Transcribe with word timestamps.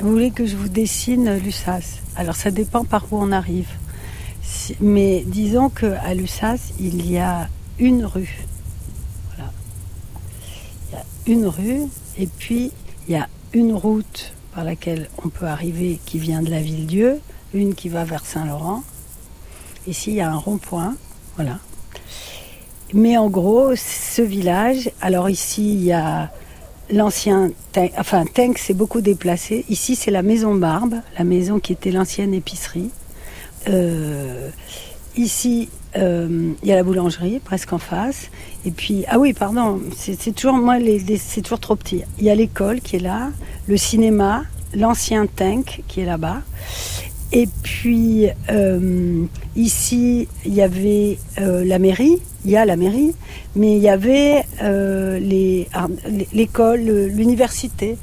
Vous 0.00 0.12
voulez 0.12 0.30
que 0.30 0.46
je 0.46 0.54
vous 0.54 0.68
dessine 0.68 1.38
Lussas 1.38 1.98
Alors 2.14 2.36
ça 2.36 2.52
dépend 2.52 2.84
par 2.84 3.12
où 3.12 3.16
on 3.18 3.32
arrive. 3.32 3.68
Mais 4.80 5.24
disons 5.26 5.70
qu'à 5.70 6.14
Lussas, 6.14 6.72
il 6.78 7.10
y 7.10 7.18
a 7.18 7.48
une 7.80 8.04
rue. 8.04 8.46
Voilà. 9.34 9.50
Il 10.86 10.94
y 10.94 10.96
a 10.96 11.36
une 11.36 11.46
rue 11.46 11.82
et 12.16 12.28
puis 12.28 12.70
il 13.08 13.14
y 13.14 13.16
a 13.16 13.28
une 13.52 13.72
route 13.72 14.34
par 14.54 14.62
laquelle 14.62 15.08
on 15.24 15.30
peut 15.30 15.46
arriver 15.46 15.98
qui 16.06 16.20
vient 16.20 16.42
de 16.42 16.50
la 16.50 16.60
ville-dieu, 16.60 17.20
une 17.52 17.74
qui 17.74 17.88
va 17.88 18.04
vers 18.04 18.24
Saint-Laurent. 18.24 18.84
Ici, 19.88 20.10
il 20.10 20.16
y 20.16 20.20
a 20.20 20.30
un 20.30 20.36
rond-point. 20.36 20.94
Voilà. 21.34 21.58
Mais 22.94 23.16
en 23.16 23.28
gros, 23.28 23.74
ce 23.74 24.22
village, 24.22 24.92
alors 25.00 25.28
ici, 25.28 25.74
il 25.74 25.82
y 25.82 25.92
a 25.92 26.30
l'ancien 26.90 27.50
enfin 27.98 28.24
Tank 28.26 28.58
s'est 28.58 28.74
beaucoup 28.74 29.00
déplacé. 29.00 29.64
Ici, 29.68 29.96
c'est 29.96 30.10
la 30.10 30.22
maison 30.22 30.54
Barbe, 30.54 30.96
la 31.16 31.24
maison 31.24 31.60
qui 31.60 31.72
était 31.72 31.90
l'ancienne 31.90 32.34
épicerie. 32.34 32.90
Euh, 33.68 34.50
ici, 35.16 35.68
euh, 35.96 36.52
il 36.62 36.68
y 36.68 36.72
a 36.72 36.76
la 36.76 36.82
boulangerie, 36.82 37.40
presque 37.40 37.72
en 37.72 37.78
face. 37.78 38.30
Et 38.64 38.70
puis, 38.70 39.04
ah 39.08 39.18
oui, 39.18 39.32
pardon, 39.32 39.80
c'est 39.96 40.34
toujours, 40.34 40.54
moi, 40.54 40.76
c'est 41.18 41.42
toujours 41.42 41.60
trop 41.60 41.76
petit. 41.76 42.02
Il 42.18 42.24
y 42.24 42.30
a 42.30 42.34
l'école 42.34 42.80
qui 42.80 42.96
est 42.96 43.00
là, 43.00 43.30
le 43.66 43.76
cinéma, 43.76 44.44
l'ancien 44.74 45.26
tank 45.26 45.82
qui 45.88 46.00
est 46.00 46.04
là-bas. 46.04 46.42
Et 47.32 47.48
puis, 47.62 48.28
euh, 48.50 49.24
ici, 49.54 50.28
il 50.46 50.54
y 50.54 50.62
avait 50.62 51.18
la 51.36 51.78
mairie, 51.78 52.18
il 52.44 52.50
y 52.50 52.56
a 52.56 52.64
la 52.64 52.76
mairie, 52.76 53.12
mais 53.54 53.76
il 53.76 53.82
y 53.82 53.88
avait 53.88 54.44
l'école, 56.32 56.80
l'université. 56.80 57.96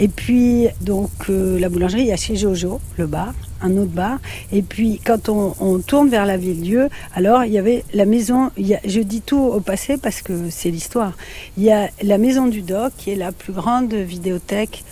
Et 0.00 0.08
puis, 0.08 0.66
donc, 0.80 1.10
la 1.28 1.68
boulangerie, 1.68 2.02
il 2.02 2.08
y 2.08 2.12
a 2.12 2.16
chez 2.16 2.36
Jojo, 2.36 2.80
le 2.96 3.06
bar 3.06 3.32
un 3.60 3.76
autre 3.76 3.90
bar. 3.90 4.18
Et 4.52 4.62
puis 4.62 5.00
quand 5.04 5.28
on, 5.28 5.78
tourne 5.80 6.08
vers 6.08 6.26
la 6.26 6.36
ville-dieu, 6.36 6.88
alors 7.14 7.44
il 7.44 7.52
y 7.52 7.58
avait 7.58 7.84
la 7.94 8.04
maison, 8.04 8.50
je 8.56 9.00
dis 9.00 9.20
tout 9.20 9.38
au 9.38 9.60
passé 9.60 9.96
parce 9.96 10.22
que 10.22 10.50
c'est 10.50 10.70
l'histoire, 10.70 11.12
il 11.56 11.64
y 11.64 11.72
a 11.72 11.88
la 12.02 12.18
maison 12.18 12.46
du 12.46 12.62
Doc 12.62 12.92
qui 12.96 13.10
est 13.10 13.16
la 13.16 13.32
plus 13.32 13.52
grande 13.52 13.94
vidéothèque, 13.94 14.84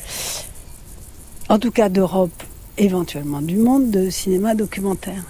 en 1.49 1.59
tout 1.59 1.71
cas 1.71 1.89
d'Europe, 1.89 2.43
éventuellement 2.79 3.41
du 3.41 3.57
monde, 3.57 3.91
de 3.91 4.11
cinéma 4.11 4.55
documentaire. 4.55 5.25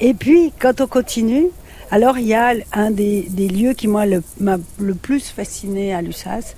Et 0.00 0.14
puis 0.14 0.52
quand 0.58 0.80
on 0.80 0.86
continue, 0.86 1.46
alors 1.90 2.18
il 2.18 2.26
y 2.26 2.34
a 2.34 2.54
un 2.72 2.90
des, 2.90 3.22
lieux 3.36 3.74
qui 3.74 3.88
m'a 3.88 4.06
le, 4.06 4.94
plus 4.94 5.28
fasciné 5.28 5.94
à 5.94 6.02
Lussas, 6.02 6.54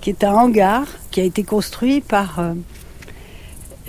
qui 0.00 0.10
est 0.10 0.24
un 0.24 0.34
hangar 0.34 0.86
qui 1.10 1.20
a 1.20 1.24
été 1.24 1.42
construit 1.42 2.00
par... 2.00 2.38
Euh, 2.38 2.54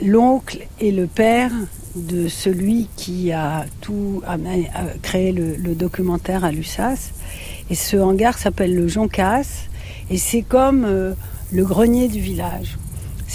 l'oncle 0.02 0.66
et 0.80 0.92
le 0.92 1.08
père 1.08 1.52
de 1.96 2.28
celui 2.28 2.90
qui 2.96 3.32
a 3.32 3.66
tout 3.82 4.22
créé 5.02 5.32
le, 5.32 5.76
documentaire 5.76 6.44
à 6.44 6.52
Lussas. 6.52 7.12
Et 7.70 7.76
ce 7.76 7.98
hangar 7.98 8.38
s'appelle 8.38 8.76
le 8.76 8.88
Joncas 8.88 9.68
et 10.10 10.18
c'est 10.18 10.44
comme 10.44 10.86
euh, 10.86 11.14
le 11.52 11.66
grenier 11.66 12.08
du 12.08 12.20
village. 12.20 12.78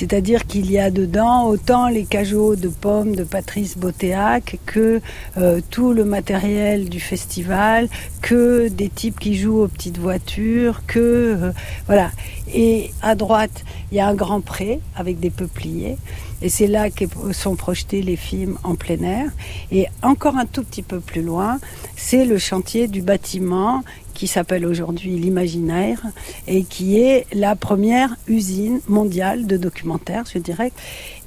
C'est-à-dire 0.00 0.46
qu'il 0.46 0.70
y 0.70 0.78
a 0.78 0.90
dedans 0.90 1.46
autant 1.46 1.88
les 1.88 2.06
cajots 2.06 2.56
de 2.56 2.68
pommes 2.68 3.14
de 3.14 3.22
Patrice 3.22 3.76
Botéac 3.76 4.56
que 4.64 5.02
euh, 5.36 5.60
tout 5.68 5.92
le 5.92 6.06
matériel 6.06 6.88
du 6.88 7.00
festival, 7.00 7.86
que 8.22 8.68
des 8.68 8.88
types 8.88 9.20
qui 9.20 9.36
jouent 9.36 9.60
aux 9.60 9.68
petites 9.68 9.98
voitures, 9.98 10.84
que 10.86 10.98
euh, 10.98 11.52
voilà. 11.84 12.12
Et 12.54 12.92
à 13.02 13.14
droite, 13.14 13.62
il 13.92 13.98
y 13.98 14.00
a 14.00 14.08
un 14.08 14.14
grand 14.14 14.40
pré 14.40 14.80
avec 14.96 15.20
des 15.20 15.28
peupliers. 15.28 15.98
Et 16.40 16.48
c'est 16.48 16.66
là 16.66 16.88
que 16.88 17.04
sont 17.32 17.54
projetés 17.54 18.00
les 18.00 18.16
films 18.16 18.56
en 18.62 18.76
plein 18.76 19.02
air. 19.02 19.30
Et 19.70 19.86
encore 20.02 20.38
un 20.38 20.46
tout 20.46 20.62
petit 20.62 20.82
peu 20.82 21.00
plus 21.00 21.20
loin, 21.20 21.58
c'est 21.96 22.25
le 22.25 22.38
chantier 22.38 22.88
du 22.88 23.02
bâtiment 23.02 23.84
qui 24.15 24.26
s'appelle 24.26 24.66
aujourd'hui 24.66 25.16
l'Imaginaire 25.19 26.03
et 26.47 26.65
qui 26.65 27.00
est 27.00 27.26
la 27.32 27.56
première 27.56 28.16
usine 28.26 28.81
mondiale 28.88 29.47
de 29.47 29.56
documentaires, 29.56 30.25
je 30.32 30.38
dirais. 30.38 30.72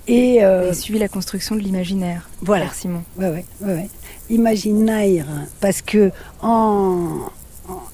Et, 0.08 0.44
euh, 0.44 0.74
suivi 0.74 1.00
la 1.00 1.08
construction 1.08 1.56
de 1.56 1.62
l'imaginaire. 1.62 2.30
Voilà. 2.42 2.70
Simon. 2.74 3.04
Ouais, 3.18 3.30
ouais, 3.30 3.46
ouais, 3.62 3.90
Imaginaire, 4.30 5.28
parce 5.62 5.82
que 5.82 6.12
en, 6.42 7.20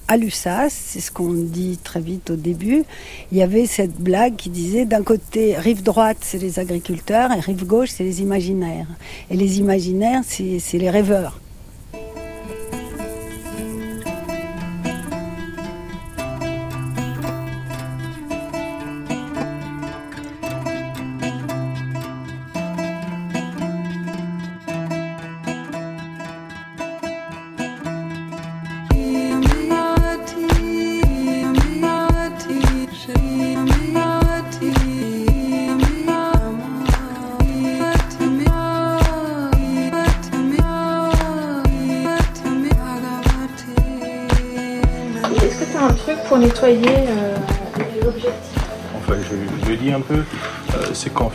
à 0.08 0.18
l'USAS, 0.18 0.70
c'est 0.70 1.00
ce 1.00 1.12
qu'on 1.12 1.34
dit 1.34 1.78
très 1.84 2.00
vite 2.00 2.32
au 2.32 2.36
début, 2.36 2.84
il 3.32 3.38
y 3.38 3.44
avait 3.44 3.68
cette 3.68 3.96
blague 3.96 4.36
qui 4.36 4.50
disait 4.50 4.86
d'un 4.86 5.04
côté, 5.04 5.56
rive 5.58 5.84
droite, 5.84 6.18
c'est 6.22 6.40
les 6.40 6.60
agriculteurs, 6.60 7.32
et 7.32 7.40
rive 7.40 7.66
gauche, 7.66 7.90
c'est 7.90 8.04
les 8.04 8.22
imaginaires. 8.22 8.88
Et 9.30 9.38
les 9.38 9.60
imaginaires, 9.60 10.22
c'est 10.26 10.78
les 10.78 10.90
rêveurs. 10.90 11.40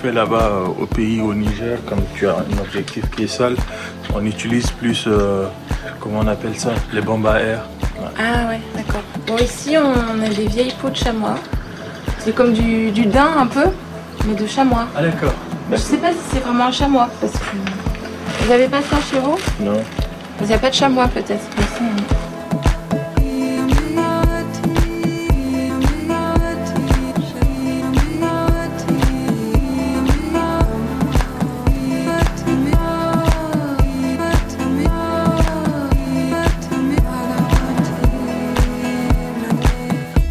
Fait 0.04 0.12
là-bas 0.12 0.50
euh, 0.52 0.82
au 0.82 0.86
pays, 0.86 1.18
au 1.22 1.32
Niger, 1.32 1.78
comme 1.88 2.02
tu 2.14 2.28
as 2.28 2.36
un 2.36 2.58
objectif 2.60 3.08
qui 3.10 3.24
est 3.24 3.26
sale, 3.26 3.56
on 4.14 4.22
utilise 4.26 4.70
plus, 4.72 5.08
comment 5.98 6.20
on 6.22 6.26
appelle 6.26 6.56
ça, 6.58 6.72
les 6.92 7.00
bombes 7.00 7.26
à 7.26 7.40
air. 7.40 7.60
Ah 8.18 8.48
ouais, 8.48 8.60
d'accord. 8.76 9.00
Bon, 9.26 9.38
ici, 9.38 9.76
on 9.78 10.22
a 10.22 10.28
des 10.28 10.46
vieilles 10.46 10.74
peaux 10.80 10.90
de 10.90 10.96
chamois. 10.96 11.36
C'est 12.18 12.34
comme 12.34 12.52
du, 12.52 12.90
du 12.90 13.06
daim 13.06 13.30
un 13.38 13.46
peu, 13.46 13.64
mais 14.26 14.34
de 14.34 14.46
chamois. 14.46 14.86
Ah 14.94 15.00
d'accord. 15.00 15.32
Je 15.72 15.76
sais 15.76 15.96
pas 15.96 16.10
si 16.10 16.18
c'est 16.32 16.40
vraiment 16.40 16.66
un 16.66 16.72
chamois, 16.72 17.08
parce 17.18 17.32
que... 17.32 17.56
Vous 18.40 18.52
avez 18.52 18.68
pas 18.68 18.82
ça 18.82 18.96
chez 19.10 19.18
vous? 19.20 19.38
Non. 19.60 19.80
Il 20.42 20.46
n'y 20.46 20.52
a 20.52 20.58
pas 20.58 20.68
de 20.68 20.74
chamois 20.74 21.08
peut-être. 21.08 21.46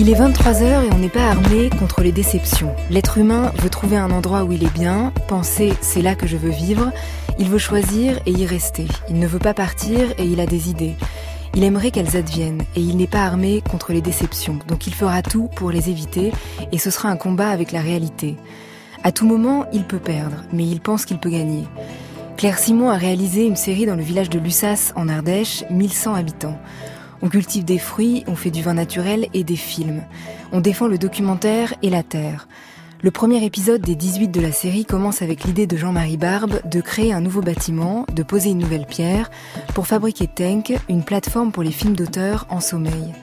Il 0.05 0.09
est 0.09 0.19
23h 0.19 0.83
et 0.83 0.93
on 0.93 0.97
n'est 0.97 1.07
pas 1.07 1.29
armé 1.29 1.69
contre 1.69 2.01
les 2.01 2.11
déceptions. 2.11 2.75
L'être 2.89 3.19
humain 3.19 3.53
veut 3.59 3.69
trouver 3.69 3.95
un 3.95 4.11
endroit 4.11 4.43
où 4.43 4.51
il 4.51 4.65
est 4.65 4.73
bien, 4.73 5.13
penser 5.29 5.71
c'est 5.79 6.01
là 6.01 6.13
que 6.13 6.27
je 6.27 6.35
veux 6.35 6.49
vivre, 6.49 6.91
il 7.39 7.47
veut 7.47 7.57
choisir 7.57 8.19
et 8.25 8.31
y 8.31 8.45
rester. 8.45 8.85
Il 9.07 9.17
ne 9.17 9.25
veut 9.25 9.39
pas 9.39 9.53
partir 9.53 10.11
et 10.17 10.25
il 10.25 10.41
a 10.41 10.45
des 10.45 10.69
idées. 10.69 10.95
Il 11.55 11.63
aimerait 11.63 11.89
qu'elles 11.89 12.17
adviennent 12.17 12.63
et 12.75 12.81
il 12.81 12.97
n'est 12.97 13.07
pas 13.07 13.23
armé 13.23 13.61
contre 13.61 13.93
les 13.93 14.01
déceptions, 14.01 14.59
donc 14.67 14.87
il 14.87 14.93
fera 14.93 15.21
tout 15.21 15.47
pour 15.55 15.71
les 15.71 15.89
éviter 15.89 16.33
et 16.73 16.79
ce 16.79 16.89
sera 16.89 17.07
un 17.07 17.15
combat 17.15 17.47
avec 17.47 17.71
la 17.71 17.79
réalité. 17.79 18.35
À 19.03 19.13
tout 19.13 19.25
moment, 19.25 19.67
il 19.71 19.85
peut 19.85 19.99
perdre, 19.99 20.43
mais 20.51 20.67
il 20.67 20.81
pense 20.81 21.05
qu'il 21.05 21.19
peut 21.19 21.29
gagner. 21.29 21.63
Claire 22.35 22.59
Simon 22.59 22.89
a 22.89 22.97
réalisé 22.97 23.45
une 23.45 23.55
série 23.55 23.85
dans 23.85 23.95
le 23.95 24.03
village 24.03 24.29
de 24.29 24.39
Lussas 24.39 24.91
en 24.97 25.07
Ardèche, 25.07 25.63
1100 25.69 26.15
habitants. 26.15 26.59
On 27.23 27.29
cultive 27.29 27.63
des 27.63 27.77
fruits, 27.77 28.25
on 28.27 28.35
fait 28.35 28.51
du 28.51 28.61
vin 28.61 28.73
naturel 28.73 29.29
et 29.33 29.45
des 29.45 29.55
films. 29.55 30.03
On 30.51 30.59
défend 30.59 30.87
le 30.87 30.97
documentaire 30.97 31.73
et 31.81 31.89
la 31.89 32.03
terre. 32.03 32.49
Le 33.01 33.11
premier 33.11 33.45
épisode 33.45 33.79
des 33.79 33.95
18 33.95 34.27
de 34.27 34.41
la 34.41 34.51
série 34.51 34.83
commence 34.83 35.21
avec 35.21 35.45
l'idée 35.45 35.65
de 35.65 35.77
Jean-Marie 35.77 36.17
Barbe 36.17 36.59
de 36.65 36.81
créer 36.81 37.13
un 37.13 37.21
nouveau 37.21 37.41
bâtiment, 37.41 38.05
de 38.13 38.23
poser 38.23 38.49
une 38.49 38.57
nouvelle 38.57 38.85
pierre, 38.85 39.31
pour 39.73 39.87
fabriquer 39.87 40.27
Tank, 40.27 40.73
une 40.89 41.05
plateforme 41.05 41.53
pour 41.53 41.63
les 41.63 41.71
films 41.71 41.95
d'auteur 41.95 42.45
en 42.49 42.59
sommeil. 42.59 43.13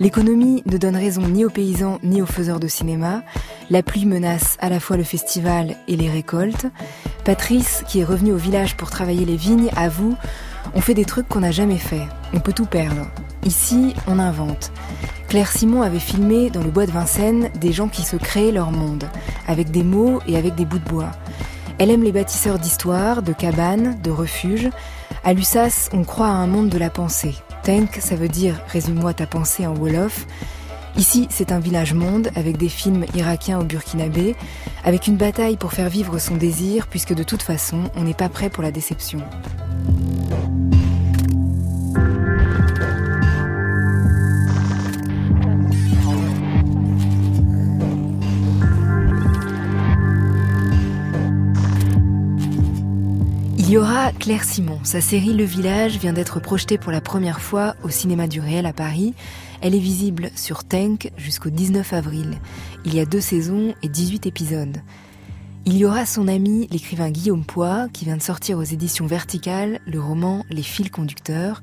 L'économie 0.00 0.64
ne 0.66 0.76
donne 0.76 0.96
raison 0.96 1.22
ni 1.22 1.44
aux 1.44 1.50
paysans 1.50 2.00
ni 2.02 2.22
aux 2.22 2.26
faiseurs 2.26 2.60
de 2.60 2.68
cinéma. 2.68 3.22
La 3.70 3.84
pluie 3.84 4.06
menace 4.06 4.56
à 4.60 4.70
la 4.70 4.80
fois 4.80 4.96
le 4.96 5.04
festival 5.04 5.76
et 5.86 5.96
les 5.96 6.10
récoltes. 6.10 6.66
Patrice, 7.24 7.84
qui 7.86 8.00
est 8.00 8.04
revenu 8.04 8.32
au 8.32 8.36
village 8.36 8.76
pour 8.76 8.90
travailler 8.90 9.24
les 9.24 9.36
vignes, 9.36 9.70
avoue 9.76 10.16
On 10.74 10.80
fait 10.80 10.94
des 10.94 11.04
trucs 11.04 11.28
qu'on 11.28 11.40
n'a 11.40 11.50
jamais 11.50 11.78
fait. 11.78 12.06
On 12.34 12.40
peut 12.40 12.52
tout 12.52 12.66
perdre. 12.66 13.06
Ici, 13.44 13.94
on 14.06 14.18
invente. 14.18 14.72
Claire 15.28 15.50
Simon 15.50 15.82
avait 15.82 15.98
filmé 15.98 16.50
dans 16.50 16.62
le 16.62 16.70
bois 16.70 16.86
de 16.86 16.92
Vincennes 16.92 17.50
des 17.60 17.72
gens 17.72 17.88
qui 17.88 18.02
se 18.02 18.16
créaient 18.16 18.52
leur 18.52 18.70
monde, 18.70 19.04
avec 19.46 19.70
des 19.70 19.82
mots 19.82 20.20
et 20.26 20.36
avec 20.36 20.54
des 20.54 20.64
bouts 20.64 20.78
de 20.78 20.88
bois. 20.88 21.10
Elle 21.78 21.90
aime 21.90 22.02
les 22.02 22.12
bâtisseurs 22.12 22.58
d'histoire, 22.58 23.22
de 23.22 23.32
cabanes, 23.32 23.98
de 24.02 24.10
refuges. 24.10 24.70
À 25.24 25.32
Lussas, 25.32 25.90
on 25.92 26.04
croit 26.04 26.28
à 26.28 26.30
un 26.30 26.46
monde 26.46 26.68
de 26.68 26.78
la 26.78 26.90
pensée. 26.90 27.34
Tank, 27.62 27.98
ça 28.00 28.16
veut 28.16 28.28
dire 28.28 28.54
résume-moi 28.68 29.12
ta 29.12 29.26
pensée 29.26 29.66
en 29.66 29.74
Wolof. 29.74 30.26
Ici, 30.98 31.28
c'est 31.30 31.52
un 31.52 31.58
village 31.58 31.92
monde 31.92 32.30
avec 32.34 32.56
des 32.56 32.70
films 32.70 33.04
irakiens 33.14 33.60
au 33.60 33.64
burkinabé, 33.64 34.34
avec 34.82 35.06
une 35.06 35.16
bataille 35.16 35.58
pour 35.58 35.72
faire 35.72 35.90
vivre 35.90 36.18
son 36.18 36.36
désir, 36.36 36.86
puisque 36.86 37.14
de 37.14 37.22
toute 37.22 37.42
façon, 37.42 37.90
on 37.96 38.04
n'est 38.04 38.14
pas 38.14 38.30
prêt 38.30 38.48
pour 38.48 38.62
la 38.62 38.70
déception. 38.70 39.20
Il 53.66 53.72
y 53.72 53.78
aura 53.78 54.12
Claire 54.12 54.44
Simon. 54.44 54.78
Sa 54.84 55.00
série 55.00 55.32
Le 55.32 55.42
Village 55.42 55.98
vient 55.98 56.12
d'être 56.12 56.38
projetée 56.38 56.78
pour 56.78 56.92
la 56.92 57.00
première 57.00 57.40
fois 57.40 57.74
au 57.82 57.88
cinéma 57.88 58.28
du 58.28 58.38
réel 58.38 58.64
à 58.64 58.72
Paris. 58.72 59.12
Elle 59.60 59.74
est 59.74 59.80
visible 59.80 60.30
sur 60.36 60.62
Tank 60.62 61.10
jusqu'au 61.16 61.50
19 61.50 61.92
avril. 61.92 62.38
Il 62.84 62.94
y 62.94 63.00
a 63.00 63.04
deux 63.04 63.20
saisons 63.20 63.74
et 63.82 63.88
18 63.88 64.24
épisodes. 64.26 64.76
Il 65.64 65.76
y 65.76 65.84
aura 65.84 66.06
son 66.06 66.28
ami, 66.28 66.68
l'écrivain 66.70 67.10
Guillaume 67.10 67.44
Poix, 67.44 67.88
qui 67.92 68.04
vient 68.04 68.16
de 68.16 68.22
sortir 68.22 68.56
aux 68.56 68.62
éditions 68.62 69.08
Verticales 69.08 69.80
le 69.84 69.98
roman 69.98 70.44
Les 70.48 70.62
fils 70.62 70.90
conducteurs. 70.90 71.60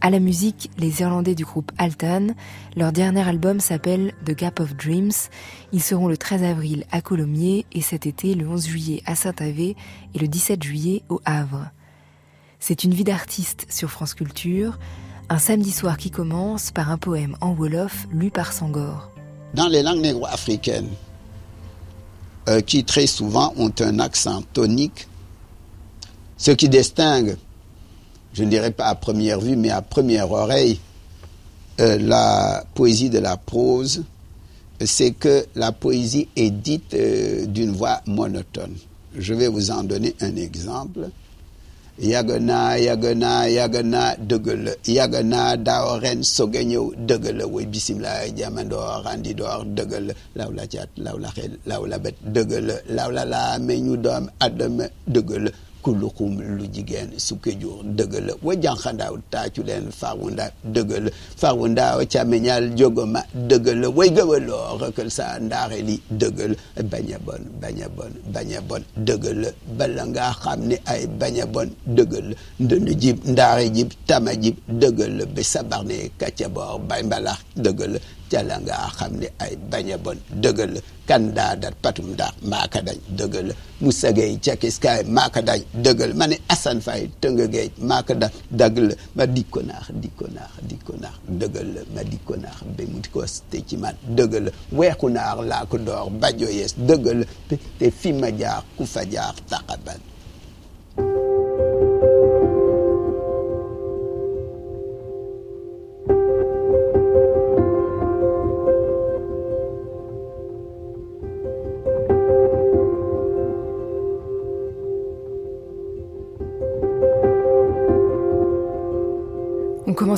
À 0.00 0.10
la 0.10 0.20
musique, 0.20 0.70
les 0.78 1.00
Irlandais 1.00 1.34
du 1.34 1.44
groupe 1.44 1.72
Altan. 1.78 2.28
Leur 2.76 2.92
dernier 2.92 3.26
album 3.26 3.60
s'appelle 3.60 4.12
The 4.24 4.36
Gap 4.36 4.60
of 4.60 4.76
Dreams. 4.76 5.12
Ils 5.72 5.82
seront 5.82 6.06
le 6.06 6.16
13 6.16 6.42
avril 6.42 6.84
à 6.92 7.00
Colomiers 7.00 7.64
et 7.72 7.80
cet 7.80 8.06
été 8.06 8.34
le 8.34 8.46
11 8.46 8.66
juillet 8.66 9.02
à 9.06 9.14
Saint-Avé 9.14 9.74
et 10.14 10.18
le 10.18 10.28
17 10.28 10.62
juillet 10.62 11.02
au 11.08 11.20
Havre. 11.24 11.70
C'est 12.60 12.84
une 12.84 12.92
vie 12.92 13.04
d'artiste 13.04 13.66
sur 13.70 13.90
France 13.90 14.14
Culture. 14.14 14.78
Un 15.28 15.38
samedi 15.38 15.72
soir 15.72 15.96
qui 15.96 16.10
commence 16.10 16.70
par 16.70 16.90
un 16.90 16.98
poème 16.98 17.36
en 17.40 17.52
Wolof 17.52 18.06
lu 18.12 18.30
par 18.30 18.52
Sangor. 18.52 19.10
Dans 19.54 19.68
les 19.68 19.82
langues 19.82 20.02
négro-africaines, 20.02 20.90
euh, 22.48 22.60
qui 22.60 22.84
très 22.84 23.06
souvent 23.06 23.52
ont 23.56 23.72
un 23.80 23.98
accent 23.98 24.42
tonique, 24.52 25.08
ce 26.36 26.50
qui 26.50 26.68
distingue, 26.68 27.36
je 28.36 28.44
ne 28.44 28.50
dirais 28.50 28.70
pas 28.70 28.84
à 28.86 28.94
première 28.94 29.40
vue, 29.40 29.56
mais 29.56 29.70
à 29.70 29.80
première 29.80 30.30
oreille, 30.30 30.78
euh, 31.80 31.96
la 31.98 32.64
poésie 32.74 33.08
de 33.08 33.18
la 33.18 33.38
prose, 33.38 34.04
c'est 34.84 35.12
que 35.12 35.46
la 35.54 35.72
poésie 35.72 36.28
est 36.36 36.50
dite 36.50 36.92
euh, 36.92 37.46
d'une 37.46 37.70
voix 37.72 38.02
monotone. 38.06 38.74
Je 39.16 39.32
vais 39.32 39.48
vous 39.48 39.70
en 39.70 39.82
donner 39.84 40.14
un 40.20 40.36
exemple. 40.36 41.08
yagana 41.98 42.76
yagana 42.76 43.48
yagana 43.48 44.02
dëgg 44.20 44.46
yagana 44.84 45.56
daaw 45.56 45.96
ren 46.02 46.20
soge 46.22 46.60
ñëw 46.70 46.86
dëgg 47.08 47.24
la 47.38 47.46
woy 47.48 47.64
bisimilah 47.72 48.28
jamandoor 48.36 49.00
andi 49.12 49.32
door 49.32 49.64
dëgg 49.76 49.92
la 50.06 50.12
law 50.38 50.50
la 50.56 50.64
caat 50.72 50.90
law 51.04 51.16
la 51.24 51.30
xel 51.36 51.52
law 51.70 51.82
la 51.90 51.96
bet 52.04 52.16
dëgg 52.34 52.52
la 52.68 52.76
law 52.96 53.08
la 53.16 53.24
laa 53.32 53.56
meñu 53.66 53.96
doom 54.04 54.28
dëgg 55.92 56.40
lu 56.58 56.66
jigéen 56.74 57.10
sukke 57.18 57.52
jur 57.60 57.82
dëgg 57.84 58.14
la. 58.26 58.32
Wa 58.42 58.54
jànqandaaw 58.62 59.14
taacu 59.30 59.62
leen 59.62 59.90
farwunda 59.92 60.50
dëgg 60.64 60.90
la. 61.04 61.10
Farwundaaw 61.36 61.98
càmmeñal 62.12 62.64
jogoma 62.78 63.22
dëgg 63.34 63.66
la. 63.80 63.88
Way 63.96 64.10
gëwaloo 64.16 64.78
rëkkal 64.80 65.10
sa 65.10 65.38
ndaare 65.40 65.78
li 65.86 65.96
dëgg 66.10 66.38
la. 66.50 66.82
Bañ 66.90 67.06
a 67.14 67.18
bon 67.26 67.42
bañ 67.62 67.76
a 67.82 67.88
bon 67.96 68.12
bañ 68.34 68.50
bon 68.68 68.82
dëgg 69.06 69.24
la. 69.42 69.48
Bala 69.78 70.04
ngaa 70.06 70.32
xam 70.42 70.60
ne 70.68 70.76
ay 70.92 71.06
bañ 71.20 71.34
a 71.42 71.46
bon 71.46 71.68
dëgg 71.96 72.12
la. 72.28 72.34
Ndënd 72.60 72.88
jib 73.02 73.18
ndaare 73.32 73.64
jib 73.76 73.90
tama 74.06 74.32
jib 74.42 74.56
dëgg 74.68 74.98
la. 75.18 75.24
Ba 75.34 75.42
sabarne 75.42 76.10
kacca 76.18 76.48
boor 76.48 76.78
bay 76.88 77.02
mbalax 77.02 77.38
dëgg 77.64 77.80
cala 78.30 78.56
ngaa 78.64 78.88
xam 78.98 79.12
ne 79.20 79.26
ay 79.44 79.54
bañ 79.70 79.86
a 79.92 79.96
bon. 80.04 80.18
Dëgg 80.42 80.58
la 80.74 80.80
kan 81.08 81.22
daa 81.36 81.54
dat 81.62 81.74
patum 81.82 82.08
daa 82.20 82.32
maaka 82.50 82.80
dañ. 82.86 82.98
Dëgg 83.18 83.34
la 83.48 83.54
Moussa 83.80 84.08
Gueye 84.16 84.38
cakiskaay 84.44 85.00
maaka 85.16 85.40
dañ. 85.48 85.60
Dëgg 85.84 86.00
la 86.08 86.14
ma 86.14 86.26
ne 86.26 86.36
Assane 86.48 86.80
Faye 86.80 87.10
tënga 87.20 87.44
la 88.88 88.94
ma 89.16 89.26
dikko 89.26 89.60
naax 89.62 89.86
dikko 90.02 90.26
naax 90.36 90.52
dikko 90.68 90.92
naax. 91.02 91.16
Dëgg 91.40 91.54
la 91.74 91.80
ma 91.94 92.02
dikko 92.12 92.34
naax 92.42 92.58
ba 92.76 92.82
mu 92.92 92.98
di 93.04 93.08
ko 93.14 93.20
te 93.50 93.58
ci 93.68 93.76
man. 93.76 93.94
Dëgg 94.16 94.32
la 94.44 94.50
weexu 94.72 95.06
naax 95.16 95.38
laa 95.50 95.64
ko 95.70 95.76
door 95.78 96.10
bajo 96.20 96.46
yees 96.58 96.74
dëgg 96.88 97.04
la 97.20 97.24
te 97.78 97.90
fi 97.90 98.12
ma 98.12 98.28
jaar 98.40 98.62
ku 98.76 98.84
fa 98.86 99.02
jaar 99.14 99.34
taxaban 99.50 100.00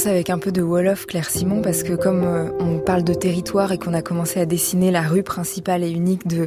Avec 0.07 0.31
un 0.31 0.39
peu 0.39 0.53
de 0.53 0.63
Wolof, 0.63 1.07
Claire 1.07 1.29
Simon, 1.29 1.61
parce 1.61 1.83
que 1.83 1.93
comme 1.93 2.23
euh, 2.23 2.51
on 2.61 2.79
parle 2.79 3.03
de 3.03 3.15
territoire 3.15 3.73
et 3.73 3.79
qu'on 3.79 3.95
a 3.95 4.01
commencé 4.01 4.39
à 4.39 4.47
dessiner 4.47 4.93
la 4.93 5.03
rue 5.03 5.25
principale 5.25 5.83
et 5.83 5.91
unique 5.91 6.27
de, 6.27 6.47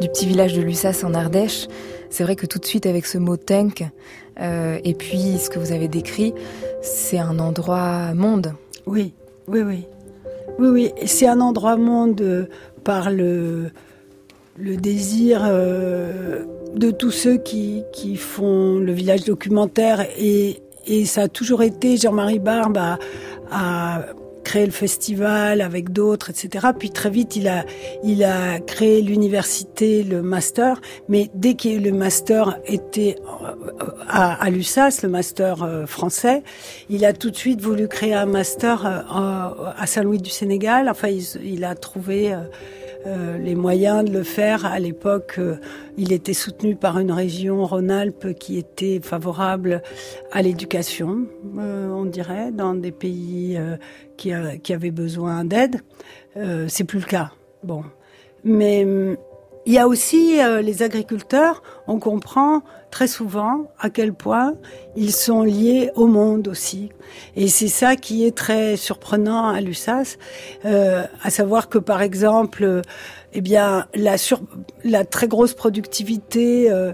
du 0.00 0.08
petit 0.08 0.26
village 0.26 0.52
de 0.52 0.60
Lussas 0.60 1.02
en 1.04 1.14
Ardèche, 1.14 1.68
c'est 2.10 2.24
vrai 2.24 2.34
que 2.34 2.44
tout 2.44 2.58
de 2.58 2.64
suite 2.64 2.84
avec 2.86 3.06
ce 3.06 3.18
mot 3.18 3.36
tank 3.36 3.84
euh, 4.40 4.78
et 4.84 4.94
puis 4.94 5.38
ce 5.38 5.48
que 5.48 5.60
vous 5.60 5.70
avez 5.70 5.86
décrit, 5.86 6.34
c'est 6.82 7.18
un 7.18 7.38
endroit 7.38 8.14
monde. 8.14 8.52
Oui, 8.86 9.14
oui, 9.46 9.60
oui. 9.60 9.86
Oui, 10.58 10.68
oui, 10.68 10.92
c'est 11.06 11.28
un 11.28 11.40
endroit 11.40 11.76
monde 11.76 12.20
euh, 12.20 12.46
par 12.82 13.10
le, 13.10 13.70
le 14.58 14.76
désir 14.76 15.44
de 15.44 16.90
tous 16.90 17.12
ceux 17.12 17.36
qui, 17.36 17.84
qui 17.92 18.16
font 18.16 18.78
le 18.78 18.92
village 18.92 19.24
documentaire 19.24 20.04
et 20.18 20.62
et 20.86 21.04
ça 21.04 21.22
a 21.22 21.28
toujours 21.28 21.62
été, 21.62 21.96
Jean-Marie 21.96 22.38
Barbe 22.38 22.76
a, 22.78 22.98
a, 23.50 24.02
créé 24.44 24.66
le 24.66 24.72
festival 24.72 25.60
avec 25.60 25.92
d'autres, 25.92 26.30
etc. 26.30 26.68
Puis 26.76 26.90
très 26.90 27.10
vite, 27.10 27.36
il 27.36 27.46
a, 27.46 27.64
il 28.02 28.24
a 28.24 28.58
créé 28.58 29.00
l'université, 29.00 30.02
le 30.02 30.20
master. 30.20 30.80
Mais 31.08 31.30
dès 31.34 31.54
que 31.54 31.68
le 31.68 31.92
master 31.92 32.58
était 32.66 33.16
à, 34.08 34.42
à 34.42 34.50
l'USAS, 34.50 35.02
le 35.04 35.08
master 35.08 35.84
français, 35.86 36.42
il 36.90 37.04
a 37.04 37.12
tout 37.12 37.30
de 37.30 37.36
suite 37.36 37.60
voulu 37.60 37.86
créer 37.86 38.14
un 38.14 38.26
master 38.26 38.84
à 38.84 39.86
Saint-Louis 39.86 40.18
du 40.18 40.30
Sénégal. 40.30 40.88
Enfin, 40.88 41.08
il, 41.08 41.24
il 41.44 41.64
a 41.64 41.76
trouvé... 41.76 42.34
Euh, 43.06 43.36
les 43.38 43.54
moyens 43.54 44.04
de 44.04 44.12
le 44.12 44.22
faire. 44.22 44.64
À 44.64 44.78
l'époque, 44.78 45.34
euh, 45.38 45.56
il 45.96 46.12
était 46.12 46.34
soutenu 46.34 46.76
par 46.76 46.98
une 46.98 47.10
région 47.10 47.64
Rhône-Alpes 47.64 48.34
qui 48.38 48.58
était 48.58 49.00
favorable 49.02 49.82
à 50.30 50.42
l'éducation, 50.42 51.26
euh, 51.58 51.88
on 51.90 52.04
dirait, 52.04 52.52
dans 52.52 52.74
des 52.74 52.92
pays 52.92 53.58
qui, 54.16 54.32
qui, 54.62 54.72
avaient 54.72 54.90
besoin 54.90 55.44
d'aide. 55.44 55.80
C'est 56.68 56.84
plus 56.84 57.00
le 57.00 57.04
cas. 57.04 57.32
Bon, 57.64 57.84
mais 58.44 58.86
il 59.66 59.72
y 59.72 59.78
a 59.78 59.86
aussi 59.88 60.38
les 60.62 60.82
agriculteurs. 60.82 61.62
On 61.86 61.98
comprend 61.98 62.62
très 62.92 63.08
souvent 63.08 63.72
à 63.80 63.90
quel 63.90 64.12
point 64.12 64.54
ils 64.94 65.12
sont 65.12 65.42
liés 65.42 65.90
au 65.96 66.06
monde 66.06 66.46
aussi. 66.46 66.90
Et 67.34 67.48
c'est 67.48 67.66
ça 67.66 67.96
qui 67.96 68.24
est 68.24 68.36
très 68.36 68.76
surprenant 68.76 69.48
à 69.48 69.60
l'USAS, 69.60 70.18
euh, 70.66 71.02
à 71.22 71.30
savoir 71.30 71.68
que 71.68 71.78
par 71.78 72.02
exemple, 72.02 72.82
eh 73.32 73.40
bien, 73.40 73.86
la, 73.94 74.18
sur, 74.18 74.42
la 74.84 75.04
très 75.04 75.26
grosse 75.26 75.54
productivité 75.54 76.70
euh, 76.70 76.92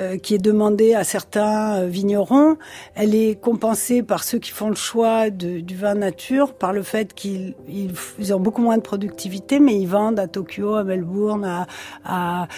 euh, 0.00 0.18
qui 0.18 0.34
est 0.34 0.38
demandée 0.38 0.94
à 0.94 1.04
certains 1.04 1.86
vignerons, 1.86 2.56
elle 2.96 3.14
est 3.14 3.40
compensée 3.40 4.02
par 4.02 4.24
ceux 4.24 4.38
qui 4.38 4.50
font 4.50 4.68
le 4.68 4.74
choix 4.74 5.30
de, 5.30 5.60
du 5.60 5.76
vin 5.76 5.94
nature, 5.94 6.54
par 6.54 6.72
le 6.72 6.82
fait 6.82 7.14
qu'ils 7.14 7.54
ils 7.68 8.34
ont 8.34 8.40
beaucoup 8.40 8.62
moins 8.62 8.76
de 8.76 8.82
productivité, 8.82 9.60
mais 9.60 9.78
ils 9.78 9.86
vendent 9.86 10.18
à 10.18 10.26
Tokyo, 10.26 10.74
à 10.74 10.82
Melbourne, 10.82 11.44
à, 11.44 11.66
à 12.04 12.48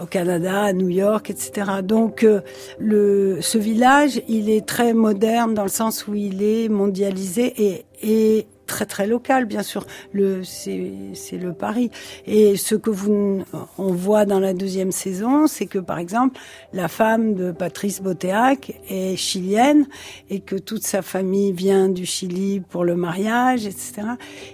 au 0.00 0.06
Canada, 0.06 0.62
à 0.62 0.72
New 0.72 0.88
York, 0.88 1.30
etc. 1.30 1.70
Donc 1.82 2.24
euh, 2.24 2.40
le, 2.78 3.38
ce 3.40 3.58
village, 3.58 4.22
il 4.28 4.50
est 4.50 4.66
très 4.66 4.94
moderne 4.94 5.54
dans 5.54 5.62
le 5.62 5.68
sens 5.68 6.06
où 6.06 6.14
il 6.14 6.42
est 6.42 6.68
mondialisé 6.68 7.52
et, 7.56 7.84
et 8.02 8.46
très 8.68 8.86
très 8.86 9.08
local, 9.08 9.46
bien 9.46 9.64
sûr. 9.64 9.84
Le 10.12 10.44
c'est 10.44 11.36
le 11.36 11.52
Paris. 11.52 11.90
Et 12.26 12.56
ce 12.56 12.76
que 12.76 12.90
vous 12.90 13.42
on 13.78 13.92
voit 13.92 14.24
dans 14.24 14.38
la 14.38 14.54
deuxième 14.54 14.92
saison, 14.92 15.48
c'est 15.48 15.66
que 15.66 15.80
par 15.80 15.98
exemple 15.98 16.38
la 16.72 16.86
femme 16.86 17.34
de 17.34 17.50
Patrice 17.50 18.00
Botéac 18.00 18.78
est 18.88 19.16
chilienne 19.16 19.86
et 20.30 20.40
que 20.40 20.54
toute 20.54 20.84
sa 20.84 21.02
famille 21.02 21.52
vient 21.52 21.88
du 21.88 22.06
Chili 22.06 22.60
pour 22.60 22.84
le 22.84 22.94
mariage, 22.94 23.66
etc. 23.66 24.02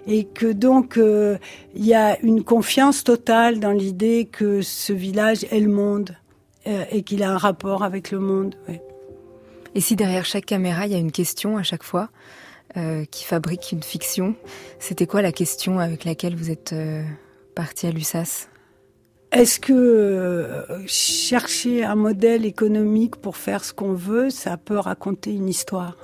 Et 0.06 0.25
que 0.25 0.50
donc 0.50 0.97
euh, 0.97 1.37
il 1.75 1.85
y 1.85 1.94
a 1.94 2.18
une 2.23 2.42
confiance 2.42 3.04
totale 3.04 3.59
dans 3.61 3.73
l'idée 3.73 4.28
que 4.30 4.62
ce 4.62 4.92
village 4.92 5.44
est 5.50 5.61
le 5.61 5.71
monde 5.71 6.16
euh, 6.66 6.85
et 6.90 7.02
qu'il 7.02 7.23
a 7.23 7.30
un 7.30 7.38
rapport 7.38 7.83
avec 7.83 8.11
le 8.11 8.21
monde. 8.21 8.54
Et 9.75 9.80
si 9.80 9.97
derrière 9.97 10.25
chaque 10.25 10.47
caméra, 10.47 10.87
il 10.87 10.92
y 10.92 10.94
a 10.94 10.99
une 10.99 11.12
question 11.12 11.59
à 11.59 11.64
chaque 11.64 11.83
fois 11.83 12.11
euh, 12.76 13.04
qui 13.04 13.25
fabrique 13.25 13.73
une 13.73 13.83
fiction, 13.83 14.35
c'était 14.78 15.07
quoi 15.07 15.23
la 15.23 15.33
question 15.33 15.78
avec 15.78 16.04
laquelle 16.04 16.37
vous 16.37 16.50
êtes 16.50 16.73
euh, 16.73 17.02
parti 17.54 17.87
à 17.87 17.90
l'USAS? 17.90 18.49
Est-ce 19.33 19.59
que 19.59 19.73
euh, 19.73 20.87
chercher 20.87 21.85
un 21.85 21.97
modèle 21.97 22.45
économique 22.45 23.16
pour 23.16 23.37
faire 23.37 23.64
ce 23.64 23.73
qu'on 23.73 23.93
veut, 23.93 24.31
ça 24.31 24.57
peut 24.57 24.78
raconter 24.78 25.33
une 25.33 25.49
histoire? 25.49 25.97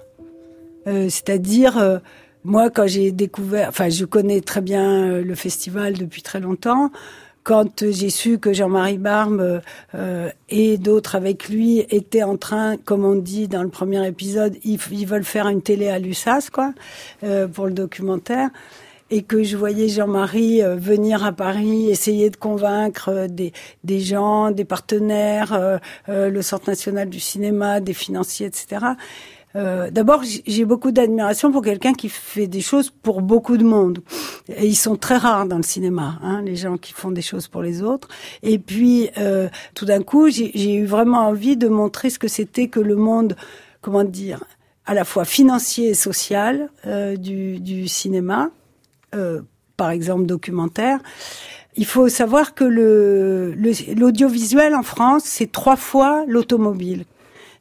Euh, 0.87 1.09
C'est-à-dire, 1.09 1.79
euh, 1.79 1.99
moi, 2.43 2.71
quand 2.71 2.87
j'ai 2.89 3.13
découvert, 3.13 3.69
enfin, 3.69 3.89
je 3.89 4.05
connais 4.05 4.41
très 4.41 4.61
bien 4.61 5.09
euh, 5.09 5.23
le 5.23 5.35
festival 5.35 5.95
depuis 5.95 6.23
très 6.23 6.41
longtemps 6.41 6.91
quand 7.43 7.91
j'ai 7.91 8.11
su 8.11 8.39
que 8.39 8.53
Jean-Marie 8.53 8.99
Barbe 8.99 9.63
euh, 9.95 10.31
et 10.49 10.79
d'autres 10.79 11.17
avec 11.17 11.49
lui 11.49 11.79
étaient 11.91 12.23
en 12.23 12.37
train, 12.37 12.77
comme 12.77 13.05
on 13.05 13.17
dit 13.17 13.49
dans 13.49 13.63
le 13.63 13.69
premier 13.69 14.07
épisode, 14.07 14.57
ils, 14.65 14.79
veulent 15.07 15.25
faire 15.25 15.49
une 15.49 15.63
télé 15.63 15.89
à 15.89 15.99
l'USAS, 15.99 16.51
quoi, 16.53 16.73
euh, 17.25 17.49
pour 17.49 17.67
le 17.67 17.73
documentaire, 17.73 18.51
et 19.11 19.23
que 19.23 19.43
je 19.43 19.57
voyais 19.57 19.89
Jean-Marie 19.89 20.63
euh, 20.63 20.77
venir 20.77 21.25
à 21.25 21.33
Paris, 21.33 21.91
essayer 21.91 22.31
de 22.31 22.37
convaincre 22.37 23.09
euh, 23.09 23.27
des, 23.27 23.53
des 23.85 24.01
gens, 24.01 24.51
des 24.51 24.65
partenaires, 24.65 25.53
euh, 25.53 25.79
le 26.07 26.43
Centre 26.43 26.69
national 26.69 27.09
du 27.11 27.21
cinéma, 27.21 27.81
des 27.81 27.95
financiers, 27.95 28.47
etc. 28.47 28.87
Euh, 29.57 29.91
D'abord, 29.91 30.23
j'ai 30.47 30.65
beaucoup 30.65 30.93
d'admiration 30.93 31.51
pour 31.51 31.63
quelqu'un 31.63 31.93
qui 31.93 32.09
fait 32.09 32.47
des 32.47 32.61
choses 32.61 32.91
pour 32.91 33.21
beaucoup 33.21 33.57
de 33.57 33.65
monde. 33.65 34.01
Et 34.49 34.67
ils 34.67 34.77
sont 34.77 34.97
très 34.97 35.17
rares 35.17 35.47
dans 35.47 35.57
le 35.57 35.63
cinéma, 35.65 36.19
hein, 36.23 36.43
les 36.43 36.55
gens 36.57 36.77
qui 36.77 36.93
font 36.93 37.11
des 37.11 37.23
choses 37.23 37.49
pour 37.49 37.63
les 37.63 37.83
autres. 37.83 38.09
Et 38.43 38.59
puis, 38.59 39.11
euh, 39.19 39.49
tout 39.75 39.87
d'un 39.87 40.03
coup, 40.03 40.29
j'ai 40.31 40.75
eu 40.75 40.85
vraiment 40.85 41.27
envie 41.27 41.57
de 41.57 41.69
montrer 41.69 42.11
ce 42.11 42.19
que 42.19 42.29
c'était 42.29 42.69
que 42.69 42.81
le 42.81 42.95
monde, 42.97 43.35
comment 43.81 44.05
dire, 44.05 44.45
à 44.87 44.95
la 44.95 45.05
fois 45.05 45.25
financier 45.25 45.89
et 45.91 45.95
social 45.95 46.69
euh, 46.87 47.17
du, 47.17 47.59
du 47.61 47.89
cinéma, 47.89 48.51
euh, 49.15 49.41
par 49.77 49.91
exemple 49.91 50.27
documentaire. 50.27 51.01
Il 51.77 51.87
faut 51.87 52.09
savoir 52.09 52.55
que 52.55 52.65
le 52.65 53.53
le- 53.57 53.95
l'audiovisuel 53.95 54.75
en 54.75 54.83
France, 54.83 55.23
c'est 55.25 55.51
trois 55.51 55.77
fois 55.77 56.25
l'automobile. 56.27 57.05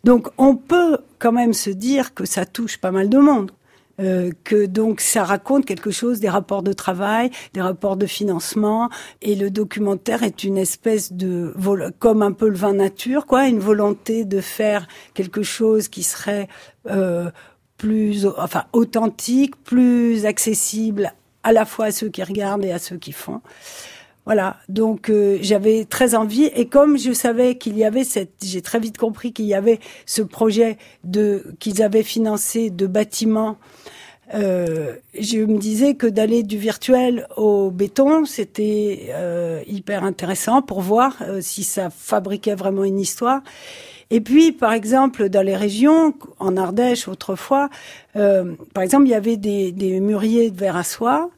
Donc 0.04 0.30
on 0.38 0.56
peut 0.56 1.00
quand 1.20 1.32
même 1.32 1.54
se 1.54 1.70
dire 1.70 2.14
que 2.14 2.26
ça 2.26 2.46
touche 2.46 2.78
pas 2.78 2.92
mal 2.92 3.10
de 3.10 3.18
monde. 3.18 3.52
Euh, 4.00 4.32
que 4.46 4.66
donc 4.66 5.02
ça 5.02 5.26
raconte 5.26 5.66
quelque 5.66 5.92
chose 5.92 6.22
des 6.22 6.30
rapports 6.30 6.64
de 6.64 6.72
travail, 6.72 7.32
des 7.54 7.62
rapports 7.62 7.98
de 7.98 8.06
financement, 8.06 8.90
et 9.22 9.36
le 9.36 9.52
documentaire 9.52 10.24
est 10.24 10.46
une 10.46 10.58
espèce 10.58 11.12
de 11.12 11.54
comme 12.00 12.22
un 12.22 12.32
peu 12.32 12.48
le 12.48 12.56
vin 12.56 12.74
nature, 12.74 13.26
quoi, 13.26 13.48
une 13.48 13.60
volonté 13.60 14.24
de 14.24 14.40
faire 14.40 14.88
quelque 15.14 15.44
chose 15.44 15.90
qui 15.90 16.04
serait 16.04 16.48
euh, 16.90 17.30
plus, 17.76 18.26
enfin 18.38 18.64
authentique, 18.72 19.62
plus 19.64 20.26
accessible 20.26 21.12
à 21.44 21.52
la 21.52 21.66
fois 21.66 21.86
à 21.86 21.92
ceux 21.92 22.08
qui 22.08 22.24
regardent 22.24 22.64
et 22.64 22.72
à 22.72 22.80
ceux 22.80 22.98
qui 22.98 23.12
font. 23.12 23.42
Voilà, 24.30 24.58
donc 24.70 25.10
euh, 25.10 25.40
j'avais 25.42 25.86
très 25.86 26.14
envie 26.14 26.52
et 26.56 26.68
comme 26.68 27.00
je 27.00 27.14
savais 27.14 27.58
qu'il 27.58 27.76
y 27.76 27.84
avait 27.84 28.04
cette, 28.04 28.34
j'ai 28.44 28.62
très 28.62 28.80
vite 28.80 28.96
compris 28.96 29.34
qu'il 29.34 29.46
y 29.46 29.56
avait 29.56 29.80
ce 30.06 30.22
projet 30.22 30.78
de 31.04 31.56
qu'ils 31.58 31.82
avaient 31.82 32.04
financé 32.04 32.70
de 32.70 32.86
bâtiments. 32.86 33.58
Euh, 34.36 34.94
je 35.20 35.40
me 35.40 35.58
disais 35.58 35.96
que 35.96 36.06
d'aller 36.06 36.44
du 36.44 36.60
virtuel 36.60 37.26
au 37.38 37.72
béton, 37.72 38.26
c'était 38.26 39.08
euh, 39.10 39.64
hyper 39.66 40.04
intéressant 40.04 40.62
pour 40.62 40.82
voir 40.82 41.16
euh, 41.22 41.42
si 41.42 41.64
ça 41.64 41.90
fabriquait 41.90 42.54
vraiment 42.54 42.84
une 42.84 43.00
histoire. 43.00 43.42
Et 44.12 44.22
puis, 44.22 44.52
par 44.52 44.74
exemple, 44.74 45.30
dans 45.30 45.46
les 45.46 45.56
régions, 45.56 46.16
en 46.40 46.58
Ardèche 46.58 47.08
autrefois, 47.08 47.70
euh, 48.16 48.56
par 48.74 48.84
exemple, 48.84 49.06
il 49.06 49.12
y 49.12 49.16
avait 49.16 49.38
des, 49.38 49.72
des 49.72 50.00
mûriers 50.00 50.50
de 50.50 50.58
verre 50.58 50.78
à 50.78 50.84
soie, 50.84 51.30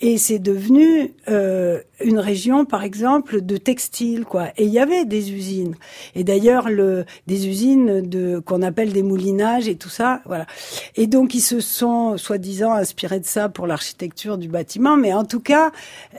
et 0.00 0.16
c'est 0.16 0.38
devenu 0.38 1.12
euh, 1.28 1.80
une 2.00 2.18
région, 2.18 2.64
par 2.64 2.82
exemple, 2.82 3.40
de 3.40 3.56
textile, 3.56 4.24
quoi. 4.24 4.48
Et 4.56 4.64
il 4.64 4.70
y 4.70 4.78
avait 4.78 5.04
des 5.04 5.32
usines. 5.32 5.74
Et 6.14 6.24
d'ailleurs, 6.24 6.68
le, 6.68 7.04
des 7.26 7.48
usines 7.48 8.00
de 8.00 8.38
qu'on 8.38 8.62
appelle 8.62 8.92
des 8.92 9.02
moulinages 9.02 9.68
et 9.68 9.76
tout 9.76 9.88
ça, 9.88 10.20
voilà. 10.26 10.46
Et 10.96 11.06
donc, 11.06 11.34
ils 11.34 11.40
se 11.40 11.60
sont, 11.60 12.16
soi-disant, 12.16 12.72
inspirés 12.72 13.20
de 13.20 13.26
ça 13.26 13.48
pour 13.48 13.66
l'architecture 13.66 14.38
du 14.38 14.48
bâtiment. 14.48 14.96
Mais 14.96 15.12
en 15.12 15.24
tout 15.24 15.40
cas, 15.40 15.72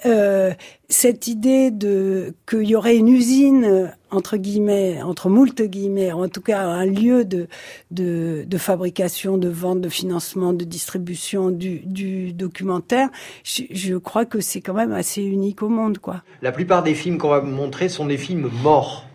euh, 0.05 0.51
cette 0.89 1.27
idée 1.27 1.71
de 1.71 2.33
qu'il 2.47 2.63
y 2.63 2.75
aurait 2.75 2.97
une 2.97 3.09
usine 3.09 3.91
entre 4.15 4.37
guillemets, 4.37 5.01
entre 5.01 5.29
moult 5.29 5.61
guillemets, 5.61 6.11
en 6.11 6.29
tout 6.29 6.41
cas 6.41 6.61
un 6.61 6.85
lieu 6.85 7.25
de, 7.25 7.47
de, 7.91 8.57
fabrication, 8.57 9.37
de 9.37 9.49
vente, 9.49 9.81
de 9.81 9.89
financement, 9.89 10.53
de 10.53 10.63
distribution 10.63 11.51
du, 11.51 12.33
documentaire, 12.33 13.09
je 13.43 13.95
crois 13.97 14.25
que 14.25 14.39
c'est 14.41 14.61
quand 14.61 14.73
même 14.73 14.93
assez 14.93 15.21
unique 15.21 15.61
au 15.65 15.69
monde, 15.69 15.97
quoi. 15.99 16.21
La 16.41 16.51
plupart 16.51 16.83
des 16.83 16.93
films 16.93 17.17
qu'on 17.17 17.29
va 17.29 17.39
vous 17.39 17.51
montrer 17.51 17.89
sont 17.89 18.05
des 18.05 18.17
films 18.17 18.49
morts. 18.63 19.05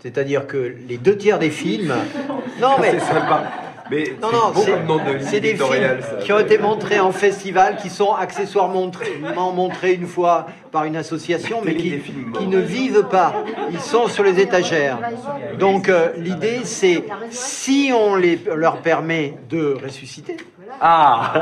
C'est-à-dire 0.00 0.46
que 0.46 0.76
les 0.88 0.96
deux 0.96 1.16
tiers 1.16 1.38
des 1.38 1.50
films. 1.50 1.94
Non, 2.60 2.74
mais. 2.80 2.98
Mais 3.90 4.14
Non, 4.20 4.32
non, 4.32 4.50
beau 4.52 4.60
c'est 4.64 4.70
comme 4.70 4.86
nom 4.86 5.04
de 5.04 5.10
ligne 5.12 5.26
c'est 5.28 5.40
des 5.40 5.54
films 5.54 6.00
ça. 6.00 6.16
qui 6.22 6.32
ont 6.32 6.38
été 6.38 6.58
montrés 6.58 7.00
en 7.00 7.12
festival, 7.12 7.76
qui 7.76 7.88
sont 7.88 8.12
accessoirement 8.12 8.78
montrés, 8.80 9.20
montrés 9.54 9.94
une 9.94 10.06
fois 10.06 10.46
par 10.70 10.84
une 10.84 10.96
association, 10.96 11.60
mais 11.64 11.74
qui, 11.76 11.90
ne 11.90 12.58
vivent 12.58 13.06
pas. 13.10 13.34
Ils 13.70 13.80
sont 13.80 14.08
sur 14.08 14.22
les 14.22 14.40
étagères. 14.40 14.98
Donc 15.58 15.88
euh, 15.88 16.08
l'idée, 16.16 16.60
c'est 16.64 17.04
si 17.30 17.90
on 17.94 18.14
les, 18.14 18.38
leur 18.54 18.82
permet 18.82 19.34
de 19.48 19.76
ressusciter, 19.82 20.36
Ah 20.80 21.32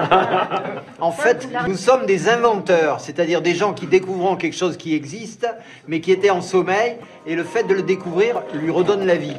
en 1.01 1.13
fait, 1.13 1.49
nous 1.69 1.77
sommes 1.77 2.07
des 2.07 2.29
inventeurs, 2.29 3.01
c'est-à-dire 3.01 3.43
des 3.43 3.55
gens 3.55 3.73
qui 3.73 3.87
découvrent 3.87 4.37
quelque 4.37 4.57
chose 4.57 4.77
qui 4.77 4.95
existe, 4.95 5.47
mais 5.89 6.01
qui 6.01 6.13
était 6.13 6.31
en 6.31 6.41
sommeil, 6.41 6.97
et 7.27 7.35
le 7.35 7.45
fait 7.45 7.65
de 7.65 7.75
le 7.75 7.83
découvrir 7.83 8.43
lui 8.55 8.71
redonne 8.71 9.05
la 9.05 9.17
vie. 9.17 9.37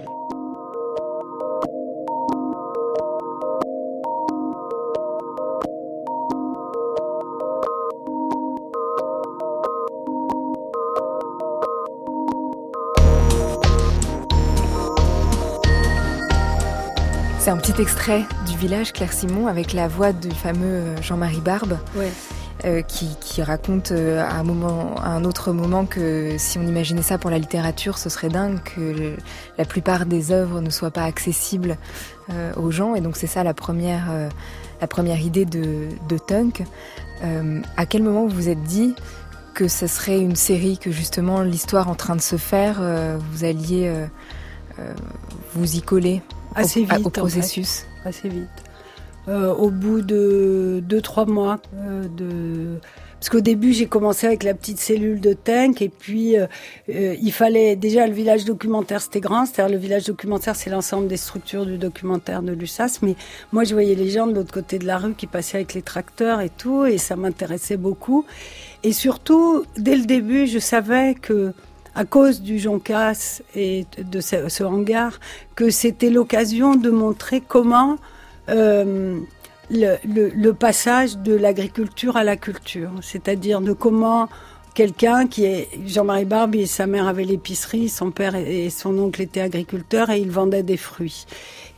C'est 17.48 17.52
un 17.54 17.58
petit 17.60 17.82
extrait 17.82 18.26
du 18.46 18.58
village 18.58 18.92
Claire 18.92 19.14
Simon 19.14 19.48
avec 19.48 19.72
la 19.72 19.88
voix 19.88 20.12
du 20.12 20.32
fameux 20.32 20.66
euh, 20.66 21.02
Jean-Marie 21.02 21.40
Barbe. 21.40 21.78
Ouais. 21.96 22.12
euh, 22.66 22.82
qui, 22.82 23.08
qui 23.22 23.42
raconte 23.42 23.94
euh, 23.94 24.22
à 24.22 24.34
un 24.34 24.44
moment, 24.44 24.96
à 24.98 25.12
un 25.12 25.24
autre 25.24 25.54
moment 25.54 25.86
que 25.86 26.36
si 26.38 26.58
on 26.58 26.64
imaginait 26.64 27.02
ça 27.04 27.18
pour 27.18 27.30
la 27.30 27.38
littérature, 27.40 28.00
ce 28.00 28.10
serait 28.10 28.28
dingue 28.28 28.60
que 28.64 28.82
le- 28.82 29.16
la 29.58 29.64
plupart 29.64 30.06
des 30.06 30.34
œuvres 30.34 30.60
ne 30.60 30.70
soient 30.70 30.92
pas 30.92 31.04
accessibles 31.06 31.78
euh, 32.34 32.52
aux 32.58 32.70
gens. 32.70 32.96
Et 32.96 33.00
donc 33.00 33.16
c'est 33.16 33.28
ça 33.28 33.46
la 33.46 33.54
première, 33.54 34.08
la 34.82 34.88
première 34.88 35.22
idée 35.22 35.46
de, 35.46 35.88
de 36.10 36.18
Tunk. 36.18 36.66
À 37.78 37.86
quel 37.86 38.04
moment 38.04 38.28
vous 38.28 38.36
vous 38.36 38.50
êtes 38.50 38.64
dit 38.64 38.94
que 39.54 39.70
ce 39.70 39.88
serait 39.88 40.20
une 40.20 40.36
série, 40.36 40.78
que 40.78 40.92
justement 40.92 41.44
l'histoire 41.44 41.88
en 41.88 41.96
train 41.96 42.18
de 42.18 42.22
se 42.22 42.36
faire, 42.36 42.82
vous 43.32 43.46
alliez 43.46 43.90
vous 45.56 45.76
y 45.78 45.82
coller? 45.82 46.22
Assez 46.58 46.86
à- 46.90 46.96
vite, 46.98 47.08
au 47.08 47.10
processus. 47.10 47.86
assez 48.06 48.30
vite. 48.30 48.48
Euh, 49.28 49.54
au 49.54 49.70
bout 49.72 50.02
de 50.02 50.82
deux 50.88 51.02
trois 51.02 51.26
mois 51.26 51.60
euh, 51.76 52.04
de 52.16 52.80
parce 53.20 53.30
qu'au 53.30 53.42
début 53.42 53.74
j'ai 53.74 53.88
commencé 53.88 54.26
avec 54.26 54.44
la 54.44 54.54
petite 54.54 54.80
cellule 54.80 55.20
de 55.20 55.34
tank 55.34 55.82
et 55.82 55.90
puis 55.90 56.38
euh, 56.38 56.46
euh, 56.90 57.14
il 57.22 57.34
fallait 57.34 57.76
déjà 57.76 58.08
le 58.08 58.14
village 58.14 58.46
documentaire 58.46 59.02
c'était 59.02 59.20
grand 59.20 59.46
c'est-à-dire 59.46 59.76
le 59.76 59.82
village 59.82 60.06
documentaire 60.06 60.56
c'est 60.56 60.70
l'ensemble 60.70 61.10
des 61.10 61.18
structures 61.18 61.66
du 61.66 61.78
documentaire 61.78 62.42
de 62.42 62.54
l'USAS 62.54 63.00
mais 63.02 63.16
moi 63.52 63.66
je 63.66 63.74
voyais 63.74 63.96
les 63.96 64.10
gens 64.12 64.28
de 64.28 64.34
l'autre 64.34 64.54
côté 64.54 64.80
de 64.80 64.86
la 64.86 64.98
rue 64.98 65.14
qui 65.14 65.28
passaient 65.28 65.58
avec 65.58 65.74
les 65.74 65.82
tracteurs 65.82 66.40
et 66.40 66.50
tout 66.50 66.86
et 66.86 66.98
ça 66.98 67.18
m'intéressait 67.18 67.76
beaucoup. 67.78 68.24
Et 68.84 68.94
surtout 68.94 69.66
dès 69.78 69.98
le 69.98 70.06
début 70.06 70.48
je 70.48 70.60
savais 70.60 71.16
que 71.16 71.52
à 71.98 72.06
cause 72.06 72.42
du 72.42 72.60
Joncas 72.60 73.42
et 73.56 73.88
de 73.98 74.22
ce, 74.22 74.64
hangar, 74.64 75.20
que 75.56 75.72
c'était 75.72 76.12
l'occasion 76.12 76.76
de 76.76 76.92
montrer 76.92 77.42
comment 77.42 77.98
euh, 78.50 79.20
le, 79.72 80.52
passage 80.52 81.18
de 81.18 81.34
l'agriculture 81.36 82.16
à 82.16 82.24
la 82.24 82.38
culture, 82.38 82.92
c'est-à-dire 83.02 83.62
de 83.62 83.74
comment 83.74 84.30
quelqu'un 84.76 85.26
qui 85.26 85.46
est 85.46 85.70
Jean-Marie 85.88 86.26
Barbie 86.26 86.68
sa 86.68 86.86
mère 86.86 87.08
avaient 87.08 87.24
l'épicerie, 87.24 87.90
son 87.90 88.12
père 88.12 88.36
et 88.36 88.70
son 88.70 88.96
oncle 89.00 89.24
étaient 89.24 89.42
agriculteurs 89.42 90.12
et 90.12 90.20
ils 90.20 90.30
vendaient 90.30 90.62
des 90.62 90.78
fruits. 90.78 91.26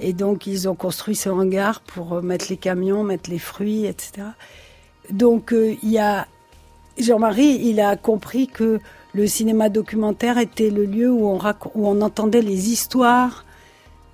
Et 0.01 0.11
donc 0.11 0.47
ils 0.47 0.67
ont 0.67 0.75
construit 0.75 1.15
ce 1.15 1.29
hangar 1.29 1.79
pour 1.79 2.21
mettre 2.21 2.47
les 2.49 2.57
camions, 2.57 3.05
mettre 3.05 3.29
les 3.29 3.39
fruits, 3.39 3.85
etc. 3.85 4.27
Donc 5.11 5.53
euh, 5.53 5.75
il 5.81 5.91
y 5.91 5.97
a 5.97 6.27
Jean-Marie, 6.97 7.61
il 7.63 7.79
a 7.79 7.95
compris 7.95 8.47
que 8.47 8.81
le 9.13 9.27
cinéma 9.27 9.69
documentaire 9.69 10.37
était 10.37 10.69
le 10.69 10.85
lieu 10.85 11.11
où 11.11 11.27
on, 11.27 12.01
entendait 12.01 12.41
les 12.41 12.69
histoires 12.69 13.45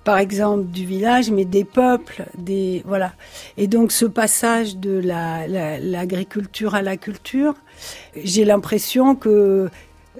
par 0.04 0.18
exemple 0.18 0.66
du 0.66 0.86
village, 0.86 1.32
mais 1.32 1.44
des 1.44 1.64
peuples, 1.64 2.26
des 2.38 2.82
voilà. 2.86 3.12
Et 3.56 3.66
donc 3.66 3.90
ce 3.90 4.04
passage 4.04 4.76
de 4.76 5.00
l'agriculture 5.04 6.72
la, 6.72 6.78
à 6.78 6.82
la 6.82 6.96
culture, 6.96 7.54
j'ai 8.14 8.44
l'impression 8.44 9.16
que 9.16 9.68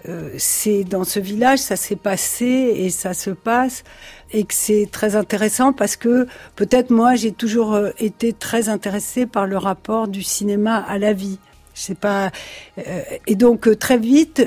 euh, 0.08 0.30
c'est 0.38 0.84
dans 0.84 1.04
ce 1.04 1.20
village, 1.20 1.60
ça 1.60 1.76
s'est 1.76 1.96
passé 1.96 2.44
et 2.76 2.90
ça 2.90 3.14
se 3.14 3.30
passe, 3.30 3.84
et 4.32 4.44
que 4.44 4.54
c'est 4.54 4.88
très 4.90 5.16
intéressant 5.16 5.72
parce 5.72 5.96
que 5.96 6.26
peut-être 6.54 6.90
moi 6.90 7.14
j'ai 7.14 7.32
toujours 7.32 7.74
euh, 7.74 7.90
été 7.98 8.32
très 8.32 8.68
intéressée 8.68 9.24
par 9.24 9.46
le 9.46 9.56
rapport 9.56 10.08
du 10.08 10.22
cinéma 10.22 10.76
à 10.76 10.98
la 10.98 11.12
vie. 11.12 11.38
Je 11.76 11.82
sais 11.82 11.94
pas, 11.94 12.30
euh, 12.78 13.02
et 13.26 13.36
donc 13.36 13.78
très 13.78 13.98
vite 13.98 14.42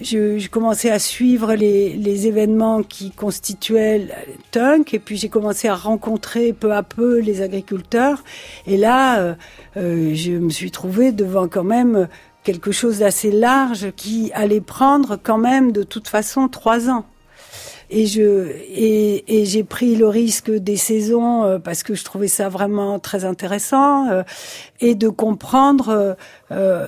j'ai 0.00 0.48
commencé 0.48 0.90
à 0.90 0.98
suivre 0.98 1.54
les, 1.54 1.94
les, 1.94 2.26
événements 2.26 2.82
qui 2.82 3.10
constituaient 3.10 4.08
Tunk 4.52 4.94
et 4.94 4.98
puis 4.98 5.16
j'ai 5.16 5.28
commencé 5.28 5.68
à 5.68 5.74
rencontrer 5.74 6.52
peu 6.52 6.72
à 6.72 6.82
peu 6.82 7.18
les 7.18 7.42
agriculteurs. 7.42 8.22
Et 8.66 8.76
là 8.76 9.18
euh, 9.18 9.34
euh, 9.76 10.14
je 10.14 10.32
me 10.32 10.50
suis 10.50 10.70
trouvée 10.70 11.12
devant 11.12 11.48
quand 11.48 11.64
même 11.64 12.08
quelque 12.44 12.72
chose 12.72 13.00
d'assez 13.00 13.32
large 13.32 13.90
qui 13.96 14.30
allait 14.34 14.60
prendre 14.60 15.18
quand 15.20 15.38
même 15.38 15.72
de 15.72 15.82
toute 15.82 16.08
façon 16.08 16.48
trois 16.48 16.88
ans 16.88 17.04
et 17.90 18.06
je 18.06 18.48
et, 18.50 19.40
et 19.40 19.44
j'ai 19.44 19.64
pris 19.64 19.96
le 19.96 20.08
risque 20.08 20.50
des 20.50 20.76
saisons 20.76 21.44
euh, 21.44 21.58
parce 21.58 21.82
que 21.82 21.94
je 21.94 22.04
trouvais 22.04 22.28
ça 22.28 22.48
vraiment 22.48 22.98
très 22.98 23.24
intéressant 23.24 24.08
euh, 24.10 24.22
et 24.80 24.94
de 24.94 25.08
comprendre 25.08 26.16
euh, 26.50 26.86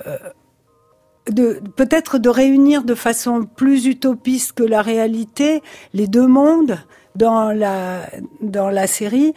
de 1.29 1.61
peut-être 1.75 2.17
de 2.17 2.29
réunir 2.29 2.83
de 2.83 2.95
façon 2.95 3.43
plus 3.43 3.85
utopiste 3.85 4.53
que 4.53 4.63
la 4.63 4.81
réalité 4.81 5.61
les 5.93 6.07
deux 6.07 6.27
mondes 6.27 6.77
dans 7.15 7.51
la 7.51 8.07
dans 8.41 8.69
la 8.69 8.87
série 8.87 9.33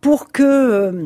pour 0.00 0.32
que 0.32 0.42
euh, 0.42 1.04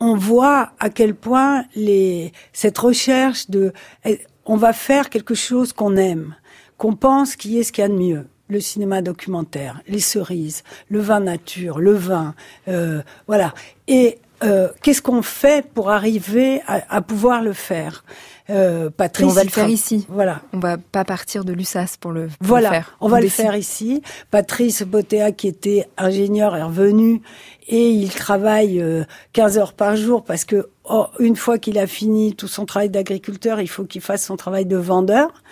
on 0.00 0.16
voit 0.16 0.72
à 0.78 0.90
quel 0.90 1.14
point 1.14 1.64
les 1.74 2.32
cette 2.52 2.78
recherche 2.78 3.50
de 3.50 3.72
eh, 4.04 4.20
on 4.46 4.56
va 4.56 4.72
faire 4.72 5.10
quelque 5.10 5.34
chose 5.34 5.72
qu'on 5.72 5.96
aime, 5.96 6.34
qu'on 6.78 6.96
pense 6.96 7.36
qui 7.36 7.58
est 7.58 7.62
ce 7.62 7.72
qu'il 7.72 7.82
y 7.82 7.84
a 7.84 7.88
de 7.88 7.94
mieux 7.94 8.26
le 8.48 8.60
cinéma 8.60 9.02
documentaire, 9.02 9.80
les 9.88 10.00
cerises, 10.00 10.62
le 10.88 11.00
vin 11.00 11.20
nature, 11.20 11.78
le 11.78 11.92
vin, 11.92 12.34
euh, 12.68 13.02
voilà. 13.26 13.54
Et 13.86 14.18
euh, 14.42 14.68
qu'est-ce 14.82 15.02
qu'on 15.02 15.22
fait 15.22 15.66
pour 15.66 15.90
arriver 15.90 16.60
à, 16.66 16.96
à 16.96 17.02
pouvoir 17.02 17.42
le 17.42 17.52
faire? 17.52 18.04
Euh, 18.50 18.88
Patrice, 18.90 19.26
on 19.26 19.34
va 19.34 19.44
le 19.44 19.50
faire 19.50 19.68
ici. 19.68 20.06
Voilà. 20.08 20.40
On 20.52 20.58
va 20.58 20.78
pas 20.78 21.04
partir 21.04 21.44
de 21.44 21.52
l'USAS 21.52 21.96
pour 22.00 22.12
le, 22.12 22.28
voilà, 22.40 22.70
faire. 22.70 22.96
on 23.00 23.08
va 23.08 23.20
le 23.20 23.28
faire 23.28 23.54
ici. 23.56 24.02
Patrice 24.30 24.82
Botea, 24.82 25.32
qui 25.32 25.48
était 25.48 25.88
ingénieur, 25.98 26.56
est 26.56 26.62
revenu 26.62 27.20
et 27.68 27.90
il 27.90 28.10
travaille 28.10 28.82
15 29.34 29.56
euh, 29.56 29.60
heures 29.60 29.72
par 29.74 29.96
jour 29.96 30.24
parce 30.24 30.46
que 30.46 30.70
oh, 30.84 31.06
une 31.18 31.36
fois 31.36 31.58
qu'il 31.58 31.78
a 31.78 31.86
fini 31.86 32.34
tout 32.34 32.48
son 32.48 32.64
travail 32.64 32.88
d'agriculteur, 32.88 33.60
il 33.60 33.68
faut 33.68 33.84
qu'il 33.84 34.00
fasse 34.00 34.24
son 34.24 34.36
travail 34.36 34.64
de 34.64 34.76
vendeur, 34.76 35.42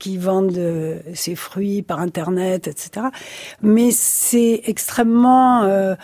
qu'il 0.00 0.18
vende 0.18 0.56
euh, 0.56 0.98
ses 1.14 1.34
fruits 1.34 1.82
par 1.82 2.00
internet, 2.00 2.68
etc. 2.68 3.08
Mais 3.60 3.90
c'est 3.90 4.62
extrêmement 4.64 5.64
euh, 5.64 5.94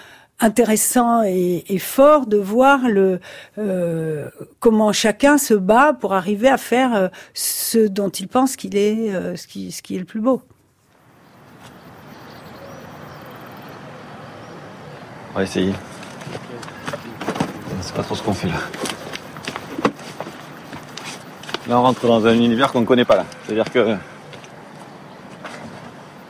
intéressant 0.43 1.23
et, 1.23 1.79
fort 1.79 2.27
de 2.27 2.37
voir 2.37 2.89
le 2.89 3.21
euh, 3.59 4.29
comment 4.61 4.93
chacun 4.93 5.39
se 5.39 5.55
bat 5.55 5.93
pour 5.93 6.15
arriver 6.15 6.49
à 6.49 6.59
faire 6.59 6.95
euh, 6.95 7.09
ce 7.35 7.87
dont 7.87 8.09
il 8.09 8.29
pense 8.29 8.57
qu'il 8.57 8.77
est 8.77 9.15
euh, 9.15 9.37
ce 9.37 9.47
qui 9.47 9.95
est 9.95 9.99
le 9.99 10.05
plus 10.05 10.21
beau. 10.21 10.43
On 15.35 15.39
va 15.39 15.45
essayer. 15.45 15.73
C'est 17.81 17.95
pas 17.95 18.03
trop 18.03 18.15
ce 18.15 18.23
qu'on 18.23 18.35
fait 18.35 18.49
là. 18.49 18.55
Là, 21.69 21.79
on 21.79 21.83
rentre 21.83 22.07
dans 22.07 22.27
un 22.27 22.35
univers 22.35 22.73
qu'on 22.73 22.81
ne 22.81 22.87
connaît 22.87 23.05
pas 23.05 23.17
là. 23.17 23.25
C'est-à-dire 23.45 23.73
que 23.73 23.97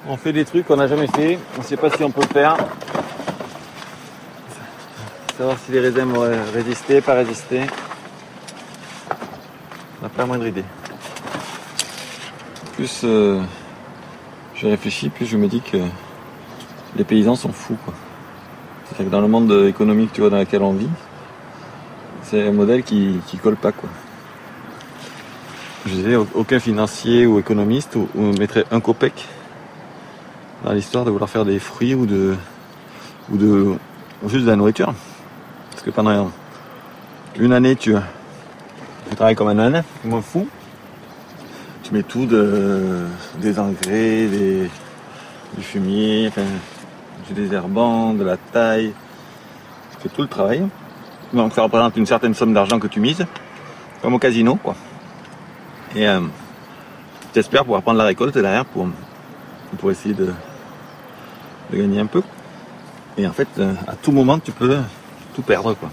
on 0.09 0.17
fait 0.17 0.33
des 0.33 0.45
trucs 0.45 0.67
qu'on 0.67 0.77
n'a 0.77 0.87
jamais 0.87 1.07
fait. 1.09 1.39
On 1.57 1.63
ne 1.63 1.65
sait 1.65 1.77
pas 1.77 1.91
si 1.91 2.05
on 2.05 2.11
peut 2.11 2.23
le 2.23 2.29
faire 2.29 2.57
savoir 5.43 5.59
si 5.59 5.73
les 5.73 5.81
raisins 5.81 6.05
vont 6.05 6.25
résister, 6.55 7.01
pas 7.01 7.15
résister. 7.15 7.63
On 9.99 10.05
n'a 10.05 10.09
pas 10.09 10.19
la 10.19 10.27
moindre 10.27 10.47
idée. 10.47 10.63
Plus 12.77 13.01
euh, 13.03 13.43
je 14.55 14.69
réfléchis, 14.69 15.09
plus 15.09 15.27
je 15.27 15.37
me 15.37 15.49
dis 15.49 15.61
que 15.61 15.79
les 16.95 17.03
paysans 17.03 17.35
sont 17.35 17.53
fous. 17.53 17.77
C'est-à-dire 18.85 19.07
que 19.07 19.11
dans 19.11 19.21
le 19.21 19.27
monde 19.27 19.51
économique 19.67 20.13
tu 20.13 20.21
vois, 20.21 20.31
dans 20.31 20.39
lequel 20.39 20.63
on 20.63 20.75
vit, 20.75 20.89
c'est 22.23 22.47
un 22.47 22.53
modèle 22.53 22.85
qui, 22.85 23.19
qui 23.27 23.37
colle 23.37 23.57
pas. 23.57 23.73
Quoi. 23.73 23.89
Je 25.87 25.91
disais, 25.91 26.15
aucun 26.15 26.61
financier 26.61 27.27
ou 27.27 27.41
économiste 27.41 27.97
ou, 27.97 28.23
mettrait 28.39 28.65
un 28.71 28.79
copec 28.79 29.27
dans 30.65 30.73
l'histoire 30.73 31.05
de 31.05 31.11
vouloir 31.11 31.29
faire 31.29 31.45
des 31.45 31.59
fruits 31.59 31.97
ou 31.97 32.07
de 32.07 32.37
ou 33.33 33.37
de 33.37 33.75
ou 34.23 34.29
juste 34.29 34.45
de 34.45 34.51
la 34.51 34.55
nourriture. 34.55 34.95
Parce 35.83 35.97
que 35.97 35.97
pendant 35.97 36.31
une 37.41 37.53
année, 37.53 37.75
tu, 37.75 37.93
travailles 39.17 39.35
comme 39.35 39.49
un 39.49 39.59
âne, 39.59 39.83
comme 40.03 40.23
fou. 40.23 40.47
Tu 41.83 41.93
mets 41.93 42.05
tout, 42.05 42.25
de, 42.25 43.05
des 43.39 43.59
engrais, 43.59 44.29
du 44.29 45.63
fumier, 45.63 46.31
du 47.27 47.35
désherbant, 47.35 48.15
de 48.15 48.23
la 48.23 48.37
taille. 48.37 48.93
Tu 49.91 50.03
fais 50.03 50.09
tout 50.09 50.23
le 50.23 50.29
travail. 50.29 50.63
Donc 51.33 51.53
ça 51.53 51.65
représente 51.65 51.97
une 51.97 52.07
certaine 52.07 52.35
somme 52.35 52.55
d'argent 52.55 52.79
que 52.79 52.87
tu 52.87 53.01
mises, 53.01 53.27
comme 54.03 54.15
au 54.15 54.21
casino, 54.21 54.55
quoi. 54.55 54.77
Et 55.97 56.07
euh, 56.07 56.21
tu 57.33 57.41
espères 57.41 57.65
pouvoir 57.65 57.83
prendre 57.83 57.99
la 57.99 58.05
récolte 58.05 58.39
derrière 58.39 58.67
pour, 58.67 58.87
pour 59.79 59.91
essayer 59.91 60.15
de, 60.15 60.33
de 61.73 61.77
gagner 61.77 61.99
un 61.99 62.07
peu. 62.07 62.23
Et 63.19 63.27
en 63.27 63.33
fait, 63.33 63.49
euh, 63.59 63.75
à 63.89 63.97
tout 63.97 64.13
moment, 64.13 64.39
tu 64.39 64.53
peux 64.53 64.79
tout 65.35 65.43
perdre 65.43 65.75
quoi. 65.75 65.91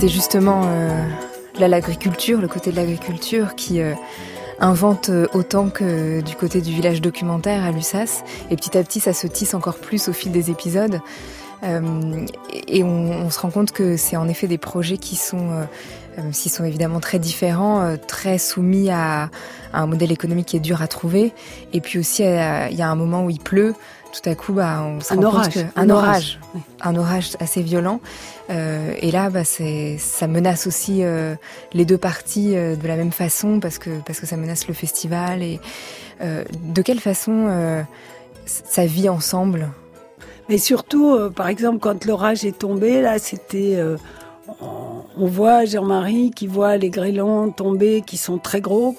C'était 0.00 0.08
justement 0.08 0.62
euh, 0.64 1.04
l'agriculture, 1.58 2.40
le 2.40 2.48
côté 2.48 2.70
de 2.70 2.76
l'agriculture 2.76 3.54
qui 3.54 3.82
euh, 3.82 3.92
invente 4.60 5.08
euh, 5.08 5.26
autant 5.32 5.70
que 5.70 6.20
du 6.20 6.36
côté 6.36 6.60
du 6.60 6.72
village 6.72 7.00
documentaire 7.00 7.64
à 7.64 7.72
Lussas. 7.72 8.22
Et 8.50 8.56
petit 8.56 8.76
à 8.76 8.82
petit, 8.82 9.00
ça 9.00 9.12
se 9.12 9.26
tisse 9.26 9.54
encore 9.54 9.78
plus 9.78 10.08
au 10.08 10.12
fil 10.12 10.32
des 10.32 10.50
épisodes. 10.50 11.00
Euh, 11.62 12.26
et 12.68 12.82
on, 12.84 13.28
se 13.28 13.38
rend 13.38 13.50
compte 13.50 13.72
que 13.72 13.96
c'est 13.96 14.16
en 14.16 14.28
effet 14.28 14.46
des 14.46 14.56
projets 14.56 14.96
qui 14.96 15.16
sont, 15.16 15.50
euh, 16.18 16.32
sont 16.32 16.64
évidemment 16.64 17.00
très 17.00 17.18
différents, 17.18 17.96
très 18.06 18.38
soumis 18.38 18.90
à, 18.90 19.24
à, 19.72 19.82
un 19.82 19.86
modèle 19.86 20.10
économique 20.10 20.46
qui 20.46 20.56
est 20.56 20.60
dur 20.60 20.80
à 20.80 20.88
trouver. 20.88 21.32
Et 21.74 21.82
puis 21.82 21.98
aussi, 21.98 22.22
il 22.22 22.76
y 22.76 22.82
a 22.82 22.88
un 22.88 22.94
moment 22.94 23.24
où 23.26 23.30
il 23.30 23.40
pleut 23.40 23.74
tout 24.12 24.28
à 24.28 24.34
coup, 24.34 24.52
bah, 24.52 24.82
on 24.82 25.00
se 25.00 25.12
un 25.12 25.16
rend 25.16 25.24
orage, 25.24 25.54
compte 25.54 25.54
que 25.54 25.80
un, 25.80 25.84
un 25.84 25.90
orage, 25.90 26.40
orage, 26.54 26.62
un 26.82 26.96
orage 26.96 27.36
assez 27.40 27.62
violent. 27.62 28.00
Euh, 28.50 28.92
et 29.00 29.10
là, 29.10 29.30
bah, 29.30 29.44
c'est, 29.44 29.96
ça 29.98 30.26
menace 30.26 30.66
aussi 30.66 31.02
euh, 31.02 31.34
les 31.72 31.84
deux 31.84 31.98
parties 31.98 32.56
euh, 32.56 32.76
de 32.76 32.88
la 32.88 32.96
même 32.96 33.12
façon 33.12 33.60
parce 33.60 33.78
que 33.78 33.90
parce 34.04 34.20
que 34.20 34.26
ça 34.26 34.36
menace 34.36 34.66
le 34.68 34.74
festival. 34.74 35.42
Et 35.42 35.60
de 36.20 36.82
quelle 36.82 37.00
façon 37.00 37.84
ça 38.44 38.84
vit 38.84 39.08
ensemble? 39.08 39.70
Mais 40.50 40.58
surtout, 40.58 41.18
par 41.34 41.48
exemple, 41.48 41.78
quand 41.78 42.04
l'orage 42.04 42.44
est 42.44 42.58
tombé, 42.58 43.00
là, 43.00 43.18
c'était 43.18 43.82
on 44.60 45.26
voit 45.26 45.64
Jean-Marie 45.64 46.30
qui 46.30 46.46
voit 46.46 46.76
les 46.76 46.90
grêlons 46.90 47.50
tomber, 47.50 48.02
qui 48.02 48.18
sont 48.18 48.38
très 48.38 48.60
gros, 48.60 48.96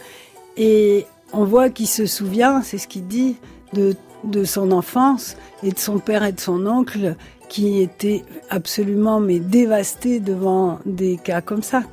et 0.57 1.05
on 1.33 1.45
voit 1.45 1.69
qu'il 1.69 1.87
se 1.87 2.05
souvient, 2.05 2.61
c'est 2.61 2.77
ce 2.77 2.87
qu'il 2.87 3.07
dit, 3.07 3.37
de, 3.73 3.95
de 4.23 4.43
son 4.43 4.71
enfance 4.71 5.35
et 5.63 5.71
de 5.71 5.79
son 5.79 5.99
père 5.99 6.23
et 6.23 6.31
de 6.31 6.39
son 6.39 6.65
oncle 6.67 7.15
qui 7.49 7.81
étaient 7.81 8.23
absolument 8.49 9.19
mais 9.19 9.39
dévastés 9.39 10.21
devant 10.21 10.79
des 10.85 11.17
cas 11.17 11.41
comme 11.41 11.63
ça. 11.63 11.83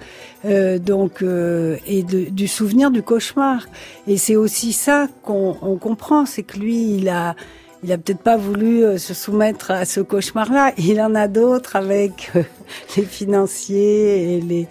Euh, 0.45 0.79
donc 0.79 1.23
euh, 1.23 1.77
et 1.87 2.05
du 2.05 2.47
souvenir 2.47 2.91
du 2.91 3.03
cauchemar. 3.03 3.67
Et 4.07 4.19
c'est 4.19 4.37
aussi 4.37 4.73
ça 4.73 5.09
qu'on 5.23 5.57
on 5.63 5.77
comprend, 5.77 6.27
c'est 6.27 6.45
que 6.45 6.59
lui, 6.59 6.95
il 6.95 7.09
a 7.09 7.35
il 7.83 7.93
a 7.93 7.99
peut-être 7.99 8.23
pas 8.23 8.37
voulu 8.37 8.85
euh, 8.85 8.99
se 8.99 9.15
soumettre 9.15 9.71
à 9.71 9.85
ce 9.85 10.01
cauchemar-là. 10.01 10.73
Il 10.79 11.01
en 11.01 11.15
a 11.15 11.29
d'autres 11.29 11.77
avec 11.77 12.31
euh, 12.35 12.43
les 12.97 13.05
financiers 13.05 14.37
et 14.37 14.41
les 14.41 14.69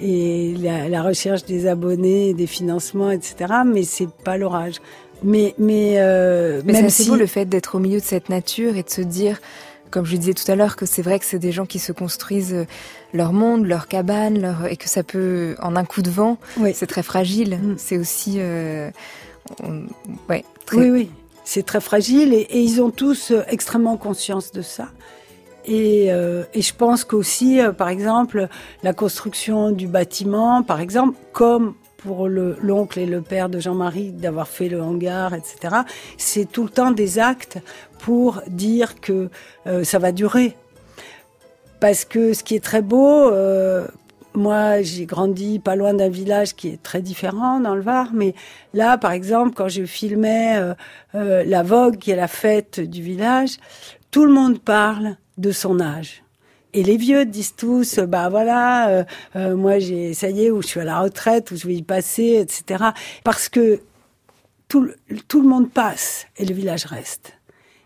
et 0.00 0.54
la, 0.58 0.88
la, 0.88 1.02
recherche 1.02 1.44
des 1.44 1.66
abonnés, 1.66 2.32
des 2.32 2.46
financements, 2.46 3.10
etc. 3.10 3.52
Mais 3.66 3.82
c'est 3.82 4.08
pas 4.08 4.38
l'orage. 4.38 4.76
Mais 5.22 5.54
mais, 5.58 5.94
euh, 5.98 6.62
mais 6.64 6.72
même 6.72 6.90
c'est 6.90 7.04
si... 7.04 7.08
beau 7.08 7.16
le 7.16 7.26
fait 7.26 7.44
d'être 7.44 7.74
au 7.76 7.78
milieu 7.78 8.00
de 8.00 8.04
cette 8.04 8.28
nature 8.28 8.76
et 8.76 8.82
de 8.82 8.90
se 8.90 9.02
dire 9.02 9.40
comme 9.92 10.06
je 10.06 10.16
disais 10.16 10.32
tout 10.32 10.50
à 10.50 10.56
l'heure, 10.56 10.74
que 10.74 10.86
c'est 10.86 11.02
vrai 11.02 11.18
que 11.18 11.24
c'est 11.26 11.38
des 11.38 11.52
gens 11.52 11.66
qui 11.66 11.78
se 11.78 11.92
construisent 11.92 12.54
euh, 12.54 12.64
leur 13.12 13.32
monde, 13.32 13.66
leur 13.66 13.86
cabane, 13.86 14.40
leur... 14.40 14.66
et 14.66 14.76
que 14.76 14.88
ça 14.88 15.02
peut, 15.02 15.54
en 15.60 15.76
un 15.76 15.84
coup 15.84 16.00
de 16.02 16.10
vent, 16.10 16.38
oui. 16.56 16.72
c'est 16.74 16.86
très 16.86 17.02
fragile. 17.02 17.58
Mm. 17.62 17.74
C'est 17.76 17.98
aussi, 17.98 18.36
euh... 18.38 18.90
on... 19.62 19.82
ouais, 20.30 20.44
très... 20.64 20.78
oui, 20.78 20.90
oui, 20.90 21.10
c'est 21.44 21.66
très 21.66 21.80
fragile, 21.80 22.32
et, 22.32 22.40
et, 22.40 22.62
ils 22.62 22.80
ont 22.80 22.90
tous 22.90 23.30
euh, 23.30 23.42
extrêmement 23.48 23.98
conscience 23.98 24.50
de 24.50 24.62
ça. 24.62 24.88
Et, 25.64 26.06
euh, 26.10 26.44
et 26.54 26.62
je 26.62 26.74
pense 26.74 27.04
qu'aussi, 27.04 27.60
euh, 27.60 27.72
par 27.72 27.88
exemple, 27.88 28.48
la 28.82 28.92
construction 28.92 29.70
du 29.70 29.86
bâtiment, 29.86 30.62
par 30.62 30.80
exemple, 30.80 31.16
comme 31.32 31.74
pour 32.02 32.28
l'oncle 32.28 32.98
et 32.98 33.06
le 33.06 33.20
père 33.20 33.48
de 33.48 33.58
Jean-Marie 33.58 34.12
d'avoir 34.12 34.48
fait 34.48 34.68
le 34.68 34.82
hangar, 34.82 35.34
etc. 35.34 35.82
C'est 36.16 36.50
tout 36.50 36.64
le 36.64 36.70
temps 36.70 36.90
des 36.90 37.18
actes 37.18 37.58
pour 37.98 38.42
dire 38.48 39.00
que 39.00 39.30
euh, 39.66 39.84
ça 39.84 39.98
va 39.98 40.12
durer. 40.12 40.56
Parce 41.80 42.04
que 42.04 42.32
ce 42.32 42.42
qui 42.44 42.54
est 42.54 42.64
très 42.64 42.82
beau, 42.82 43.30
euh, 43.30 43.86
moi 44.34 44.82
j'ai 44.82 45.06
grandi 45.06 45.58
pas 45.58 45.76
loin 45.76 45.94
d'un 45.94 46.08
village 46.08 46.54
qui 46.54 46.68
est 46.68 46.82
très 46.82 47.02
différent 47.02 47.60
dans 47.60 47.74
le 47.74 47.82
Var, 47.82 48.10
mais 48.12 48.34
là 48.74 48.98
par 48.98 49.12
exemple 49.12 49.52
quand 49.54 49.68
je 49.68 49.84
filmais 49.84 50.60
euh, 51.14 51.44
la 51.44 51.62
Vogue, 51.62 51.98
qui 51.98 52.10
est 52.10 52.16
la 52.16 52.28
fête 52.28 52.80
du 52.80 53.02
village, 53.02 53.58
tout 54.10 54.24
le 54.24 54.32
monde 54.32 54.58
parle 54.58 55.16
de 55.38 55.50
son 55.52 55.80
âge. 55.80 56.21
Et 56.74 56.82
les 56.82 56.96
vieux 56.96 57.26
disent 57.26 57.54
tous, 57.54 57.98
bah 57.98 58.30
voilà, 58.30 58.88
euh, 58.88 59.04
euh, 59.36 59.56
moi 59.56 59.78
j'ai, 59.78 60.14
ça 60.14 60.30
y 60.30 60.46
est, 60.46 60.50
où 60.50 60.62
je 60.62 60.68
suis 60.68 60.80
à 60.80 60.84
la 60.84 61.00
retraite, 61.00 61.50
où 61.50 61.56
je 61.56 61.66
vais 61.66 61.74
y 61.74 61.82
passer, 61.82 62.38
etc. 62.40 62.84
Parce 63.24 63.48
que 63.50 63.80
tout, 64.68 64.88
tout 65.28 65.42
le 65.42 65.48
monde 65.48 65.70
passe 65.70 66.26
et 66.38 66.46
le 66.46 66.54
village 66.54 66.86
reste. 66.86 67.34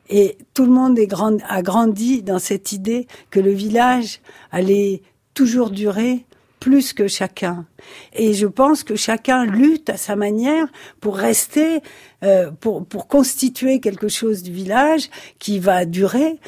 Et 0.08 0.38
tout 0.54 0.64
le 0.64 0.70
monde 0.70 0.98
est 1.00 1.08
grand, 1.08 1.38
a 1.48 1.62
grandi 1.62 2.22
dans 2.22 2.38
cette 2.38 2.70
idée 2.70 3.08
que 3.30 3.40
le 3.40 3.50
village 3.50 4.20
allait 4.52 5.02
toujours 5.34 5.70
durer 5.70 6.24
plus 6.60 6.92
que 6.92 7.08
chacun. 7.08 7.66
Et 8.12 8.34
je 8.34 8.46
pense 8.46 8.82
que 8.82 8.96
chacun 8.96 9.44
lutte 9.44 9.90
à 9.90 9.96
sa 9.96 10.16
manière 10.16 10.66
pour 11.00 11.16
rester, 11.16 11.80
euh, 12.22 12.50
pour, 12.50 12.84
pour 12.84 13.08
constituer 13.08 13.80
quelque 13.80 14.08
chose 14.08 14.42
du 14.42 14.52
village 14.52 15.10
qui 15.38 15.58
va 15.58 15.84
durer. 15.84 16.40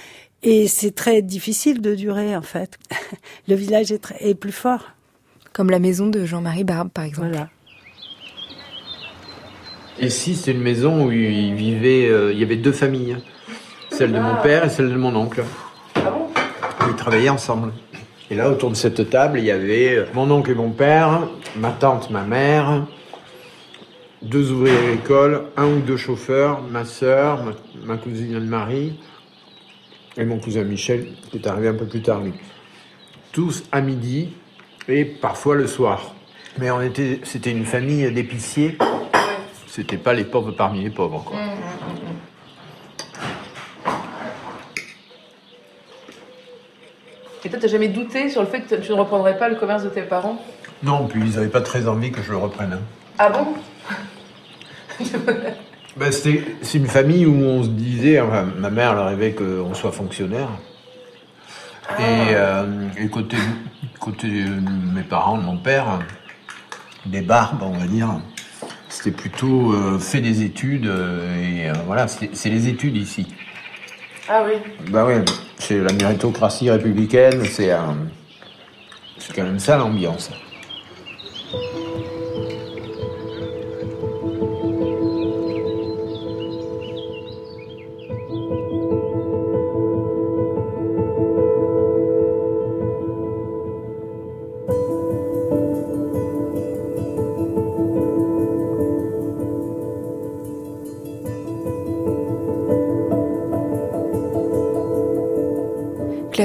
Et 0.43 0.69
c'est 0.69 0.95
très 0.95 1.21
difficile 1.23 1.81
de 1.81 1.95
durer, 1.95 2.37
en 2.37 2.43
fait. 2.43 2.79
Le 3.49 3.55
village 3.55 3.91
est, 3.91 3.99
très, 3.99 4.17
est, 4.21 4.35
plus 4.35 4.53
fort. 4.53 4.91
Comme 5.53 5.71
la 5.71 5.81
maison 5.81 6.07
de 6.07 6.25
Jean-Marie 6.25 6.65
Barbe, 6.65 6.91
par 6.91 7.05
exemple. 7.05 7.29
Voilà. 7.31 7.49
Ici, 10.01 10.37
c'est 10.37 10.53
une 10.53 10.61
maison 10.61 11.07
où 11.07 11.13
il 11.13 11.55
vivait, 11.55 12.09
euh, 12.09 12.33
il 12.33 12.39
y 12.39 12.45
avait 12.45 12.57
deux 12.57 12.73
familles. 12.73 13.17
Celle 13.91 14.13
de 14.13 14.21
mon 14.21 14.37
père 14.43 14.65
et 14.65 14.69
celle 14.69 14.91
de 14.91 14.97
mon 14.97 15.17
oncle. 15.17 15.43
Ah 15.97 16.15
Ils 16.89 16.95
travaillaient 16.95 17.31
ensemble. 17.31 17.73
Et 18.31 18.37
là, 18.37 18.49
autour 18.49 18.71
de 18.71 18.77
cette 18.77 19.11
table, 19.11 19.41
il 19.41 19.45
y 19.45 19.51
avait 19.51 20.07
mon 20.15 20.31
oncle 20.31 20.53
et 20.53 20.55
mon 20.55 20.71
père, 20.71 21.29
ma 21.57 21.71
tante, 21.71 22.11
ma 22.11 22.23
mère, 22.23 22.87
deux 24.23 24.53
ouvriers 24.53 24.77
agricoles, 24.77 25.45
un 25.57 25.67
ou 25.67 25.81
deux 25.81 25.97
chauffeurs, 25.97 26.63
ma 26.71 26.85
sœur, 26.85 27.43
ma, 27.43 27.53
ma 27.87 27.97
cousine 27.97 28.37
Anne-Marie, 28.37 29.01
et 30.19 30.25
mon 30.25 30.39
cousin 30.39 30.65
Michel, 30.65 31.07
qui 31.31 31.39
est 31.39 31.47
arrivé 31.47 31.69
un 31.69 31.75
peu 31.75 31.87
plus 31.87 32.03
tard, 32.03 32.21
lui. 32.21 32.35
Tous 33.33 33.65
à 33.71 33.81
midi 33.81 34.33
et 34.89 35.05
parfois 35.05 35.55
le 35.55 35.67
soir. 35.67 36.15
Mais 36.59 36.71
on 36.71 36.81
était, 36.81 37.21
c'était 37.23 37.53
une 37.53 37.65
famille 37.65 38.11
d'épiciers. 38.11 38.77
C'était 39.69 39.97
pas 39.97 40.13
les 40.13 40.25
pauvres 40.25 40.51
parmi 40.51 40.83
les 40.83 40.91
pauvres, 40.91 41.23
quoi. 41.25 41.39
Et 47.45 47.49
toi, 47.49 47.59
t'as 47.63 47.69
jamais 47.69 47.89
douté 47.89 48.29
sur 48.29 48.43
le 48.43 48.49
fait 48.49 48.63
que 48.63 48.75
tu 48.75 48.91
ne 48.91 48.97
reprendrais 48.97 49.39
pas 49.39 49.49
le 49.49 49.55
commerce 49.55 49.85
de 49.85 49.89
tes 49.89 50.03
parents? 50.03 50.43
Non, 50.83 51.07
puis 51.07 51.21
ils 51.25 51.35
n'avaient 51.37 51.49
pas 51.49 51.61
très 51.61 51.87
envie 51.87 52.11
que 52.11 52.21
je 52.21 52.33
le 52.33 52.37
reprenne. 52.37 52.73
Hein. 52.73 52.81
Ah 53.19 53.31
bon? 53.31 53.55
Ben, 55.99 56.13
c'est 56.13 56.79
une 56.79 56.87
famille 56.87 57.27
où 57.27 57.35
on 57.35 57.65
se 57.65 57.69
disait, 57.69 58.21
enfin, 58.21 58.47
ma 58.57 58.71
mère 58.71 58.93
elle 58.93 59.09
rêvait 59.09 59.33
qu'on 59.33 59.75
soit 59.75 59.91
fonctionnaire. 59.91 60.49
Ah. 61.89 62.01
Et, 62.01 62.35
euh, 62.35 62.89
et, 62.99 63.09
côté, 63.09 63.37
côté 63.99 64.29
de 64.29 64.95
mes 64.95 65.03
parents, 65.03 65.39
de 65.39 65.43
mon 65.43 65.57
père, 65.57 65.99
des 67.05 67.23
barbes, 67.23 67.63
on 67.63 67.77
va 67.77 67.87
dire, 67.87 68.21
c'était 68.89 69.11
plutôt 69.11 69.73
euh, 69.73 69.99
fait 69.99 70.21
des 70.21 70.43
études. 70.43 70.87
Euh, 70.87 71.73
et 71.73 71.73
voilà, 71.87 72.07
c'est 72.07 72.49
les 72.49 72.69
études 72.69 72.97
ici. 72.97 73.27
Ah 74.29 74.45
oui 74.47 74.53
Bah 74.91 75.05
oui, 75.05 75.15
c'est 75.59 75.79
la 75.81 75.93
méritocratie 75.93 76.71
républicaine, 76.71 77.45
c'est 77.45 77.73
c'est 79.19 79.35
quand 79.35 79.43
même 79.43 79.59
ça 79.59 79.77
l'ambiance. 79.77 80.31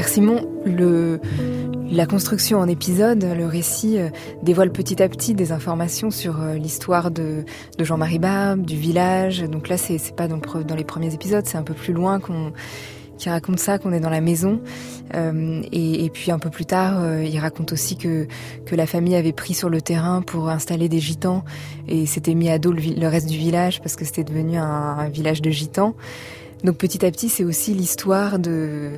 Simon, 0.08 0.48
la 1.94 2.06
construction 2.08 2.60
en 2.60 2.68
épisode, 2.68 3.24
le 3.24 3.46
récit 3.46 4.00
euh, 4.00 4.10
dévoile 4.42 4.72
petit 4.72 5.02
à 5.04 5.08
petit 5.08 5.36
des 5.36 5.52
informations 5.52 6.10
sur 6.10 6.42
euh, 6.42 6.56
l'histoire 6.56 7.12
de, 7.12 7.44
Jean-Marie 7.78 8.20
Barbe, 8.20 8.62
du 8.62 8.76
village. 8.76 9.42
Donc 9.44 9.70
là, 9.70 9.78
c'est 9.78 10.16
pas 10.16 10.28
dans, 10.28 10.40
les 10.76 10.84
premiers 10.84 11.14
épisodes, 11.14 11.46
c'est 11.46 11.58
un 11.58 11.64
peu 11.64 11.76
plus 11.76 11.94
loin 11.94 12.20
qu'on 12.20 12.52
qui 13.20 13.30
raconte 13.30 13.60
ça, 13.60 13.78
qu'on 13.78 13.94
est 13.94 14.00
dans 14.00 14.10
la 14.10 14.22
maison. 14.22 14.60
Euh, 15.14 15.62
et, 15.72 16.10
puis 16.10 16.32
un 16.32 16.40
peu 16.40 16.50
plus 16.50 16.66
tard, 16.66 17.22
il 17.22 17.38
raconte 17.38 17.72
aussi 17.72 17.96
que, 17.96 18.28
que 18.66 18.76
la 18.76 18.88
famille 18.88 19.16
avait 19.16 19.34
pris 19.34 19.54
sur 19.54 19.70
le 19.70 19.82
terrain 19.82 20.24
pour 20.24 20.50
installer 20.50 20.90
des 20.90 21.00
gitans 21.00 21.44
et 21.88 22.08
s'était 22.08 22.34
mis 22.34 22.50
à 22.50 22.58
dos 22.58 22.74
le, 22.74 23.08
reste 23.08 23.30
du 23.30 23.38
village 23.38 23.82
parce 23.82 23.96
que 23.96 24.04
c'était 24.04 24.24
devenu 24.24 24.58
un 24.58 25.10
village 25.10 25.44
de 25.44 25.52
gitans. 25.52 25.96
Donc 26.64 26.78
petit 26.78 27.06
à 27.06 27.12
petit, 27.12 27.30
c'est 27.30 27.44
aussi 27.44 27.74
l'histoire 27.74 28.40
de, 28.40 28.90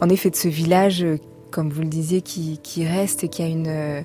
en 0.00 0.08
effet, 0.08 0.30
de 0.30 0.36
ce 0.36 0.48
village, 0.48 1.04
comme 1.50 1.70
vous 1.70 1.82
le 1.82 1.88
disiez, 1.88 2.22
qui, 2.22 2.58
qui 2.62 2.86
reste 2.86 3.24
et 3.24 3.28
qui 3.28 3.42
a 3.42 3.46
une, 3.46 4.04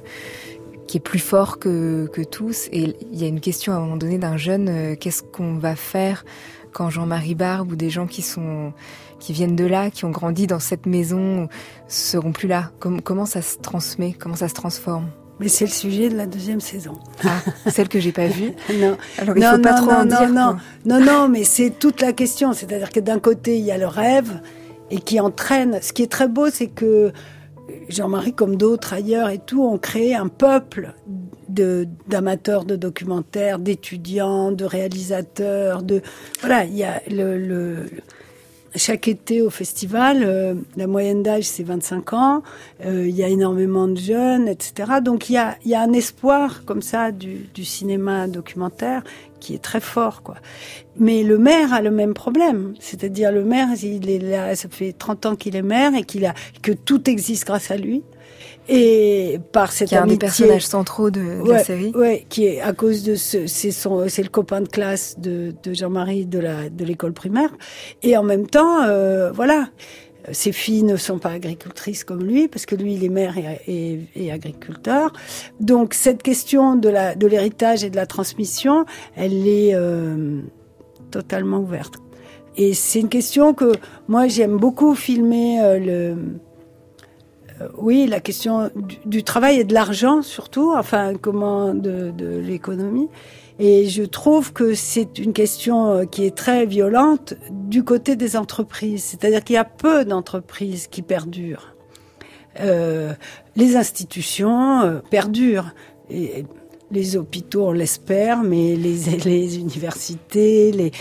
qui 0.87 0.97
est 0.97 1.01
plus 1.01 1.19
fort 1.19 1.59
que, 1.59 2.07
que 2.13 2.21
tous. 2.21 2.67
Et 2.71 2.95
il 3.11 3.19
y 3.19 3.23
a 3.23 3.27
une 3.27 3.39
question 3.41 3.73
à 3.73 3.77
un 3.77 3.79
moment 3.79 3.97
donné 3.97 4.17
d'un 4.17 4.37
jeune, 4.37 4.69
euh, 4.69 4.95
qu'est-ce 4.95 5.23
qu'on 5.23 5.57
va 5.57 5.75
faire 5.75 6.23
quand 6.71 6.89
Jean-Marie 6.89 7.35
Barbe 7.35 7.71
ou 7.71 7.75
des 7.75 7.89
gens 7.89 8.07
qui 8.07 8.21
sont, 8.21 8.73
qui 9.19 9.33
viennent 9.33 9.55
de 9.55 9.65
là, 9.65 9.91
qui 9.91 10.05
ont 10.05 10.11
grandi 10.11 10.47
dans 10.47 10.59
cette 10.59 10.85
maison, 10.85 11.47
seront 11.87 12.31
plus 12.31 12.47
là? 12.47 12.71
Comment, 12.79 12.99
comment 12.99 13.25
ça 13.25 13.41
se 13.41 13.57
transmet? 13.57 14.13
Comment 14.13 14.35
ça 14.35 14.47
se 14.47 14.53
transforme? 14.53 15.07
Mais 15.39 15.47
c'est 15.47 15.65
le 15.65 15.71
sujet 15.71 16.09
de 16.09 16.15
la 16.15 16.27
deuxième 16.27 16.61
saison. 16.61 16.99
Ah, 17.23 17.39
celle 17.71 17.89
que 17.89 17.99
j'ai 17.99 18.11
pas 18.11 18.27
vue? 18.27 18.53
non. 18.79 18.97
Alors 19.17 19.35
il 19.35 19.41
non, 19.41 19.55
faut 19.55 19.61
pas 19.61 19.73
trop 19.73 19.91
non, 19.91 19.97
en 19.97 20.05
dire. 20.05 20.29
non, 20.29 20.57
non, 20.85 20.99
non, 20.99 21.27
mais 21.27 21.43
c'est 21.43 21.71
toute 21.71 22.01
la 22.01 22.13
question. 22.13 22.53
C'est-à-dire 22.53 22.91
que 22.91 22.99
d'un 22.99 23.19
côté 23.19 23.57
il 23.57 23.65
y 23.65 23.71
a 23.71 23.77
le 23.77 23.87
rêve 23.87 24.41
et 24.93 24.99
qui 24.99 25.19
entraîne. 25.19 25.79
Ce 25.81 25.91
qui 25.91 26.03
est 26.03 26.11
très 26.11 26.27
beau, 26.27 26.49
c'est 26.51 26.67
que 26.67 27.11
Jean-Marie, 27.89 28.33
comme 28.33 28.57
d'autres 28.57 28.93
ailleurs 28.93 29.29
et 29.29 29.39
tout, 29.39 29.63
ont 29.63 29.79
créé 29.79 30.13
un 30.13 30.27
peuple 30.27 30.93
d'amateurs 31.49 32.63
de 32.63 32.75
documentaires, 32.75 33.57
d'étudiants, 33.57 34.51
de 34.51 34.65
réalisateurs, 34.65 35.81
de 35.81 36.01
voilà, 36.41 36.65
il 36.65 36.75
y 36.75 36.83
a 36.83 37.01
le 37.09 37.85
chaque 38.75 39.07
été 39.07 39.41
au 39.41 39.49
festival, 39.49 40.23
euh, 40.23 40.55
la 40.75 40.87
moyenne 40.87 41.23
d'âge 41.23 41.43
c'est 41.43 41.63
25 41.63 42.13
ans, 42.13 42.43
euh, 42.85 43.07
il 43.07 43.15
y 43.15 43.23
a 43.23 43.27
énormément 43.27 43.87
de 43.87 43.97
jeunes, 43.97 44.47
etc. 44.47 44.93
Donc 45.03 45.29
il 45.29 45.33
y 45.33 45.37
a, 45.37 45.57
y 45.65 45.75
a 45.75 45.81
un 45.81 45.93
espoir 45.93 46.63
comme 46.65 46.81
ça 46.81 47.11
du, 47.11 47.49
du 47.53 47.65
cinéma 47.65 48.27
documentaire 48.27 49.03
qui 49.39 49.53
est 49.53 49.61
très 49.61 49.81
fort, 49.81 50.23
quoi. 50.23 50.35
Mais 50.97 51.23
le 51.23 51.37
maire 51.37 51.73
a 51.73 51.81
le 51.81 51.91
même 51.91 52.13
problème. 52.13 52.73
C'est-à-dire, 52.79 53.31
le 53.31 53.43
maire, 53.43 53.67
il 53.81 54.09
est 54.09 54.19
là, 54.19 54.55
ça 54.55 54.69
fait 54.69 54.93
30 54.93 55.25
ans 55.25 55.35
qu'il 55.35 55.55
est 55.55 55.61
maire 55.61 55.93
et 55.95 56.03
qu'il 56.03 56.25
a, 56.25 56.33
que 56.61 56.71
tout 56.71 57.09
existe 57.09 57.45
grâce 57.45 57.69
à 57.69 57.75
lui. 57.75 58.03
Et 58.69 59.39
par 59.51 59.71
cette 59.71 59.89
qui 59.89 59.95
est 59.95 59.97
amitié, 59.97 60.13
un 60.13 60.17
des 60.17 60.19
personnages 60.19 60.65
centraux 60.65 61.11
de, 61.11 61.19
de 61.19 61.41
ouais, 61.41 61.53
la 61.53 61.63
série. 61.63 61.91
Ouais, 61.95 62.25
qui 62.29 62.45
est 62.45 62.61
à 62.61 62.73
cause 62.73 63.03
de 63.03 63.15
ce, 63.15 63.47
c'est 63.47 63.71
son, 63.71 64.07
c'est 64.07 64.23
le 64.23 64.29
copain 64.29 64.61
de 64.61 64.69
classe 64.69 65.19
de, 65.19 65.53
de 65.63 65.73
Jean-Marie 65.73 66.25
de 66.25 66.39
la, 66.39 66.69
de 66.69 66.85
l'école 66.85 67.13
primaire. 67.13 67.49
Et 68.01 68.15
en 68.15 68.23
même 68.23 68.47
temps, 68.47 68.83
euh, 68.83 69.31
voilà. 69.31 69.67
Ses 70.31 70.53
filles 70.53 70.83
ne 70.83 70.95
sont 70.95 71.19
pas 71.19 71.31
agricultrices 71.31 72.05
comme 72.05 72.23
lui, 72.23 72.47
parce 72.47 72.65
que 72.65 72.75
lui, 72.75 72.93
il 72.93 73.03
est 73.03 73.09
maire 73.09 73.35
et, 73.37 73.59
et, 73.67 73.99
et 74.15 74.31
agriculteur. 74.31 75.11
Donc, 75.59 75.93
cette 75.93 76.23
question 76.23 76.77
de 76.77 76.87
la, 76.87 77.13
de 77.15 77.27
l'héritage 77.27 77.83
et 77.83 77.89
de 77.89 77.97
la 77.97 78.05
transmission, 78.05 78.85
elle 79.17 79.45
est 79.45 79.71
euh, 79.73 80.39
totalement 81.11 81.57
ouverte. 81.57 81.95
Et 82.55 82.73
c'est 82.73 83.01
une 83.01 83.09
question 83.09 83.53
que 83.53 83.73
moi, 84.07 84.29
j'aime 84.29 84.55
beaucoup 84.55 84.95
filmer 84.95 85.61
euh, 85.61 85.77
le, 85.77 86.15
oui, 87.77 88.07
la 88.07 88.19
question 88.19 88.69
du, 89.05 89.23
travail 89.23 89.59
et 89.59 89.63
de 89.63 89.73
l'argent 89.73 90.21
surtout, 90.21 90.73
enfin 90.75 91.13
comment 91.19 91.73
de, 91.73 92.13
l'économie. 92.39 93.09
Et 93.59 93.87
je 93.87 94.03
trouve 94.03 94.51
que 94.51 94.73
c'est 94.73 95.19
une 95.19 95.31
question 95.33 95.91
euh, 95.91 96.05
qui 96.05 96.25
est 96.25 96.35
très 96.35 96.65
violente 96.65 97.35
du 97.51 97.83
côté 97.83 98.15
des 98.15 98.35
entreprises. 98.35 99.03
C'est-à-dire 99.03 99.43
qu'il 99.43 99.53
y 99.53 99.57
a 99.57 99.63
peu 99.63 100.05
d'entreprises 100.05 100.87
qui 100.87 101.03
perdurent. 101.03 101.75
Euh, 102.59 103.13
les 103.55 103.75
institutions 103.75 104.81
euh, 104.81 104.99
perdurent. 105.09 105.73
Les 106.09 107.15
hôpitaux, 107.15 107.67
on 107.67 107.71
l'espère, 107.71 108.43
mais 108.43 108.75
les, 108.75 109.57
universités, 109.59 110.91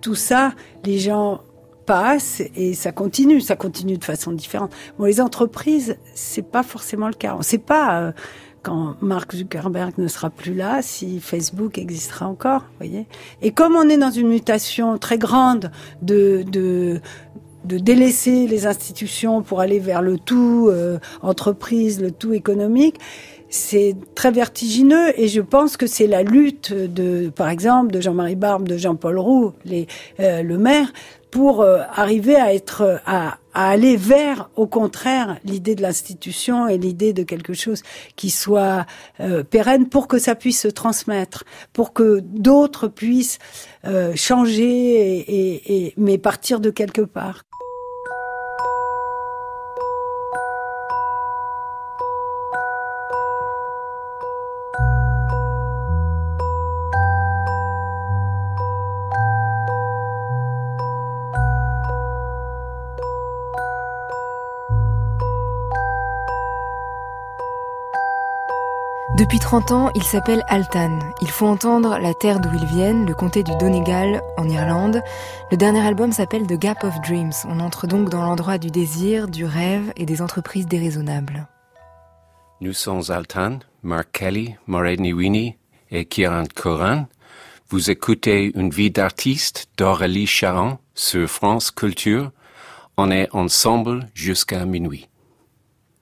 tout 0.00 0.14
ça, 0.14 0.52
les 0.84 0.98
gens 0.98 1.42
passe 1.84 2.42
et 2.56 2.74
ça 2.74 2.92
continue, 2.92 3.40
ça 3.40 3.56
continue 3.56 3.98
de 3.98 4.04
façon 4.04 4.32
différente. 4.32 4.72
Bon, 4.98 5.04
les 5.04 5.20
entreprises, 5.20 5.96
c'est 6.14 6.46
pas 6.46 6.62
forcément 6.62 7.08
le 7.08 7.14
cas. 7.14 7.36
On 7.38 7.42
sait 7.42 7.58
pas 7.58 8.00
euh, 8.00 8.12
quand 8.62 8.96
Mark 9.00 9.34
Zuckerberg 9.34 9.94
ne 9.98 10.08
sera 10.08 10.30
plus 10.30 10.54
là 10.54 10.80
si 10.82 11.20
Facebook 11.20 11.78
existera 11.78 12.26
encore, 12.26 12.64
voyez. 12.78 13.06
Et 13.42 13.52
comme 13.52 13.74
on 13.76 13.88
est 13.88 13.98
dans 13.98 14.10
une 14.10 14.28
mutation 14.28 14.98
très 14.98 15.18
grande 15.18 15.70
de 16.02 16.44
de 16.50 17.00
de 17.64 17.78
délaisser 17.78 18.46
les 18.46 18.66
institutions 18.66 19.42
pour 19.42 19.60
aller 19.60 19.78
vers 19.78 20.02
le 20.02 20.18
tout 20.18 20.68
euh, 20.70 20.98
entreprise, 21.22 22.00
le 22.00 22.10
tout 22.10 22.34
économique, 22.34 22.96
c'est 23.48 23.94
très 24.14 24.32
vertigineux 24.32 25.18
et 25.18 25.28
je 25.28 25.40
pense 25.40 25.76
que 25.76 25.86
c'est 25.86 26.06
la 26.08 26.22
lutte 26.22 26.72
de, 26.72 27.30
par 27.30 27.48
exemple, 27.48 27.92
de 27.92 28.00
Jean-Marie 28.00 28.34
Barbe, 28.34 28.66
de 28.66 28.76
Jean-Paul 28.76 29.18
Roux, 29.18 29.52
euh, 30.20 30.42
le 30.42 30.58
maire, 30.58 30.92
pour 31.34 31.62
euh, 31.62 31.82
arriver 31.92 32.36
à 32.36 32.54
être 32.54 33.00
à, 33.06 33.38
à, 33.54 33.70
aller 33.70 33.96
vers 33.96 34.50
au 34.54 34.68
contraire 34.68 35.36
l'idée 35.42 35.74
de 35.74 35.82
l'institution 35.82 36.68
et 36.68 36.78
l'idée 36.78 37.12
de 37.12 37.24
quelque 37.24 37.54
chose 37.54 37.82
qui 38.14 38.30
soit 38.30 38.86
euh, 39.18 39.42
pérenne 39.42 39.88
pour 39.88 40.06
que 40.06 40.20
ça 40.20 40.36
puisse 40.36 40.60
se 40.60 40.68
transmettre 40.68 41.42
pour 41.72 41.92
que 41.92 42.20
d'autres 42.20 42.86
puissent 42.86 43.40
euh, 43.84 44.12
changer 44.14 45.24
et, 45.26 45.92
mais 45.96 46.18
partir 46.18 46.60
de 46.60 46.70
quelque 46.70 47.02
part 47.02 47.42
Depuis 69.16 69.38
30 69.38 69.70
ans, 69.70 69.92
il 69.94 70.02
s'appelle 70.02 70.42
Altan. 70.48 70.98
Il 71.22 71.30
faut 71.30 71.46
entendre 71.46 71.98
la 72.00 72.14
terre 72.14 72.40
d'où 72.40 72.48
ils 72.52 72.66
viennent, 72.66 73.06
le 73.06 73.14
comté 73.14 73.44
du 73.44 73.52
Donegal, 73.60 74.20
en 74.36 74.48
Irlande. 74.48 75.02
Le 75.52 75.56
dernier 75.56 75.86
album 75.86 76.10
s'appelle 76.10 76.48
The 76.48 76.58
Gap 76.58 76.82
of 76.82 77.00
Dreams. 77.00 77.30
On 77.44 77.60
entre 77.60 77.86
donc 77.86 78.10
dans 78.10 78.22
l'endroit 78.22 78.58
du 78.58 78.72
désir, 78.72 79.28
du 79.28 79.44
rêve 79.44 79.92
et 79.96 80.04
des 80.04 80.20
entreprises 80.20 80.66
déraisonnables. 80.66 81.46
Nous 82.60 82.72
sommes 82.72 83.02
Altan, 83.08 83.60
Mark 83.84 84.08
Kelly, 84.10 84.56
Maureen 84.66 85.02
Niwini 85.02 85.58
et 85.92 86.06
Kieran 86.06 86.46
Corin. 86.52 87.06
Vous 87.68 87.92
écoutez 87.92 88.50
Une 88.56 88.70
vie 88.70 88.90
d'artiste 88.90 89.68
d'Aurélie 89.78 90.26
Charon 90.26 90.78
sur 90.96 91.28
France 91.28 91.70
Culture. 91.70 92.32
On 92.96 93.12
est 93.12 93.28
ensemble 93.32 94.08
jusqu'à 94.12 94.64
minuit. 94.64 95.08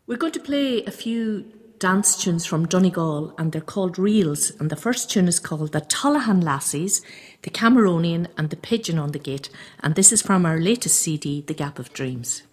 We're 0.09 0.19
going 0.19 0.33
to 0.33 0.41
play 0.41 0.83
a 0.87 0.91
few 0.91 1.45
dance 1.83 2.17
tunes 2.17 2.47
from 2.47 2.65
Donegal 2.65 3.35
and 3.37 3.51
they're 3.51 3.61
called 3.61 3.99
reels. 3.99 4.53
And 4.61 4.71
the 4.71 4.77
first 4.77 5.11
tune 5.11 5.27
is 5.27 5.41
called 5.41 5.73
The 5.73 5.81
Tullahan 5.81 6.41
Lassies, 6.41 7.03
The 7.43 7.51
Cameronian 7.51 8.29
and 8.39 8.51
The 8.51 8.57
Pigeon 8.57 9.01
on 9.01 9.11
the 9.11 9.19
Gate. 9.19 9.51
And 9.81 9.97
this 9.97 10.13
is 10.13 10.23
from 10.23 10.47
our 10.47 10.61
latest 10.61 11.01
CD, 11.01 11.41
The 11.41 11.55
Gap 11.55 11.81
of 11.81 11.93
Dreams. 11.93 12.45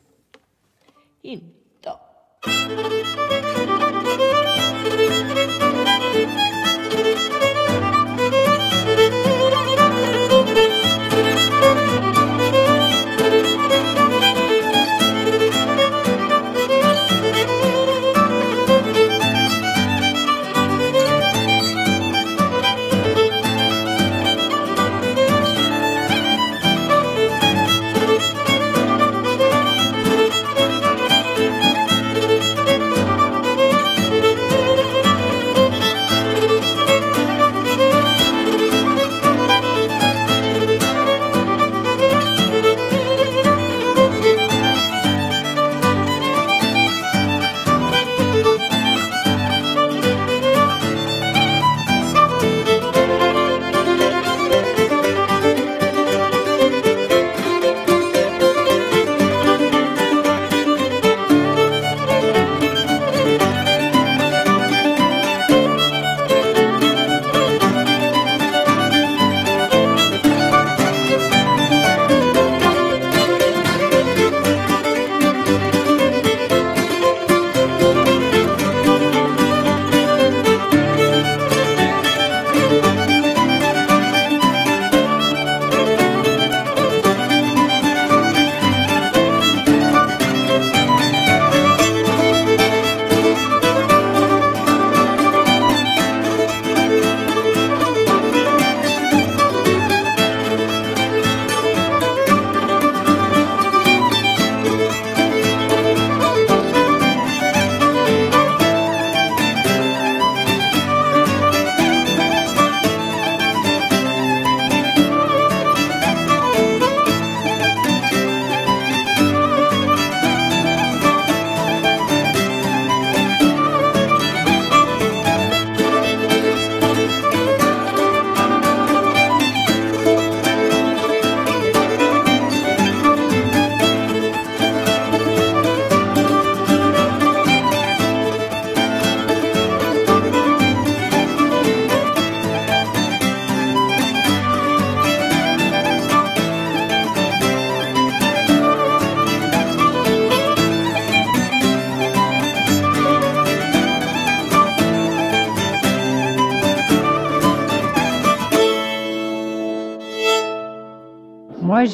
In 1.21 1.51
Moi, 1.85 1.99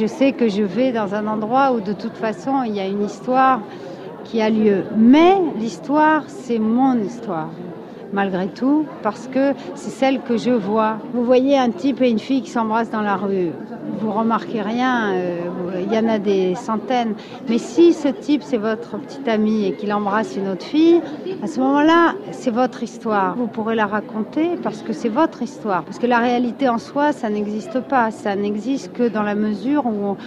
je 0.06 0.10
sais 0.12 0.34
que 0.34 0.48
je 0.48 0.62
vais 0.62 0.92
dans 0.92 1.16
un 1.16 1.26
endroit 1.26 1.72
où 1.72 1.82
de 1.82 1.92
toute 1.92 2.16
façon, 2.16 2.62
il 2.64 2.76
y 2.76 2.80
a 2.80 2.86
une 2.86 3.04
histoire 3.04 3.62
qui 4.24 4.40
a 4.40 4.52
lieu. 4.52 4.84
Mais 4.96 5.34
l'histoire, 5.58 6.26
c'est 6.28 6.60
mon 6.60 6.96
histoire 7.00 7.50
malgré 8.14 8.48
tout, 8.48 8.86
parce 9.02 9.28
que 9.28 9.54
c'est 9.74 9.90
celle 9.90 10.22
que 10.22 10.38
je 10.38 10.52
vois. 10.52 11.00
Vous 11.14 11.26
voyez 11.26 11.58
un 11.58 11.72
type 11.72 12.02
et 12.02 12.10
une 12.10 12.20
fille 12.20 12.44
qui 12.44 12.52
s'embrassent 12.52 12.92
dans 12.92 13.02
la 13.02 13.16
rue, 13.16 13.50
vous 14.00 14.12
remarquez 14.12 14.62
rien, 14.62 15.12
euh, 15.14 15.40
il 15.86 15.94
y 15.94 15.98
en 15.98 16.08
a 16.08 16.20
des 16.20 16.56
centaines. 16.56 17.16
Mais 17.50 17.58
si 17.58 17.94
ce 17.94 18.08
type, 18.08 18.44
c'est 18.44 18.58
votre 18.58 18.98
petit 18.98 19.30
ami 19.30 19.66
et 19.66 19.74
qu'il 19.74 19.94
embrasse 19.94 20.36
une 20.36 20.48
autre 20.48 20.66
fille, 20.66 21.02
à 21.44 21.48
ce 21.48 21.60
moment-là, 21.60 22.16
c'est 22.32 22.52
votre 22.52 22.84
histoire. 22.84 23.36
Vous 23.36 23.48
pourrez 23.48 23.76
la 23.76 23.86
raconter 23.86 24.58
parce 24.62 24.82
que 24.82 24.94
c'est 24.94 25.10
votre 25.10 25.42
histoire. 25.42 25.84
Parce 25.84 26.00
que 26.00 26.08
la 26.08 26.20
réalité 26.20 26.70
en 26.70 26.78
soi, 26.78 27.12
ça 27.12 27.30
n'existe 27.30 27.80
pas. 27.82 28.12
Ça 28.12 28.36
n'existe 28.36 28.94
que 28.94 29.08
dans 29.08 29.24
la 29.24 29.36
mesure 29.36 29.86
où 29.86 30.18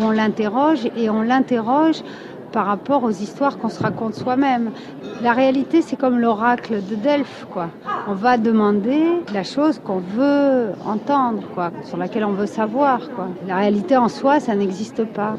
on 0.00 0.10
l'interroge 0.10 0.88
et 0.96 1.10
on 1.10 1.22
l'interroge 1.22 2.02
par 2.52 2.66
rapport 2.66 3.04
aux 3.04 3.10
histoires 3.10 3.58
qu'on 3.58 3.68
se 3.68 3.82
raconte 3.82 4.14
soi-même. 4.14 4.70
La 5.22 5.32
réalité, 5.32 5.82
c'est 5.82 5.96
comme 5.96 6.18
l'oracle 6.18 6.84
de 6.84 6.94
Delphes, 6.94 7.46
quoi. 7.50 7.68
On 8.06 8.14
va 8.14 8.38
demander 8.38 9.02
la 9.32 9.42
chose 9.42 9.78
qu'on 9.78 10.00
veut 10.00 10.72
entendre, 10.84 11.42
quoi, 11.54 11.70
sur 11.84 11.96
laquelle 11.96 12.24
on 12.24 12.32
veut 12.32 12.46
savoir, 12.46 13.10
quoi. 13.14 13.28
La 13.46 13.56
réalité 13.56 13.96
en 13.96 14.08
soi, 14.08 14.40
ça 14.40 14.54
n'existe 14.54 15.04
pas. 15.04 15.36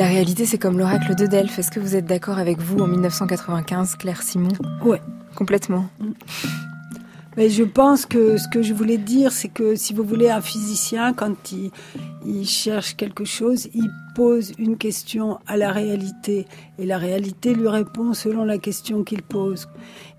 La 0.00 0.06
réalité, 0.06 0.46
c'est 0.46 0.56
comme 0.56 0.78
l'oracle 0.78 1.14
de 1.14 1.26
Delphes. 1.26 1.58
Est-ce 1.58 1.70
que 1.70 1.78
vous 1.78 1.94
êtes 1.94 2.06
d'accord 2.06 2.38
avec 2.38 2.58
vous 2.58 2.78
en 2.78 2.86
1995, 2.86 3.96
Claire 3.96 4.22
Simon? 4.22 4.48
Oui. 4.82 4.96
Complètement. 5.34 5.90
Mais 7.36 7.50
je 7.50 7.64
pense 7.64 8.06
que 8.06 8.38
ce 8.38 8.48
que 8.48 8.62
je 8.62 8.72
voulais 8.72 8.96
dire, 8.96 9.30
c'est 9.30 9.50
que 9.50 9.74
si 9.74 9.92
vous 9.92 10.02
voulez 10.02 10.30
un 10.30 10.40
physicien, 10.40 11.12
quand 11.12 11.52
il, 11.52 11.70
il, 12.24 12.46
cherche 12.46 12.96
quelque 12.96 13.26
chose, 13.26 13.68
il 13.74 13.90
pose 14.14 14.54
une 14.58 14.78
question 14.78 15.38
à 15.46 15.58
la 15.58 15.70
réalité. 15.70 16.46
Et 16.78 16.86
la 16.86 16.96
réalité 16.96 17.52
lui 17.52 17.68
répond 17.68 18.14
selon 18.14 18.46
la 18.46 18.56
question 18.56 19.04
qu'il 19.04 19.20
pose. 19.20 19.68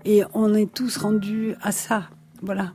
Et 0.04 0.22
on 0.32 0.54
est 0.54 0.72
tous 0.72 0.96
rendus 0.96 1.56
à 1.60 1.72
ça. 1.72 2.04
Voilà. 2.40 2.72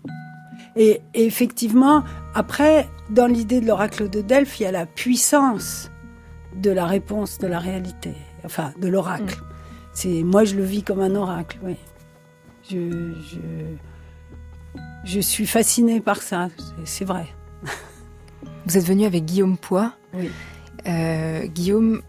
Et, 0.76 1.00
et 1.14 1.26
effectivement, 1.26 2.04
après, 2.36 2.90
dans 3.10 3.28
l'idée 3.28 3.62
de 3.62 3.66
l'oracle 3.66 4.10
de 4.10 4.20
Delphes, 4.20 4.60
il 4.60 4.64
y 4.64 4.66
a 4.66 4.74
la 4.74 4.86
puissance 4.86 5.90
de 6.58 6.72
la 6.72 6.86
réponse 6.86 7.38
de 7.40 7.48
la 7.48 7.60
réalité, 7.60 8.14
enfin 8.46 8.74
de 8.80 8.88
l'oracle. 8.88 9.36
Mm. 9.36 9.44
C'est 9.94 10.24
moi 10.24 10.46
je 10.46 10.56
le 10.56 10.64
vis 10.64 10.84
comme 10.84 11.02
un 11.02 11.16
oracle. 11.16 11.58
Oui. 11.64 11.76
Je, 12.70 13.14
je, 13.22 13.40
je 15.06 15.20
suis 15.20 15.48
fascinée 15.48 16.02
par 16.02 16.22
ça, 16.22 16.50
c'est 16.84 17.06
vrai. 17.06 17.28
Vous 18.66 18.78
êtes 18.78 18.86
venu 18.86 19.06
avec 19.06 19.26
Guillaume 19.26 19.58
Poix. 19.58 19.94
Oui. 20.14 20.30
Euh, 20.86 21.48
Guillaume, 21.48 22.02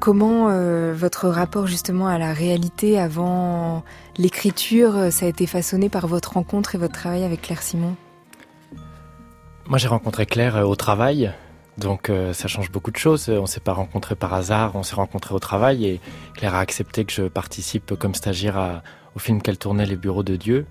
comment 0.00 0.48
euh, 0.48 0.92
votre 0.94 1.28
rapport 1.28 1.66
justement 1.66 2.08
à 2.08 2.18
la 2.18 2.32
réalité 2.32 2.98
avant 2.98 3.84
l'écriture, 4.18 5.12
ça 5.12 5.26
a 5.26 5.28
été 5.28 5.46
façonné 5.46 5.88
par 5.88 6.06
votre 6.06 6.34
rencontre 6.34 6.74
et 6.74 6.78
votre 6.78 6.94
travail 6.94 7.24
avec 7.24 7.42
Claire 7.42 7.62
Simon? 7.62 7.94
Moi 9.70 9.78
j'ai 9.78 9.88
rencontré 9.88 10.26
Claire 10.26 10.56
euh, 10.56 10.64
au 10.64 10.74
travail. 10.74 11.32
Donc 11.80 12.10
euh, 12.10 12.32
ça 12.34 12.46
change 12.46 12.70
beaucoup 12.70 12.90
de 12.90 12.96
choses. 12.96 13.28
On 13.30 13.46
s'est 13.46 13.60
pas 13.60 13.72
rencontrés 13.72 14.14
par 14.14 14.34
hasard, 14.34 14.76
on 14.76 14.82
s'est 14.82 14.94
rencontrés 14.94 15.34
au 15.34 15.38
travail 15.38 15.86
et 15.86 16.00
Claire 16.34 16.54
a 16.54 16.60
accepté 16.60 17.04
que 17.04 17.12
je 17.12 17.22
participe 17.22 17.94
comme 17.94 18.14
stagiaire 18.14 18.82
au 19.16 19.18
film 19.18 19.40
qu'elle 19.40 19.58
tournait 19.58 19.86
Les 19.86 19.96
Bureaux 19.96 20.22
de 20.22 20.36
Dieu. 20.36 20.66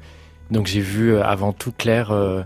Donc 0.52 0.68
j'ai 0.68 0.82
vu 0.82 1.14
euh, 1.14 1.24
avant 1.24 1.52
tout 1.52 1.72
Claire 1.72 2.12
euh, 2.12 2.44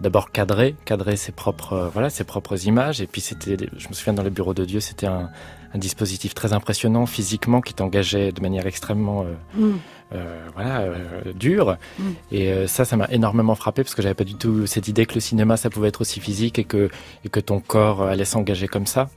d'abord 0.00 0.30
cadrer, 0.32 0.74
cadrer 0.84 1.16
ses 1.16 1.32
propres 1.32 1.90
voilà 1.92 2.10
ses 2.10 2.24
propres 2.24 2.66
images 2.66 3.00
et 3.00 3.06
puis 3.06 3.20
c'était 3.20 3.56
je 3.76 3.88
me 3.88 3.94
souviens 3.94 4.12
dans 4.12 4.22
les 4.22 4.30
bureaux 4.30 4.54
de 4.54 4.64
Dieu 4.64 4.78
c'était 4.78 5.08
un, 5.08 5.28
un 5.74 5.78
dispositif 5.78 6.34
très 6.34 6.52
impressionnant 6.52 7.06
physiquement 7.06 7.60
qui 7.60 7.74
t'engageait 7.74 8.32
de 8.32 8.40
manière 8.40 8.66
extrêmement 8.66 9.24
mm. 9.54 9.72
Euh, 10.14 10.48
voilà, 10.54 10.80
euh, 10.80 11.32
dur. 11.34 11.78
Mm. 11.98 12.02
Et 12.32 12.52
euh, 12.52 12.66
ça, 12.66 12.84
ça 12.84 12.96
m'a 12.96 13.06
énormément 13.10 13.54
frappé 13.54 13.82
parce 13.82 13.94
que 13.94 14.02
j'avais 14.02 14.14
pas 14.14 14.24
du 14.24 14.34
tout 14.34 14.66
cette 14.66 14.88
idée 14.88 15.06
que 15.06 15.14
le 15.14 15.20
cinéma, 15.20 15.56
ça 15.56 15.70
pouvait 15.70 15.88
être 15.88 16.02
aussi 16.02 16.20
physique 16.20 16.58
et 16.58 16.64
que, 16.64 16.90
et 17.24 17.28
que 17.28 17.40
ton 17.40 17.60
corps 17.60 18.02
allait 18.02 18.26
s'engager 18.26 18.68
comme 18.68 18.86
ça. 18.86 19.08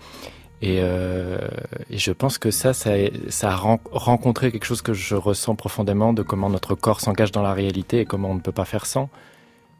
Et, 0.61 0.77
et, 0.77 1.97
je 1.97 2.11
pense 2.11 2.37
que 2.37 2.49
ça, 2.49 2.73
ça, 2.73 2.91
ça 3.29 3.51
a 3.51 3.55
rencontré 3.55 4.51
quelque 4.51 4.63
chose 4.65 4.81
que 4.81 4.93
je 4.93 5.13
ressens 5.13 5.53
profondément 5.55 6.13
de 6.13 6.23
comment 6.23 6.49
notre 6.49 6.73
corps 6.75 7.01
s'engage 7.01 7.31
dans 7.31 7.43
la 7.43 7.53
réalité 7.53 7.99
et 7.99 8.05
comment 8.05 8.31
on 8.31 8.35
ne 8.35 8.39
peut 8.39 8.53
pas 8.53 8.65
faire 8.65 8.85
sans. 8.85 9.09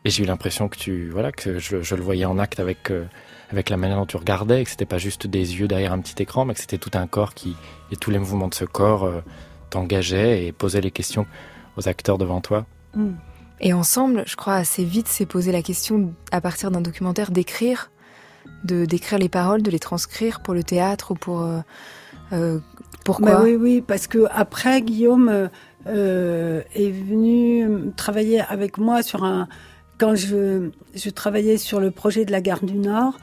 Et 0.04 0.10
j'ai 0.10 0.24
eu 0.24 0.28
l'impression 0.28 0.68
que 0.68 0.78
tu, 0.78 1.10
voilà, 1.10 1.32
que 1.32 1.58
je, 1.58 1.82
je, 1.82 1.96
le 1.96 2.04
voyais 2.04 2.26
en 2.26 2.38
acte 2.38 2.60
avec 2.60 2.92
avec 3.52 3.70
la 3.70 3.78
manière 3.78 3.98
dont 3.98 4.06
tu 4.06 4.18
regardais, 4.18 4.62
et 4.62 4.64
que 4.64 4.70
c'était 4.70 4.86
pas 4.86 4.98
juste 4.98 5.28
des 5.28 5.60
yeux 5.60 5.68
derrière 5.68 5.94
un 5.94 6.00
petit 6.00 6.22
écran, 6.22 6.46
mais 6.46 6.54
que 6.54 6.60
c'était 6.60 6.78
tout 6.78 6.92
un 6.94 7.08
corps 7.08 7.34
qui 7.34 7.56
et 7.92 7.96
tous 7.96 8.12
les 8.12 8.20
mouvements 8.20 8.48
de 8.48 8.56
ce 8.56 8.66
corps 8.66 9.10
t'engageais 9.70 10.46
et 10.46 10.52
posait 10.52 10.82
les 10.82 10.92
questions 10.92 11.26
aux 11.78 11.88
acteurs 11.88 12.18
devant 12.18 12.42
toi. 12.42 12.66
Mm. 12.96 13.12
Et 13.62 13.74
ensemble, 13.74 14.24
je 14.26 14.36
crois 14.36 14.56
assez 14.56 14.84
vite, 14.84 15.08
s'est 15.08 15.26
posé 15.26 15.52
la 15.52 15.62
question, 15.62 16.14
à 16.32 16.42
partir 16.42 16.72
d'un 16.72 16.82
documentaire, 16.82 17.32
d'écrire, 17.32 17.90
de 18.64 18.86
d'écrire 18.86 19.18
les 19.18 19.30
paroles, 19.30 19.62
de 19.62 19.72
les 19.72 19.80
transcrire 19.80 20.42
pour 20.42 20.54
le 20.54 20.64
théâtre 20.64 21.12
ou 21.12 21.16
pour 21.16 21.42
euh, 21.42 21.60
euh 22.34 22.60
pourquoi 23.06 23.36
bah 23.36 23.42
Oui, 23.44 23.56
oui, 23.56 23.82
parce 23.82 24.08
que 24.08 24.26
après 24.32 24.82
Guillaume 24.82 25.50
euh, 25.88 26.62
est 26.74 26.90
venu 26.90 27.92
travailler 27.96 28.42
avec 28.42 28.80
moi 28.80 29.04
sur 29.04 29.24
un. 29.24 29.48
Quand 30.00 30.16
je, 30.16 30.72
je 30.96 31.10
travaillais 31.12 31.58
sur 31.58 31.80
le 31.80 31.92
projet 31.92 32.26
de 32.26 32.32
la 32.32 32.42
gare 32.42 32.66
du 32.66 32.74
Nord, 32.74 33.20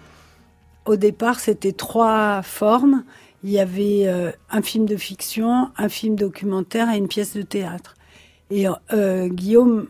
au 0.87 0.97
départ, 0.97 1.41
c'était 1.41 1.73
trois 1.73 2.43
formes 2.43 3.05
il 3.45 3.51
y 3.51 3.59
avait 3.59 4.07
euh, 4.07 4.31
un 4.51 4.63
film 4.63 4.87
de 4.87 4.97
fiction, 4.97 5.71
un 5.77 5.89
film 5.89 6.15
documentaire 6.15 6.91
et 6.91 6.97
une 6.97 7.09
pièce 7.09 7.35
de 7.35 7.43
théâtre. 7.43 7.95
Et 8.51 8.67
euh, 8.93 9.29
Guillaume, 9.29 9.89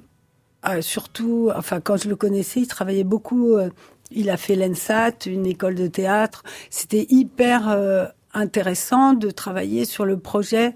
surtout, 0.80 1.50
enfin 1.54 1.80
quand 1.80 1.96
je 1.96 2.08
le 2.08 2.16
connaissais, 2.16 2.60
il 2.60 2.66
travaillait 2.66 3.04
beaucoup. 3.04 3.56
Euh, 3.56 3.70
il 4.10 4.30
a 4.30 4.36
fait 4.36 4.56
l'ENSAT, 4.56 5.26
une 5.26 5.46
école 5.46 5.74
de 5.74 5.86
théâtre. 5.86 6.42
C'était 6.70 7.06
hyper 7.08 8.10
intéressant 8.34 9.14
de 9.14 9.30
travailler 9.30 9.86
sur 9.86 10.04
le 10.04 10.18
projet 10.18 10.74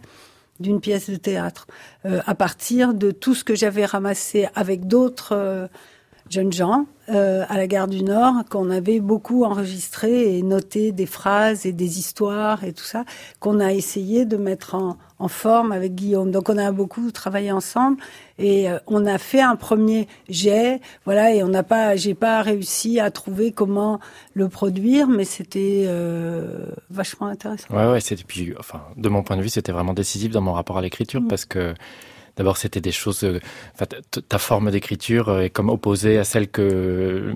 d'une 0.58 0.80
pièce 0.80 1.10
de 1.10 1.16
théâtre 1.16 1.66
à 2.04 2.34
partir 2.34 2.94
de 2.94 3.10
tout 3.10 3.34
ce 3.34 3.44
que 3.44 3.54
j'avais 3.54 3.84
ramassé 3.84 4.48
avec 4.54 4.86
d'autres 4.86 5.68
jeunes 6.30 6.52
gens 6.52 6.86
euh, 7.08 7.44
à 7.48 7.56
la 7.56 7.68
gare 7.68 7.86
du 7.86 8.02
Nord 8.02 8.34
qu'on 8.50 8.68
avait 8.70 8.98
beaucoup 8.98 9.44
enregistré 9.44 10.36
et 10.36 10.42
noté 10.42 10.90
des 10.90 11.06
phrases 11.06 11.64
et 11.64 11.72
des 11.72 12.00
histoires 12.00 12.64
et 12.64 12.72
tout 12.72 12.84
ça 12.84 13.04
qu'on 13.38 13.60
a 13.60 13.72
essayé 13.72 14.24
de 14.24 14.36
mettre 14.36 14.74
en, 14.74 14.96
en, 15.20 15.28
forme 15.28 15.70
avec 15.70 15.94
Guillaume. 15.94 16.32
Donc 16.32 16.48
on 16.48 16.58
a 16.58 16.72
beaucoup 16.72 17.12
travaillé 17.12 17.52
ensemble 17.52 17.98
et 18.38 18.68
euh, 18.68 18.78
on 18.88 19.06
a 19.06 19.18
fait 19.18 19.40
un 19.40 19.54
premier 19.54 20.08
jet, 20.28 20.80
voilà, 21.04 21.32
et 21.32 21.44
on 21.44 21.48
n'a 21.48 21.62
pas, 21.62 21.94
j'ai 21.94 22.14
pas 22.14 22.42
réussi 22.42 22.98
à 22.98 23.10
trouver 23.12 23.52
comment 23.52 24.00
le 24.34 24.48
produire, 24.48 25.06
mais 25.06 25.24
c'était 25.24 25.84
euh, 25.86 26.66
vachement 26.90 27.28
intéressant. 27.28 27.72
Ouais, 27.72 27.86
ouais, 27.86 28.00
c'était 28.00 28.24
puis, 28.24 28.52
enfin, 28.58 28.82
de 28.96 29.08
mon 29.08 29.22
point 29.22 29.36
de 29.36 29.42
vue, 29.42 29.48
c'était 29.48 29.72
vraiment 29.72 29.94
décisif 29.94 30.32
dans 30.32 30.42
mon 30.42 30.52
rapport 30.52 30.78
à 30.78 30.82
l'écriture 30.82 31.20
mmh. 31.20 31.28
parce 31.28 31.44
que 31.44 31.74
D'abord, 32.36 32.58
c'était 32.58 32.80
des 32.80 32.92
choses. 32.92 33.24
Euh, 33.24 33.40
ta 34.28 34.38
forme 34.38 34.70
d'écriture 34.70 35.30
euh, 35.30 35.40
est 35.42 35.50
comme 35.50 35.70
opposée 35.70 36.18
à 36.18 36.24
celle 36.24 36.48
que 36.48 37.32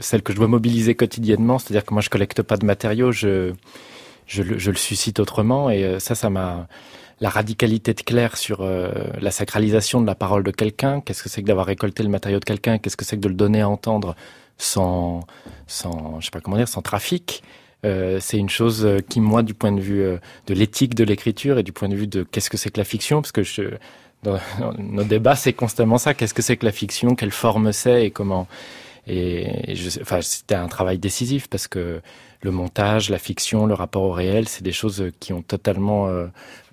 celle 0.00 0.22
que 0.22 0.32
je 0.32 0.38
dois 0.38 0.46
mobiliser 0.46 0.94
quotidiennement. 0.94 1.58
C'est-à-dire 1.58 1.84
que 1.84 1.94
moi, 1.94 2.02
je 2.02 2.10
collecte 2.10 2.42
pas 2.42 2.56
de 2.56 2.66
matériaux, 2.66 3.12
je 3.12 3.52
je, 4.26 4.42
je 4.58 4.70
le 4.70 4.76
suscite 4.76 5.20
autrement. 5.20 5.70
Et 5.70 5.84
euh, 5.84 5.98
ça, 5.98 6.14
ça 6.14 6.28
m'a 6.28 6.68
la 7.20 7.30
radicalité 7.30 7.94
de 7.94 8.02
Claire 8.02 8.36
sur 8.36 8.64
la 8.64 9.30
sacralisation 9.30 10.00
de 10.00 10.06
la 10.06 10.16
parole 10.16 10.42
de 10.42 10.50
quelqu'un. 10.50 11.00
Qu'est-ce 11.00 11.22
que 11.22 11.28
c'est 11.28 11.40
que 11.40 11.46
d'avoir 11.46 11.66
récolté 11.66 12.02
le 12.02 12.08
matériau 12.08 12.40
de 12.40 12.44
quelqu'un 12.44 12.78
Qu'est-ce 12.78 12.96
que 12.96 13.04
c'est 13.04 13.14
que 13.14 13.20
de 13.20 13.28
le 13.28 13.36
donner 13.36 13.60
à 13.60 13.68
entendre 13.68 14.16
sans, 14.58 15.20
sans, 15.68 16.18
je 16.18 16.24
sais 16.24 16.30
pas 16.32 16.40
comment 16.40 16.56
dire, 16.56 16.66
sans 16.66 16.82
trafic 16.82 17.44
c'est 17.84 18.38
une 18.38 18.48
chose 18.48 18.88
qui, 19.08 19.20
moi, 19.20 19.42
du 19.42 19.54
point 19.54 19.72
de 19.72 19.80
vue 19.80 20.04
de 20.46 20.54
l'éthique 20.54 20.94
de 20.94 21.02
l'écriture 21.02 21.58
et 21.58 21.64
du 21.64 21.72
point 21.72 21.88
de 21.88 21.96
vue 21.96 22.06
de 22.06 22.22
qu'est-ce 22.22 22.48
que 22.48 22.56
c'est 22.56 22.70
que 22.70 22.78
la 22.78 22.84
fiction, 22.84 23.20
parce 23.22 23.32
que 23.32 23.42
je, 23.42 23.62
dans 24.22 24.38
nos 24.78 25.04
débats, 25.04 25.36
c'est 25.36 25.52
constamment 25.52 25.98
ça. 25.98 26.14
Qu'est-ce 26.14 26.34
que 26.34 26.42
c'est 26.42 26.56
que 26.56 26.64
la 26.64 26.72
fiction? 26.72 27.14
Quelle 27.14 27.32
forme 27.32 27.72
c'est? 27.72 28.06
Et 28.06 28.10
comment? 28.10 28.46
Et 29.06 29.74
je, 29.74 30.00
enfin, 30.00 30.20
c'était 30.22 30.54
un 30.54 30.68
travail 30.68 30.98
décisif 30.98 31.48
parce 31.48 31.66
que 31.66 32.00
le 32.40 32.50
montage, 32.50 33.10
la 33.10 33.18
fiction, 33.18 33.66
le 33.66 33.74
rapport 33.74 34.02
au 34.02 34.12
réel, 34.12 34.48
c'est 34.48 34.62
des 34.62 34.72
choses 34.72 35.10
qui 35.18 35.32
ont 35.32 35.42
totalement 35.42 36.06
euh, 36.08 36.26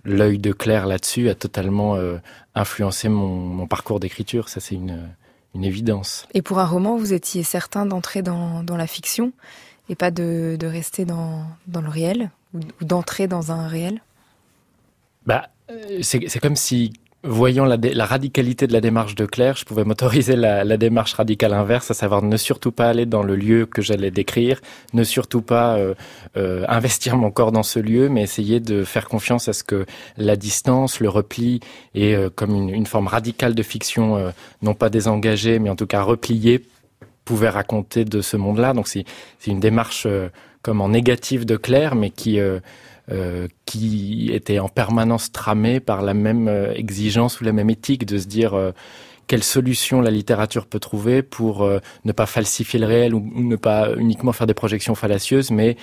l'œil 0.04 0.38
de 0.38 0.52
Claire 0.52 0.86
là-dessus 0.86 1.30
a 1.30 1.36
totalement 1.36 1.95
euh, 1.95 2.18
influencé 2.56 3.10
mon, 3.10 3.28
mon 3.28 3.68
parcours 3.68 4.00
d'écriture. 4.00 4.50
Ça, 4.50 4.60
c'est 4.60 4.76
une, 4.76 5.10
une 5.56 5.64
évidence. 5.64 6.28
Et 6.34 6.41
pour 6.41 6.60
un 6.60 6.66
roman, 6.66 6.97
vous 6.97 7.14
étiez 7.14 7.43
certain 7.43 7.86
d'entrer 7.86 8.22
dans, 8.22 8.64
dans 8.64 8.78
la 8.78 8.88
fiction 8.88 9.32
et 9.89 9.95
pas 9.95 10.12
de, 10.12 10.58
rester 10.62 11.06
dans, 11.06 11.45
dans, 11.68 11.82
le 11.82 11.89
réel 11.89 12.30
ou, 12.54 12.60
d'entrer 12.82 13.28
dans 13.28 13.52
un 13.52 13.68
réel? 13.68 14.02
Bah, 15.26 15.50
c'est 16.02 16.39
comme 16.39 16.56
si 16.56 16.93
voyant 17.24 17.65
la, 17.65 17.76
la, 17.76 18.05
radicalité 18.05 18.65
de 18.65 18.72
la 18.72 18.80
démarche 18.80 19.15
de 19.15 19.26
Claire, 19.26 19.57
je 19.57 19.65
pouvais 19.65 19.84
m'autoriser 19.84 20.36
la, 20.38 20.63
la, 20.63 20.78
démarche 20.78 21.13
radicale 21.13 21.53
inverse, 21.53 21.91
à 21.91 21.93
savoir 21.93 22.22
ne 22.22 22.38
surtout 22.38 22.72
pas 22.72 22.88
aller 22.88 23.05
dans 23.05 23.24
le 23.24 23.36
lieu 23.36 23.65
que 23.65 23.82
j'allais 23.82 24.11
décrire, 24.11 24.61
ne 24.93 25.03
surtout 25.03 25.41
pas 25.41 25.76
euh, 25.76 25.95
euh, 26.38 26.65
investir 26.70 27.17
mon 27.17 27.30
corps 27.30 27.51
dans 27.51 27.63
ce 27.63 27.80
lieu, 27.80 28.07
mais 28.07 28.22
essayer 28.22 28.61
de 28.61 28.86
faire 28.86 29.09
confiance 29.09 29.49
à 29.49 29.53
ce 29.53 29.63
que 29.63 29.86
la 30.15 30.38
distance, 30.38 31.01
le 31.01 31.09
repli, 31.09 31.59
et 31.93 32.15
euh, 32.15 32.30
comme 32.34 32.55
une, 32.55 32.70
une, 32.70 32.86
forme 32.86 33.07
radicale 33.07 33.53
de 33.53 33.63
fiction, 33.63 34.15
euh, 34.15 34.30
non 34.61 34.74
pas 34.74 34.89
désengagée, 34.89 35.59
mais 35.59 35.70
en 35.70 35.76
tout 35.76 35.88
cas 35.88 36.01
repliée, 36.01 36.65
pouvait 37.26 37.49
raconter 37.49 38.05
de 38.05 38.22
ce 38.22 38.38
monde-là. 38.38 38.74
Donc 38.74 38.88
c'est 38.88 39.05
une 39.45 39.59
démarche 39.59 40.07
comme 40.63 40.82
en 40.82 40.89
négatif 40.89 41.45
de 41.45 41.57
Claire, 41.57 41.93
mais 41.93 42.09
qui 42.09 42.39
euh, 43.12 43.47
qui 43.66 44.30
était 44.32 44.60
en 44.60 44.70
permanence 44.70 45.32
tramé 45.32 45.80
par 45.80 46.03
la 46.03 46.14
même 46.14 46.47
euh, 46.47 46.74
exigence 46.76 47.41
ou 47.41 47.43
la 47.43 47.53
même 47.53 47.72
éthique 47.72 48.05
de 48.05 48.20
se 48.20 48.28
dire 48.28 48.53
euh, 48.53 48.72
quelle 49.26 49.41
solution 49.41 49.99
la 50.01 50.12
littérature 50.12 50.68
peut 50.68 50.80
trouver 50.80 51.24
pour 51.24 51.68
ne 52.03 52.12
pas 52.12 52.26
falsifier 52.26 52.80
le 52.80 52.86
réel 52.86 53.16
ou, 53.16 53.32
ne 53.36 53.55
pas 53.55 53.93
uniquement 53.95 54.32
faire 54.32 54.47
des 54.47 54.53
projections 54.53 54.95
fallacieuses, 54.95 55.49
mais 55.49 55.76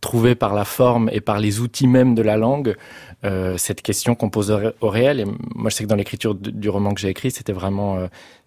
trouver 0.00 0.34
par 0.34 0.54
la 0.54 0.64
forme 0.64 1.08
et 1.12 1.20
par 1.20 1.40
les 1.40 1.60
outils 1.60 1.86
même 1.86 2.14
de 2.14 2.22
la 2.22 2.38
langue 2.38 2.74
cette 3.58 3.82
question 3.82 4.14
qu'on 4.14 4.30
pose 4.30 4.50
au, 4.80 4.88
réel. 4.88 5.20
Et 5.20 5.26
moi, 5.26 5.68
je 5.68 5.76
sais 5.76 5.84
que 5.84 5.90
dans 5.90 5.94
l'écriture 5.94 6.34
du 6.34 6.70
roman 6.70 6.94
que 6.94 7.02
j'ai 7.02 7.10
écrit, 7.10 7.30
c'était 7.30 7.52
vraiment, 7.52 7.98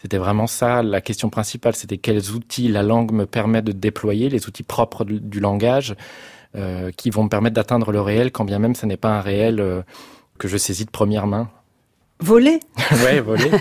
c'était 0.01 0.17
vraiment 0.17 0.47
ça. 0.47 0.81
La 0.81 0.99
question 0.99 1.29
principale, 1.29 1.75
c'était 1.75 1.99
quels 1.99 2.31
outils 2.31 2.69
la 2.69 2.81
langue 2.81 3.11
me 3.11 3.27
permet 3.27 3.61
de 3.61 3.71
déployer, 3.71 4.29
les 4.29 4.47
outils 4.47 4.63
propres 4.63 5.05
du 5.05 5.39
langage, 5.39 5.95
euh, 6.55 6.91
qui 6.95 7.09
vont 7.09 7.23
me 7.23 7.29
permettre 7.29 7.55
d'atteindre 7.55 7.91
le 7.91 8.01
réel, 8.01 8.31
quand 8.31 8.45
bien 8.45 8.59
même 8.59 8.75
ce 8.75 8.85
n'est 8.85 8.97
pas 8.97 9.09
un 9.09 9.21
réel 9.21 9.59
euh, 9.59 9.81
que 10.37 10.47
je 10.47 10.57
saisis 10.57 10.85
de 10.85 10.91
première 10.91 11.27
main. 11.27 11.49
Voler 12.19 12.59
Ouais, 13.03 13.19
voler. 13.19 13.51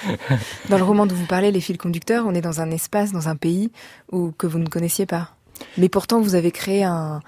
dans 0.68 0.78
le 0.78 0.84
roman 0.84 1.06
dont 1.06 1.14
vous 1.14 1.26
parlez, 1.26 1.52
Les 1.52 1.60
fils 1.60 1.78
conducteurs, 1.78 2.24
on 2.26 2.34
est 2.34 2.40
dans 2.40 2.60
un 2.60 2.70
espace, 2.70 3.12
dans 3.12 3.28
un 3.28 3.36
pays 3.36 3.70
où, 4.10 4.32
que 4.32 4.46
vous 4.46 4.58
ne 4.58 4.66
connaissiez 4.66 5.06
pas. 5.06 5.30
Mais 5.78 5.88
pourtant, 5.88 6.20
vous 6.20 6.34
avez 6.34 6.50
créé 6.50 6.82
un, 6.82 7.20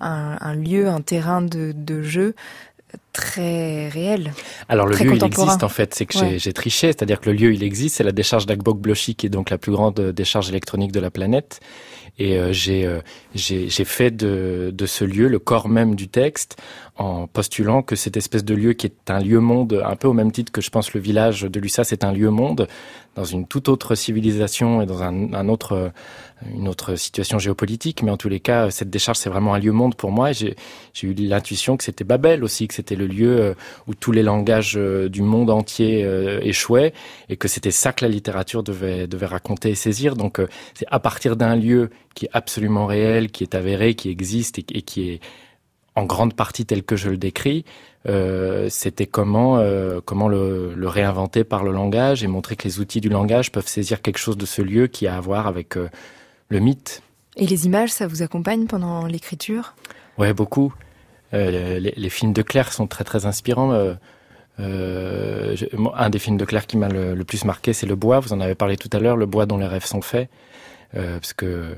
un, 0.00 0.36
un 0.40 0.54
lieu, 0.54 0.88
un 0.88 1.00
terrain 1.02 1.42
de, 1.42 1.72
de 1.76 2.02
jeu 2.02 2.34
très 3.12 3.88
réel. 3.88 4.32
Alors 4.68 4.86
le 4.86 4.96
lieu 4.96 5.14
il 5.16 5.24
existe 5.24 5.62
en 5.62 5.68
fait, 5.68 5.94
c'est 5.94 6.06
que 6.06 6.38
j'ai 6.38 6.52
triché, 6.52 6.88
c'est-à-dire 6.88 7.20
que 7.20 7.30
le 7.30 7.36
lieu 7.36 7.52
il 7.52 7.62
existe, 7.62 7.96
c'est 7.96 8.04
la 8.04 8.12
décharge 8.12 8.46
d'Agbok 8.46 8.78
Blochi 8.78 9.14
qui 9.14 9.26
est 9.26 9.30
donc 9.30 9.50
la 9.50 9.58
plus 9.58 9.72
grande 9.72 10.00
décharge 10.00 10.48
électronique 10.48 10.92
de 10.92 11.00
la 11.00 11.10
planète. 11.10 11.60
Et 12.18 12.38
euh, 12.38 12.52
euh, 12.68 13.00
j'ai 13.34 13.68
j'ai 13.68 13.84
fait 13.84 14.10
de, 14.10 14.70
de 14.72 14.86
ce 14.86 15.04
lieu 15.04 15.28
le 15.28 15.38
corps 15.38 15.68
même 15.68 15.94
du 15.94 16.08
texte 16.08 16.56
en 16.96 17.26
postulant 17.26 17.82
que 17.82 17.96
cette 17.96 18.16
espèce 18.16 18.44
de 18.44 18.54
lieu 18.54 18.72
qui 18.72 18.86
est 18.86 19.10
un 19.10 19.20
lieu-monde, 19.20 19.82
un 19.84 19.96
peu 19.96 20.08
au 20.08 20.12
même 20.12 20.30
titre 20.32 20.52
que 20.52 20.60
je 20.60 20.70
pense 20.70 20.94
le 20.94 21.00
village 21.00 21.42
de 21.42 21.60
Lussa, 21.60 21.84
c'est 21.84 22.04
un 22.04 22.12
lieu-monde, 22.12 22.68
dans 23.16 23.24
une 23.24 23.46
toute 23.46 23.68
autre 23.68 23.94
civilisation 23.94 24.82
et 24.82 24.86
dans 24.86 25.02
un, 25.02 25.48
autre 25.48 25.92
une 26.52 26.68
autre 26.68 26.96
situation 26.96 27.38
géopolitique, 27.38 28.02
mais 28.02 28.10
en 28.10 28.16
tous 28.16 28.28
les 28.28 28.40
cas, 28.40 28.70
cette 28.70 28.90
décharge, 28.90 29.18
c'est 29.18 29.30
vraiment 29.30 29.54
un 29.54 29.58
lieu-monde 29.58 29.94
pour 29.94 30.10
moi. 30.10 30.32
J'ai 30.32 30.56
eu 31.02 31.14
l'intuition 31.14 31.76
que 31.76 31.84
c'était 31.84 32.04
Babel 32.04 32.44
aussi, 32.44 32.68
que 32.68 32.74
c'était 32.74 32.96
le 32.96 33.06
lieu 33.06 33.40
euh, 33.40 33.54
où 33.86 33.94
tous 33.94 34.12
les 34.12 34.22
langages 34.22 34.76
euh, 34.76 35.08
du 35.08 35.22
monde 35.22 35.50
entier 35.50 36.04
euh, 36.04 36.40
échouaient, 36.42 36.92
et 37.28 37.36
que 37.36 37.48
c'était 37.48 37.70
ça 37.70 37.92
que 37.92 38.04
la 38.04 38.10
littérature 38.10 38.62
devait, 38.62 39.06
devait 39.06 39.26
raconter 39.26 39.70
et 39.70 39.74
saisir. 39.74 40.16
Donc, 40.16 40.40
c'est 40.74 40.86
à 40.90 40.98
partir 40.98 41.36
d'un 41.36 41.56
lieu 41.56 41.90
qui 42.14 42.26
est 42.26 42.30
absolument 42.32 42.86
réel, 42.86 43.30
qui 43.30 43.44
est 43.44 43.54
avéré, 43.54 43.94
qui 43.94 44.10
existe 44.10 44.58
et, 44.58 44.62
qui 44.82 45.10
est 45.10 45.20
en 45.96 46.04
grande 46.04 46.34
partie 46.34 46.66
tel 46.66 46.82
que 46.82 46.96
je 46.96 47.08
le 47.10 47.16
décris, 47.16 47.64
euh, 48.06 48.68
c'était 48.68 49.06
comment 49.06 49.62
comment 50.04 50.28
le, 50.28 50.74
le, 50.74 50.88
réinventer 50.88 51.44
par 51.44 51.64
le 51.64 51.72
langage 51.72 52.24
et 52.24 52.26
montrer 52.26 52.56
que 52.56 52.64
les 52.64 52.80
outils 52.80 53.00
du 53.00 53.08
langage 53.08 53.52
peuvent 53.52 53.68
saisir 53.68 54.02
quelque 54.02 54.18
chose 54.18 54.36
de 54.36 54.46
ce 54.46 54.62
lieu 54.62 54.86
qui 54.86 55.06
a 55.06 55.16
à 55.16 55.20
voir 55.20 55.46
avec 55.46 55.76
le 55.76 56.60
mythe. 56.60 57.02
Et 57.36 57.46
les 57.46 57.66
images, 57.66 57.90
ça 57.90 58.06
vous 58.06 58.22
accompagne 58.22 58.66
pendant 58.66 59.06
l'écriture? 59.06 59.74
Ouais, 60.18 60.32
beaucoup. 60.32 60.72
Euh, 61.32 61.80
les, 61.80 62.10
films 62.10 62.32
de 62.32 62.42
Claire 62.42 62.72
sont 62.72 62.86
très 62.86 63.02
très 63.02 63.26
inspirants. 63.26 63.72
Euh, 63.72 63.94
euh, 64.60 65.56
un 65.96 66.10
des 66.10 66.20
films 66.20 66.36
de 66.36 66.44
Claire 66.44 66.66
qui 66.66 66.76
m'a 66.76 66.88
le, 66.88 67.24
plus 67.24 67.44
marqué, 67.44 67.72
c'est 67.72 67.86
Le 67.86 67.96
Bois. 67.96 68.20
Vous 68.20 68.32
en 68.32 68.40
avez 68.40 68.54
parlé 68.54 68.76
tout 68.76 68.90
à 68.92 69.00
l'heure, 69.00 69.16
Le 69.16 69.26
Bois 69.26 69.46
dont 69.46 69.58
les 69.58 69.66
rêves 69.66 69.84
sont 69.86 70.02
faits. 70.02 70.28
parce 70.92 71.32
que 71.32 71.76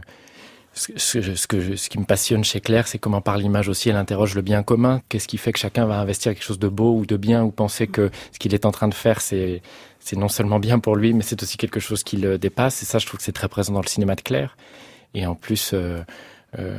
ce, 0.77 0.93
ce, 1.23 1.47
que 1.47 1.77
ce 1.77 1.89
qui 1.89 1.99
me 1.99 2.05
passionne 2.05 2.45
chez 2.45 2.61
Claire, 2.61 2.87
c'est 2.87 2.99
comment 2.99 3.23
par 3.23 3.39
l'image 3.39 3.69
aussi 3.69 3.89
elle 3.89 3.97
interroge 3.97 4.35
le 4.35 4.43
bien 4.43 4.63
commun. 4.63 5.01
Qu'est-ce 5.09 5.27
qui 5.27 5.39
fait 5.39 5.53
que 5.53 5.59
chacun 5.59 5.87
va 5.87 5.99
investir 5.99 6.35
quelque 6.35 6.45
chose 6.45 6.59
de 6.59 6.69
beau 6.69 6.95
ou 6.95 7.07
de 7.07 7.17
bien 7.17 7.43
ou 7.43 7.51
penser 7.51 7.87
que 7.87 8.11
ce 8.33 8.39
qu'il 8.39 8.55
est 8.55 8.67
en 8.67 8.73
train 8.73 8.89
de 8.89 8.95
faire, 8.95 9.21
c'est 9.21 9.63
non 10.15 10.29
seulement 10.29 10.61
bien 10.61 10.79
pour 10.79 10.95
lui, 10.95 11.15
mais 11.15 11.23
c'est 11.23 11.43
aussi 11.43 11.57
quelque 11.57 11.81
chose 11.81 12.05
qui 12.05 12.19
le 12.19 12.39
dépasse. 12.39 12.83
Et 12.83 12.87
ça, 12.87 12.99
je 12.99 13.07
trouve 13.07 13.19
que 13.19 13.25
c'est 13.25 13.33
très 13.33 13.49
présent 13.49 13.73
dans 13.73 13.81
le 13.81 13.89
cinéma 13.89 14.15
de 14.15 14.21
Claire. 14.21 14.57
Et 15.15 15.27
en 15.27 15.35
plus, 15.35 15.71
euh, 15.73 16.03
euh, 16.59 16.79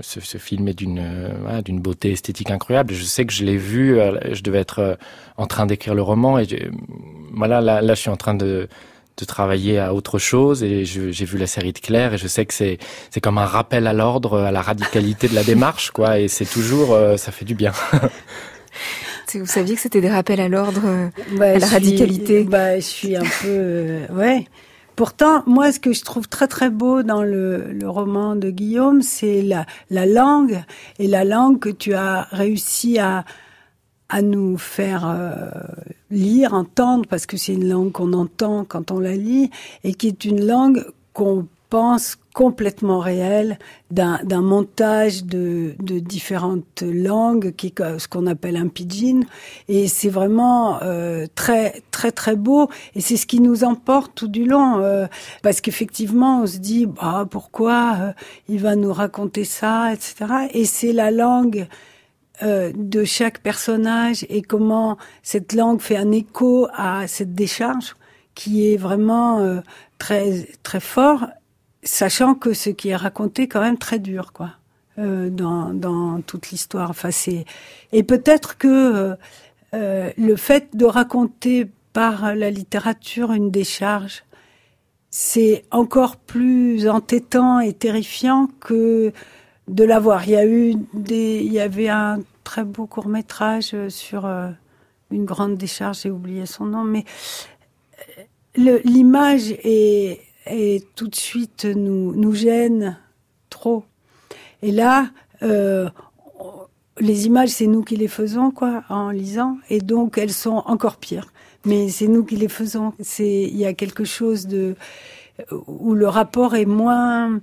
ce, 0.00 0.20
ce, 0.20 0.38
film 0.38 0.68
est 0.68 0.74
d'une 0.74 0.98
euh, 1.00 1.62
beauté 1.80 2.12
esthétique 2.12 2.50
incroyable. 2.50 2.92
Je 2.92 3.04
sais 3.04 3.24
que 3.24 3.32
je 3.32 3.44
l'ai 3.44 3.56
vu. 3.56 3.98
Euh, 3.98 4.34
je 4.34 4.42
devais 4.42 4.58
être 4.58 4.78
euh, 4.80 4.94
en 5.36 5.46
train 5.46 5.66
d'écrire 5.66 5.94
le 5.94 6.02
roman 6.02 6.38
et 6.38 6.70
voilà, 7.32 7.60
là, 7.60 7.82
là, 7.82 7.94
je 7.94 8.00
suis 8.00 8.10
en 8.10 8.16
train 8.16 8.34
de 8.34 8.68
de 9.16 9.24
travailler 9.24 9.78
à 9.78 9.94
autre 9.94 10.18
chose 10.18 10.62
et 10.62 10.84
j'ai 10.84 11.24
vu 11.24 11.38
la 11.38 11.46
série 11.46 11.72
de 11.72 11.78
Claire 11.78 12.14
et 12.14 12.18
je 12.18 12.28
sais 12.28 12.44
que 12.44 12.54
c'est 12.54 12.78
c'est 13.10 13.20
comme 13.20 13.38
un 13.38 13.46
rappel 13.46 13.86
à 13.86 13.92
l'ordre 13.92 14.40
à 14.40 14.50
la 14.50 14.60
radicalité 14.60 15.28
de 15.28 15.34
la 15.34 15.44
démarche 15.44 15.90
quoi 15.90 16.18
et 16.18 16.28
c'est 16.28 16.44
toujours 16.44 16.96
ça 17.16 17.32
fait 17.32 17.44
du 17.44 17.54
bien 17.54 17.72
Vous 19.34 19.46
saviez 19.46 19.74
que 19.74 19.80
c'était 19.80 20.00
des 20.00 20.10
rappels 20.10 20.40
à 20.40 20.48
l'ordre, 20.48 20.82
euh, 20.84 21.08
bah, 21.36 21.46
à 21.46 21.58
la 21.58 21.66
radicalité? 21.66 22.44
bah, 22.44 22.76
Je 22.76 22.84
suis 22.84 23.16
un 23.16 23.22
peu... 23.22 23.48
Euh, 23.48 24.06
ouais. 24.12 24.46
Pourtant, 24.94 25.42
moi, 25.46 25.72
ce 25.72 25.80
que 25.80 25.92
je 25.92 26.02
trouve 26.04 26.26
très 26.26 26.48
très 26.48 26.70
beau 26.70 27.02
dans 27.02 27.22
le, 27.22 27.70
le 27.72 27.88
roman 27.88 28.34
de 28.34 28.48
Guillaume, 28.50 29.02
c'est 29.02 29.42
la, 29.42 29.66
la 29.90 30.06
langue 30.06 30.62
et 30.98 31.06
la 31.06 31.24
langue 31.24 31.58
que 31.58 31.68
tu 31.68 31.92
as 31.92 32.28
réussi 32.30 32.98
à, 32.98 33.24
à 34.08 34.22
nous 34.22 34.56
faire 34.56 35.08
euh, 35.08 35.50
lire, 36.10 36.54
entendre, 36.54 37.06
parce 37.08 37.26
que 37.26 37.36
c'est 37.36 37.54
une 37.54 37.68
langue 37.68 37.92
qu'on 37.92 38.12
entend 38.12 38.64
quand 38.64 38.90
on 38.90 39.00
la 39.00 39.16
lit, 39.16 39.50
et 39.84 39.94
qui 39.94 40.08
est 40.08 40.24
une 40.24 40.46
langue 40.46 40.84
qu'on 41.12 41.46
pense 41.68 42.16
complètement 42.34 42.98
réel 42.98 43.58
d'un 43.90 44.42
montage 44.42 45.24
de, 45.24 45.74
de, 45.80 45.98
différentes 45.98 46.82
langues, 46.82 47.54
qui 47.56 47.72
ce 47.98 48.06
qu'on 48.08 48.26
appelle 48.26 48.56
un 48.56 48.68
pidgin, 48.68 49.22
et 49.68 49.88
c'est 49.88 50.10
vraiment 50.10 50.82
euh, 50.82 51.26
très 51.34 51.82
très 51.90 52.12
très 52.12 52.36
beau, 52.36 52.68
et 52.94 53.00
c'est 53.00 53.16
ce 53.16 53.26
qui 53.26 53.40
nous 53.40 53.64
emporte 53.64 54.12
tout 54.14 54.28
du 54.28 54.44
long, 54.44 54.78
euh, 54.80 55.06
parce 55.42 55.60
qu'effectivement 55.60 56.42
on 56.42 56.46
se 56.46 56.58
dit 56.58 56.86
bah 56.86 57.26
pourquoi 57.30 57.96
euh, 58.00 58.12
il 58.48 58.60
va 58.60 58.76
nous 58.76 58.92
raconter 58.92 59.44
ça, 59.44 59.92
etc. 59.94 60.26
Et 60.52 60.66
c'est 60.66 60.92
la 60.92 61.10
langue 61.10 61.66
euh, 62.42 62.72
de 62.74 63.04
chaque 63.04 63.40
personnage 63.40 64.26
et 64.28 64.42
comment 64.42 64.98
cette 65.22 65.52
langue 65.52 65.80
fait 65.80 65.96
un 65.96 66.12
écho 66.12 66.68
à 66.74 67.06
cette 67.06 67.34
décharge 67.34 67.96
qui 68.34 68.72
est 68.72 68.76
vraiment 68.76 69.40
euh, 69.40 69.60
très 69.98 70.46
très 70.62 70.80
fort 70.80 71.26
sachant 71.86 72.34
que 72.34 72.52
ce 72.52 72.70
qui 72.70 72.90
est 72.90 72.96
raconté 72.96 73.44
est 73.44 73.48
quand 73.48 73.60
même 73.60 73.78
très 73.78 73.98
dur, 73.98 74.32
quoi, 74.32 74.50
euh, 74.98 75.30
dans, 75.30 75.72
dans 75.72 76.20
toute 76.20 76.50
l'histoire. 76.50 76.90
Enfin, 76.90 77.10
c'est 77.10 77.44
et 77.92 78.02
peut-être 78.02 78.58
que 78.58 78.68
euh, 78.68 79.16
euh, 79.74 80.10
le 80.18 80.36
fait 80.36 80.76
de 80.76 80.84
raconter 80.84 81.70
par 81.92 82.34
la 82.34 82.50
littérature 82.50 83.32
une 83.32 83.50
décharge, 83.50 84.24
c'est 85.10 85.64
encore 85.70 86.16
plus 86.16 86.88
entêtant 86.88 87.60
et 87.60 87.72
terrifiant 87.72 88.48
que 88.60 89.12
de 89.68 89.84
l'avoir. 89.84 90.24
Il 90.24 90.30
y 90.30 90.36
a 90.36 90.46
eu 90.46 90.74
des, 90.94 91.42
il 91.44 91.52
y 91.52 91.60
avait 91.60 91.88
un 91.88 92.20
très 92.44 92.64
beau 92.64 92.86
court 92.86 93.08
métrage 93.08 93.74
sur 93.88 94.26
une 95.10 95.24
grande 95.24 95.56
décharge, 95.56 96.02
j'ai 96.02 96.10
oublié 96.10 96.46
son 96.46 96.66
nom, 96.66 96.84
mais 96.84 97.04
l'image 98.56 99.50
est 99.64 100.20
et 100.46 100.84
tout 100.94 101.08
de 101.08 101.14
suite 101.14 101.64
nous, 101.64 102.14
nous 102.14 102.32
gêne 102.32 102.98
trop. 103.50 103.84
Et 104.62 104.72
là, 104.72 105.10
euh, 105.42 105.88
les 106.98 107.26
images, 107.26 107.50
c'est 107.50 107.66
nous 107.66 107.82
qui 107.82 107.96
les 107.96 108.08
faisons, 108.08 108.50
quoi, 108.50 108.84
en 108.88 109.10
lisant, 109.10 109.58
et 109.68 109.80
donc 109.80 110.18
elles 110.18 110.32
sont 110.32 110.62
encore 110.66 110.96
pires. 110.96 111.32
Mais 111.64 111.88
c'est 111.88 112.06
nous 112.06 112.24
qui 112.24 112.36
les 112.36 112.48
faisons. 112.48 112.92
C'est, 113.00 113.42
il 113.42 113.56
y 113.56 113.66
a 113.66 113.74
quelque 113.74 114.04
chose 114.04 114.46
de 114.46 114.76
où 115.66 115.94
le 115.94 116.08
rapport 116.08 116.54
est 116.54 116.64
moins, 116.64 117.40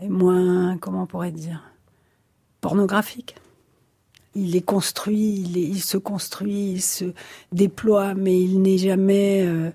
est 0.00 0.08
moins, 0.08 0.76
comment 0.78 1.02
on 1.02 1.06
pourrait 1.06 1.32
dire, 1.32 1.62
pornographique. 2.60 3.36
Il 4.34 4.54
est 4.54 4.62
construit, 4.62 5.40
il, 5.40 5.80
se 5.80 5.96
construit, 5.96 6.72
il 6.72 6.82
se 6.82 7.06
déploie, 7.52 8.14
mais 8.14 8.38
il 8.38 8.60
n'est 8.60 8.76
jamais 8.76 9.46
euh, 9.46 9.70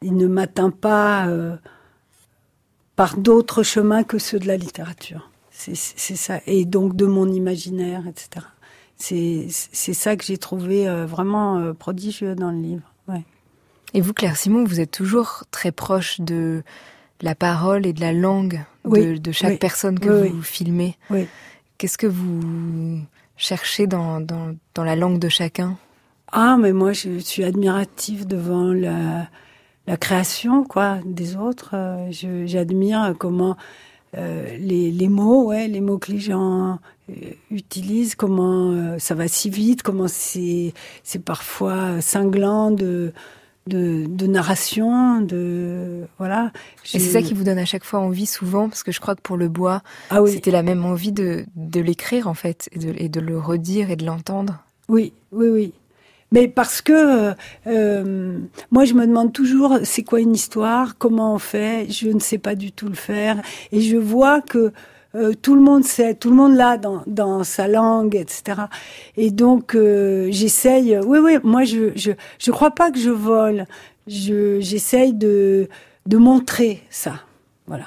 il 0.00 0.16
ne 0.16 0.26
m'atteint 0.26 0.70
pas 0.70 1.26
euh, 1.26 1.56
par 2.96 3.18
d'autres 3.18 3.62
chemins 3.62 4.04
que 4.04 4.18
ceux 4.18 4.38
de 4.38 4.46
la 4.46 4.56
littérature. 4.56 5.30
C'est 5.50 5.74
ça. 5.74 6.40
Et 6.46 6.64
donc 6.64 6.94
de 6.94 7.04
mon 7.04 7.30
imaginaire, 7.30 8.06
etc. 8.06 8.46
C'est 8.96 9.92
ça 9.92 10.16
que 10.16 10.24
j'ai 10.24 10.38
trouvé 10.38 10.88
euh, 10.88 11.04
vraiment 11.04 11.74
prodigieux 11.74 12.34
dans 12.34 12.52
le 12.52 12.60
livre. 12.60 12.94
Et 13.94 14.00
vous, 14.00 14.12
Claire 14.12 14.36
Simon, 14.36 14.64
vous 14.64 14.80
êtes 14.80 14.90
toujours 14.90 15.44
très 15.50 15.72
proche 15.72 16.20
de 16.20 16.62
la 17.22 17.34
parole 17.34 17.86
et 17.86 17.92
de 17.92 18.00
la 18.00 18.12
langue 18.12 18.62
de, 18.88 19.32
chaque 19.32 19.58
personne 19.58 19.98
que 19.98 20.28
vous 20.28 20.42
filmez. 20.42 20.96
Qu'est-ce 21.78 21.98
que 21.98 22.06
vous 22.06 23.00
cherchez 23.36 23.86
dans, 23.86 24.20
dans, 24.20 24.56
dans, 24.74 24.84
la 24.84 24.96
langue 24.96 25.18
de 25.18 25.28
chacun? 25.28 25.76
Ah, 26.32 26.56
mais 26.58 26.72
moi, 26.72 26.92
je 26.92 27.18
suis 27.18 27.44
admirative 27.44 28.26
devant 28.26 28.72
la, 28.72 29.28
la 29.88 29.96
création 29.96 30.64
quoi, 30.64 30.98
des 31.04 31.36
autres. 31.36 31.70
Euh, 31.74 32.46
j'admire 32.46 33.14
comment 33.18 33.56
euh, 34.16 34.56
les, 34.58 34.90
les, 34.90 35.08
mots, 35.08 35.46
ouais, 35.46 35.66
les 35.66 35.80
mots 35.80 35.98
que 35.98 36.12
les 36.12 36.18
gens 36.18 36.78
euh, 37.10 37.14
utilisent, 37.50 38.14
comment 38.14 38.98
ça 38.98 39.14
va 39.14 39.28
si 39.28 39.50
vite, 39.50 39.82
comment 39.82 40.08
c'est 40.08 40.74
parfois 41.24 42.00
cinglant 42.00 42.70
de 42.70 43.12
de, 43.68 44.06
de, 44.08 44.26
narration, 44.26 45.20
de 45.20 46.06
voilà. 46.18 46.52
Et 46.94 46.98
c'est 46.98 47.10
ça 47.10 47.22
qui 47.22 47.34
vous 47.34 47.44
donne 47.44 47.58
à 47.58 47.64
chaque 47.64 47.84
fois 47.84 48.00
envie, 48.00 48.26
souvent, 48.26 48.68
parce 48.68 48.82
que 48.82 48.92
je 48.92 49.00
crois 49.00 49.14
que 49.14 49.20
pour 49.20 49.36
le 49.36 49.48
bois, 49.48 49.82
ah 50.10 50.20
c'était 50.26 50.50
la 50.50 50.62
même 50.62 50.84
envie 50.84 51.12
de, 51.12 51.44
de 51.56 51.80
l'écrire 51.80 52.28
en 52.28 52.34
fait, 52.34 52.68
et 52.72 52.78
de, 52.78 52.94
et 52.96 53.08
de, 53.08 53.20
le 53.20 53.38
redire 53.38 53.90
et 53.90 53.96
de 53.96 54.04
l'entendre. 54.04 54.64
Oui, 54.88 55.12
oui, 55.32 55.48
oui. 55.48 55.72
Mais 56.32 56.48
parce 56.48 56.82
que 56.82 57.34
euh, 57.66 58.38
moi, 58.70 58.84
je 58.84 58.94
me 58.94 59.06
demande 59.06 59.32
toujours, 59.32 59.78
c'est 59.84 60.02
quoi 60.02 60.20
une 60.20 60.34
histoire? 60.34 60.98
Comment 60.98 61.34
on 61.34 61.38
fait? 61.38 61.90
Je 61.90 62.08
ne 62.08 62.20
sais 62.20 62.38
pas 62.38 62.54
du 62.54 62.72
tout 62.72 62.88
le 62.88 62.94
faire, 62.94 63.40
et 63.72 63.80
je 63.80 63.96
vois 63.96 64.40
que 64.40 64.72
euh, 65.14 65.32
tout 65.40 65.54
le 65.54 65.62
monde 65.62 65.84
sait, 65.84 66.14
tout 66.14 66.28
le 66.28 66.36
monde 66.36 66.54
l'a 66.54 66.76
dans, 66.76 67.02
dans 67.06 67.42
sa 67.42 67.66
langue, 67.66 68.14
etc. 68.14 68.62
Et 69.16 69.30
donc 69.30 69.74
euh, 69.74 70.28
j'essaye. 70.30 70.98
Oui, 70.98 71.18
oui. 71.18 71.38
Moi, 71.42 71.64
je, 71.64 71.92
je 71.96 72.12
je 72.38 72.50
crois 72.50 72.72
pas 72.72 72.90
que 72.90 72.98
je 72.98 73.10
vole. 73.10 73.64
Je 74.06 74.60
j'essaye 74.60 75.14
de 75.14 75.68
de 76.06 76.16
montrer 76.18 76.82
ça. 76.90 77.14
Voilà. 77.66 77.86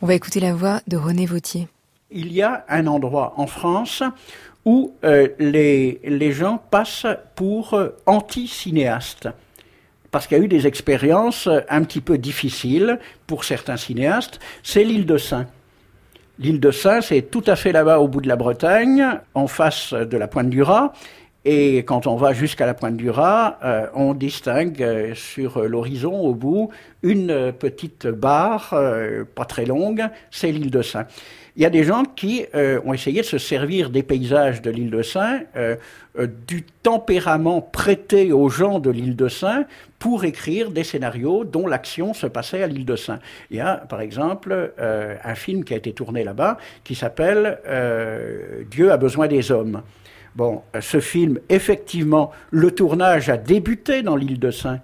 On 0.00 0.06
va 0.06 0.14
écouter 0.14 0.40
la 0.40 0.54
voix 0.54 0.80
de 0.86 0.96
René 0.96 1.26
Vautier. 1.26 1.68
Il 2.10 2.32
y 2.32 2.42
a 2.42 2.64
un 2.68 2.86
endroit 2.86 3.34
en 3.36 3.46
France 3.46 4.02
où 4.64 4.92
euh, 5.04 5.28
les, 5.38 6.00
les 6.04 6.32
gens 6.32 6.60
passent 6.70 7.06
pour 7.34 7.78
anti-cinéastes. 8.06 9.28
Parce 10.10 10.26
qu'il 10.26 10.38
y 10.38 10.40
a 10.40 10.44
eu 10.44 10.48
des 10.48 10.66
expériences 10.66 11.48
un 11.68 11.84
petit 11.84 12.00
peu 12.00 12.18
difficiles 12.18 12.98
pour 13.28 13.44
certains 13.44 13.76
cinéastes. 13.76 14.40
C'est 14.64 14.82
l'île 14.82 15.06
de 15.06 15.18
Saint. 15.18 15.46
L'île 16.40 16.58
de 16.58 16.70
Saint, 16.70 17.02
c'est 17.02 17.20
tout 17.20 17.44
à 17.46 17.54
fait 17.54 17.70
là-bas 17.70 17.98
au 17.98 18.08
bout 18.08 18.22
de 18.22 18.28
la 18.28 18.36
Bretagne, 18.36 19.04
en 19.34 19.46
face 19.46 19.92
de 19.92 20.16
la 20.16 20.26
pointe 20.26 20.48
du 20.48 20.62
Raz. 20.62 20.90
Et 21.44 21.78
quand 21.78 22.06
on 22.06 22.16
va 22.16 22.32
jusqu'à 22.32 22.64
la 22.64 22.72
pointe 22.72 22.96
du 22.96 23.10
Raz, 23.10 23.58
euh, 23.62 23.88
on 23.94 24.14
distingue 24.14 24.82
euh, 24.82 25.14
sur 25.14 25.60
l'horizon, 25.68 26.14
au 26.14 26.34
bout, 26.34 26.70
une 27.02 27.52
petite 27.52 28.06
barre, 28.06 28.70
euh, 28.72 29.24
pas 29.34 29.44
très 29.44 29.66
longue, 29.66 30.02
c'est 30.30 30.50
l'île 30.50 30.70
de 30.70 30.80
Saint. 30.80 31.06
Il 31.56 31.62
y 31.62 31.66
a 31.66 31.70
des 31.70 31.84
gens 31.84 32.04
qui 32.04 32.46
ont 32.54 32.94
essayé 32.94 33.20
de 33.20 33.26
se 33.26 33.36
servir 33.36 33.90
des 33.90 34.02
paysages 34.02 34.62
de 34.62 34.70
l'île 34.70 34.90
de 34.90 35.02
Saint, 35.02 35.40
du 36.18 36.62
tempérament 36.82 37.60
prêté 37.60 38.32
aux 38.32 38.48
gens 38.48 38.78
de 38.78 38.90
l'île 38.90 39.16
de 39.16 39.28
Saint 39.28 39.64
pour 39.98 40.24
écrire 40.24 40.70
des 40.70 40.82
scénarios 40.82 41.44
dont 41.44 41.66
l'action 41.66 42.14
se 42.14 42.26
passait 42.26 42.62
à 42.62 42.66
l'île 42.66 42.84
de 42.84 42.96
Saint. 42.96 43.20
Il 43.50 43.58
y 43.58 43.60
a, 43.60 43.76
par 43.76 44.00
exemple, 44.00 44.72
euh, 44.78 45.16
un 45.22 45.34
film 45.34 45.62
qui 45.62 45.74
a 45.74 45.76
été 45.76 45.92
tourné 45.92 46.24
là-bas 46.24 46.58
qui 46.84 46.94
s'appelle 46.94 47.60
euh, 47.66 48.64
Dieu 48.70 48.90
a 48.90 48.96
besoin 48.96 49.28
des 49.28 49.52
hommes. 49.52 49.82
Bon, 50.36 50.62
ce 50.80 51.00
film, 51.00 51.38
effectivement, 51.48 52.30
le 52.50 52.70
tournage 52.70 53.28
a 53.28 53.36
débuté 53.36 54.02
dans 54.02 54.16
l'île 54.16 54.38
de 54.38 54.50
Saint, 54.50 54.80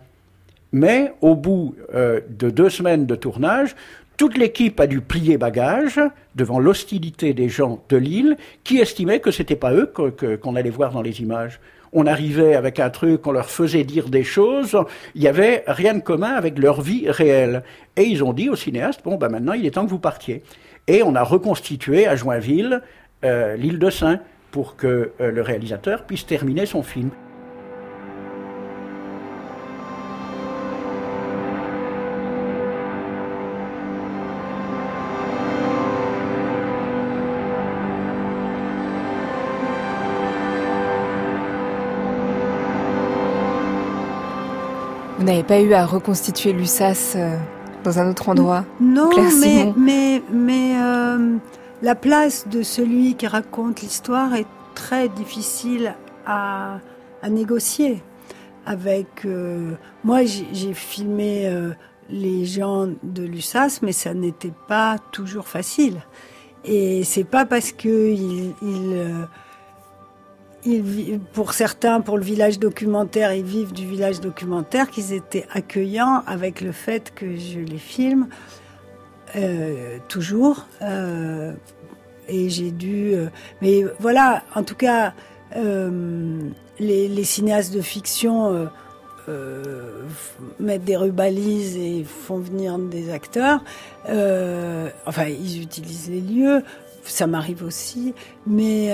mais 0.73 1.13
au 1.21 1.35
bout 1.35 1.75
euh, 1.95 2.21
de 2.29 2.51
deux 2.51 2.71
semaines 2.71 3.07
de 3.07 3.15
tournage, 3.15 3.75
toute 4.17 4.39
l'équipe 4.39 4.81
a 4.81 4.87
dû 4.87 5.01
plier 5.01 5.37
bagage 5.37 6.01
devant 6.35 6.59
l'hostilité 6.59 7.35
des 7.35 7.49
gens 7.49 7.85
de 7.89 7.97
l'île 7.97 8.37
qui 8.65 8.79
estimaient 8.79 9.21
que 9.21 9.31
c'était 9.31 9.57
pas 9.57 9.75
eux 9.75 9.93
qu'on 10.41 10.57
allait 10.57 10.71
voir 10.71 10.93
dans 10.93 11.03
les 11.03 11.21
images 11.21 11.61
on 11.93 12.07
arrivait 12.07 12.55
avec 12.55 12.79
un 12.79 12.91
truc, 12.91 13.27
on 13.27 13.33
leur 13.33 13.49
faisait 13.51 13.85
dire 13.85 14.11
des 14.11 14.23
choses, 14.23 14.77
il 15.15 15.23
n'y 15.23 15.29
avait 15.29 15.65
rien 15.67 15.95
de 15.95 16.01
commun 16.01 16.35
avec 16.35 16.59
leur 16.59 16.83
vie 16.83 17.09
réelle. 17.09 17.63
Et 17.97 18.03
ils 18.03 18.23
ont 18.23 18.35
dit 18.35 18.51
au 18.51 18.57
cinéaste, 18.57 19.01
bon, 19.03 19.17
ben 19.17 19.31
maintenant 19.31 19.55
il 19.55 19.65
est 19.65 19.73
temps 19.73 19.87
que 19.87 19.91
vous 19.91 19.99
partiez. 19.99 20.43
Et 20.89 21.03
on 21.03 21.15
a 21.15 21.23
reconstitué 21.23 22.07
à 22.07 22.15
Joinville 22.15 22.83
euh, 23.25 23.57
l'île 23.57 23.79
de 23.79 23.89
Saint 23.89 24.21
pour 24.51 24.77
que 24.77 25.13
euh, 25.21 25.31
le 25.31 25.41
réalisateur 25.41 26.05
puisse 26.05 26.27
terminer 26.27 26.67
son 26.67 26.83
film. 26.83 27.11
N'avez 45.27 45.43
pas 45.43 45.61
eu 45.61 45.73
à 45.75 45.85
reconstituer 45.85 46.53
l'USAS 46.53 47.15
euh, 47.17 47.37
dans 47.85 47.99
un 47.99 48.11
autre 48.11 48.29
endroit 48.29 48.65
Non, 48.81 49.11
mais, 49.41 49.73
mais, 49.77 50.23
mais 50.33 50.77
euh, 50.81 51.37
la 51.83 51.95
place 51.95 52.47
de 52.49 52.63
celui 52.63 53.15
qui 53.17 53.27
raconte 53.27 53.83
l'histoire 53.83 54.35
est 54.35 54.47
très 54.75 55.09
difficile 55.09 55.95
à, 56.27 56.79
à 57.23 57.29
négocier. 57.29 58.03
Avec 58.65 59.25
euh, 59.25 59.73
moi, 60.05 60.21
j'ai 60.25 60.75
filmé 60.75 61.53
les 62.09 62.45
gens 62.45 62.89
de 63.03 63.23
l'USAS, 63.23 63.81
mais 63.83 63.93
ça 63.93 64.15
n'était 64.15 64.55
pas 64.69 64.97
toujours 65.13 65.49
facile. 65.49 66.03
Et 66.65 67.05
c'est 67.05 67.25
pas 67.25 67.47
parce 67.47 67.73
que 67.73 68.13
il, 68.13 68.55
pour 71.33 71.53
certains, 71.53 72.01
pour 72.01 72.19
le 72.19 72.25
village 72.25 72.59
documentaire, 72.59 73.33
ils 73.33 73.45
vivent 73.45 73.73
du 73.73 73.87
village 73.87 74.21
documentaire, 74.21 74.91
qu'ils 74.91 75.13
étaient 75.13 75.47
accueillants 75.53 76.23
avec 76.27 76.61
le 76.61 76.73
fait 76.73 77.13
que 77.15 77.37
je 77.37 77.61
les 77.61 77.79
filme 77.79 78.29
euh, 79.35 79.99
toujours. 80.09 80.67
Euh, 80.83 81.53
et 82.29 82.49
j'ai 82.49 82.71
dû. 82.71 83.15
Euh, 83.15 83.29
mais 83.61 83.85
voilà, 83.99 84.43
en 84.55 84.63
tout 84.63 84.75
cas, 84.75 85.13
les, 86.79 87.25
cinéastes 87.25 87.75
de 87.75 87.81
fiction 87.81 88.69
mettent 90.61 90.85
des 90.85 90.97
rubalises 90.97 91.77
et 91.77 92.05
font 92.05 92.39
venir 92.39 92.79
des 92.79 93.11
acteurs. 93.11 93.63
enfin, 94.07 95.25
ils 95.29 95.63
utilisent 95.63 96.11
les 96.11 96.21
lieux. 96.21 96.63
Ça 97.05 97.29
m'arrive 97.29 97.63
aussi, 97.63 98.15
mais 98.47 98.93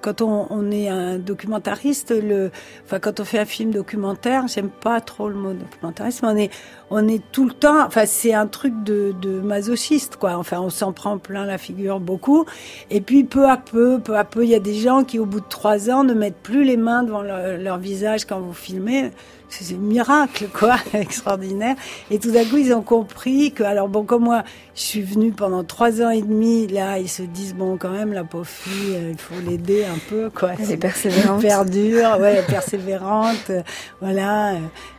quand 0.00 0.22
on, 0.22 0.70
est 0.70 0.88
un 0.88 1.18
documentariste, 1.18 2.10
le, 2.10 2.50
enfin 2.84 2.98
quand 2.98 3.20
on 3.20 3.24
fait 3.24 3.38
un 3.38 3.44
film 3.44 3.70
documentaire, 3.70 4.46
j'aime 4.48 4.70
pas 4.70 5.00
trop 5.00 5.28
le 5.28 5.34
mot 5.34 5.52
documentariste, 5.52 6.22
mais 6.22 6.28
on 6.28 6.36
est, 6.36 6.50
on 6.90 7.06
est 7.08 7.22
tout 7.32 7.46
le 7.46 7.52
temps, 7.52 7.84
enfin 7.86 8.04
c'est 8.06 8.34
un 8.34 8.46
truc 8.46 8.82
de, 8.84 9.14
de 9.20 9.40
masochiste 9.40 10.16
quoi. 10.16 10.36
Enfin 10.36 10.60
on 10.60 10.70
s'en 10.70 10.92
prend 10.92 11.18
plein 11.18 11.46
la 11.46 11.58
figure 11.58 12.00
beaucoup, 12.00 12.44
et 12.90 13.00
puis 13.00 13.24
peu 13.24 13.48
à 13.48 13.56
peu, 13.56 14.00
peu 14.00 14.16
à 14.16 14.24
peu, 14.24 14.44
il 14.44 14.50
y 14.50 14.54
a 14.54 14.60
des 14.60 14.74
gens 14.74 15.04
qui 15.04 15.18
au 15.18 15.26
bout 15.26 15.40
de 15.40 15.48
trois 15.48 15.90
ans 15.90 16.04
ne 16.04 16.14
mettent 16.14 16.42
plus 16.42 16.64
les 16.64 16.76
mains 16.76 17.02
devant 17.02 17.22
leur 17.22 17.78
visage 17.78 18.24
quand 18.24 18.40
vous 18.40 18.54
filmez 18.54 19.10
c'est 19.50 19.74
un 19.74 19.78
miracle, 19.78 20.48
quoi, 20.52 20.76
extraordinaire. 20.94 21.76
Et 22.10 22.18
tout 22.18 22.30
d'un 22.30 22.44
coup, 22.44 22.56
ils 22.56 22.72
ont 22.72 22.82
compris 22.82 23.52
que, 23.52 23.62
alors 23.62 23.88
bon, 23.88 24.04
comme 24.04 24.24
moi, 24.24 24.44
je 24.74 24.82
suis 24.82 25.02
venue 25.02 25.32
pendant 25.32 25.64
trois 25.64 26.00
ans 26.02 26.10
et 26.10 26.22
demi, 26.22 26.66
là, 26.68 26.98
ils 26.98 27.08
se 27.08 27.22
disent, 27.22 27.54
bon, 27.54 27.76
quand 27.76 27.90
même, 27.90 28.12
la 28.12 28.24
pauvre 28.24 28.46
fille, 28.46 28.94
euh, 28.94 29.10
il 29.10 29.18
faut 29.18 29.40
l'aider 29.44 29.84
un 29.84 29.98
peu, 30.08 30.30
quoi. 30.30 30.52
Elle 30.58 30.72
est 30.72 30.76
persévérante. 30.76 31.40
Super 31.40 31.64
dure, 31.64 32.18
ouais, 32.20 32.42
persévérante, 32.48 33.50
euh, 33.50 33.62
voilà. 34.00 34.54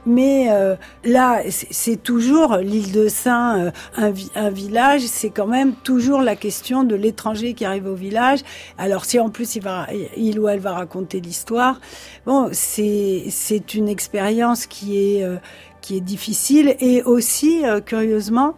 Mais 0.05 0.47
euh, 0.51 0.75
là, 1.05 1.41
c'est 1.49 1.80
toujours 2.01 2.57
l'île 2.57 2.91
de 2.91 3.07
Saint, 3.07 3.71
un, 3.97 4.13
un 4.35 4.49
village, 4.49 5.01
c'est 5.01 5.29
quand 5.29 5.47
même 5.47 5.73
toujours 5.73 6.21
la 6.21 6.35
question 6.35 6.83
de 6.83 6.95
l'étranger 6.95 7.53
qui 7.53 7.65
arrive 7.65 7.87
au 7.87 7.95
village. 7.95 8.39
Alors 8.77 9.05
si 9.05 9.19
en 9.19 9.29
plus 9.29 9.57
il 10.17 10.39
ou 10.39 10.47
elle 10.47 10.59
va 10.59 10.73
raconter 10.73 11.19
l'histoire, 11.19 11.79
bon, 12.25 12.49
c'est 12.51 13.25
c'est 13.29 13.73
une 13.73 13.89
expérience 13.89 14.65
qui 14.65 14.97
est, 14.97 15.23
euh, 15.23 15.37
qui 15.81 15.97
est 15.97 16.01
difficile 16.01 16.75
et 16.79 17.03
aussi, 17.03 17.65
euh, 17.65 17.81
curieusement, 17.81 18.55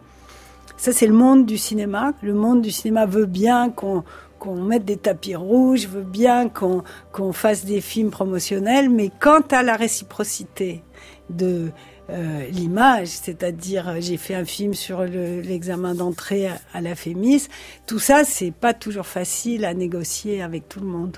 ça 0.76 0.92
c'est 0.92 1.06
le 1.06 1.14
monde 1.14 1.46
du 1.46 1.58
cinéma. 1.58 2.12
Le 2.22 2.34
monde 2.34 2.60
du 2.62 2.70
cinéma 2.70 3.06
veut 3.06 3.26
bien 3.26 3.70
qu'on 3.70 4.04
qu'on 4.38 4.56
mette 4.56 4.84
des 4.84 4.98
tapis 4.98 5.36
rouges, 5.36 5.86
veut 5.88 6.02
bien 6.02 6.48
qu'on 6.48 6.82
qu'on 7.12 7.32
fasse 7.32 7.64
des 7.64 7.80
films 7.80 8.10
promotionnels, 8.10 8.90
mais 8.90 9.10
quant 9.20 9.44
à 9.50 9.62
la 9.62 9.76
réciprocité 9.76 10.82
de 11.30 11.70
euh, 12.10 12.46
l'image, 12.50 13.08
c'est-à-dire 13.08 13.96
j'ai 14.00 14.18
fait 14.18 14.34
un 14.34 14.44
film 14.44 14.74
sur 14.74 15.04
l'examen 15.04 15.94
d'entrée 15.94 16.48
à, 16.74 16.80
la 16.80 16.94
FEMIS. 16.94 17.48
Tout 17.86 17.98
ça, 17.98 18.24
c'est 18.24 18.50
pas 18.50 18.74
toujours 18.74 19.06
facile 19.06 19.64
à 19.64 19.72
négocier 19.72 20.42
avec 20.42 20.68
tout 20.68 20.80
le 20.80 20.86
monde, 20.86 21.16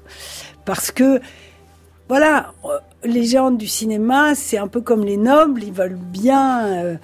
parce 0.65 0.93
que 0.93 1.21
voilà, 2.09 2.53
les 3.03 3.25
gens 3.25 3.51
du 3.51 3.67
cinéma, 3.67 4.37
c'est 4.37 4.59
un 4.59 4.69
peu 4.69 4.81
comme 4.81 5.05
les 5.05 5.17
nobles, 5.17 5.65
ils 5.65 5.73
veulent 5.73 5.99
bien 5.99 6.67
euh, 6.67 6.97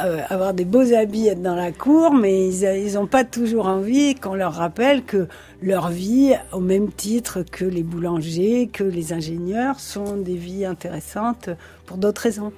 euh, 0.00 0.20
avoir 0.28 0.52
des 0.52 0.64
beaux 0.64 0.92
habits, 0.92 1.28
être 1.28 1.42
dans 1.42 1.54
la 1.54 1.70
cour, 1.70 2.12
mais 2.12 2.48
ils 2.52 2.94
n'ont 2.94 3.06
pas 3.06 3.24
toujours 3.24 3.66
envie 3.66 4.16
qu'on 4.16 4.34
leur 4.34 4.54
rappelle 4.54 5.04
que 5.04 5.28
leur 5.62 5.90
vie, 5.90 6.34
au 6.52 6.60
même 6.60 6.90
titre 6.90 7.42
que 7.42 7.64
les 7.64 7.84
boulangers, 7.84 8.68
que 8.72 8.84
les 8.84 9.12
ingénieurs, 9.12 9.78
sont 9.78 10.16
des 10.16 10.34
vies 10.34 10.64
intéressantes 10.64 11.50
pour 11.86 11.98
d'autres 11.98 12.22
raisons. 12.22 12.52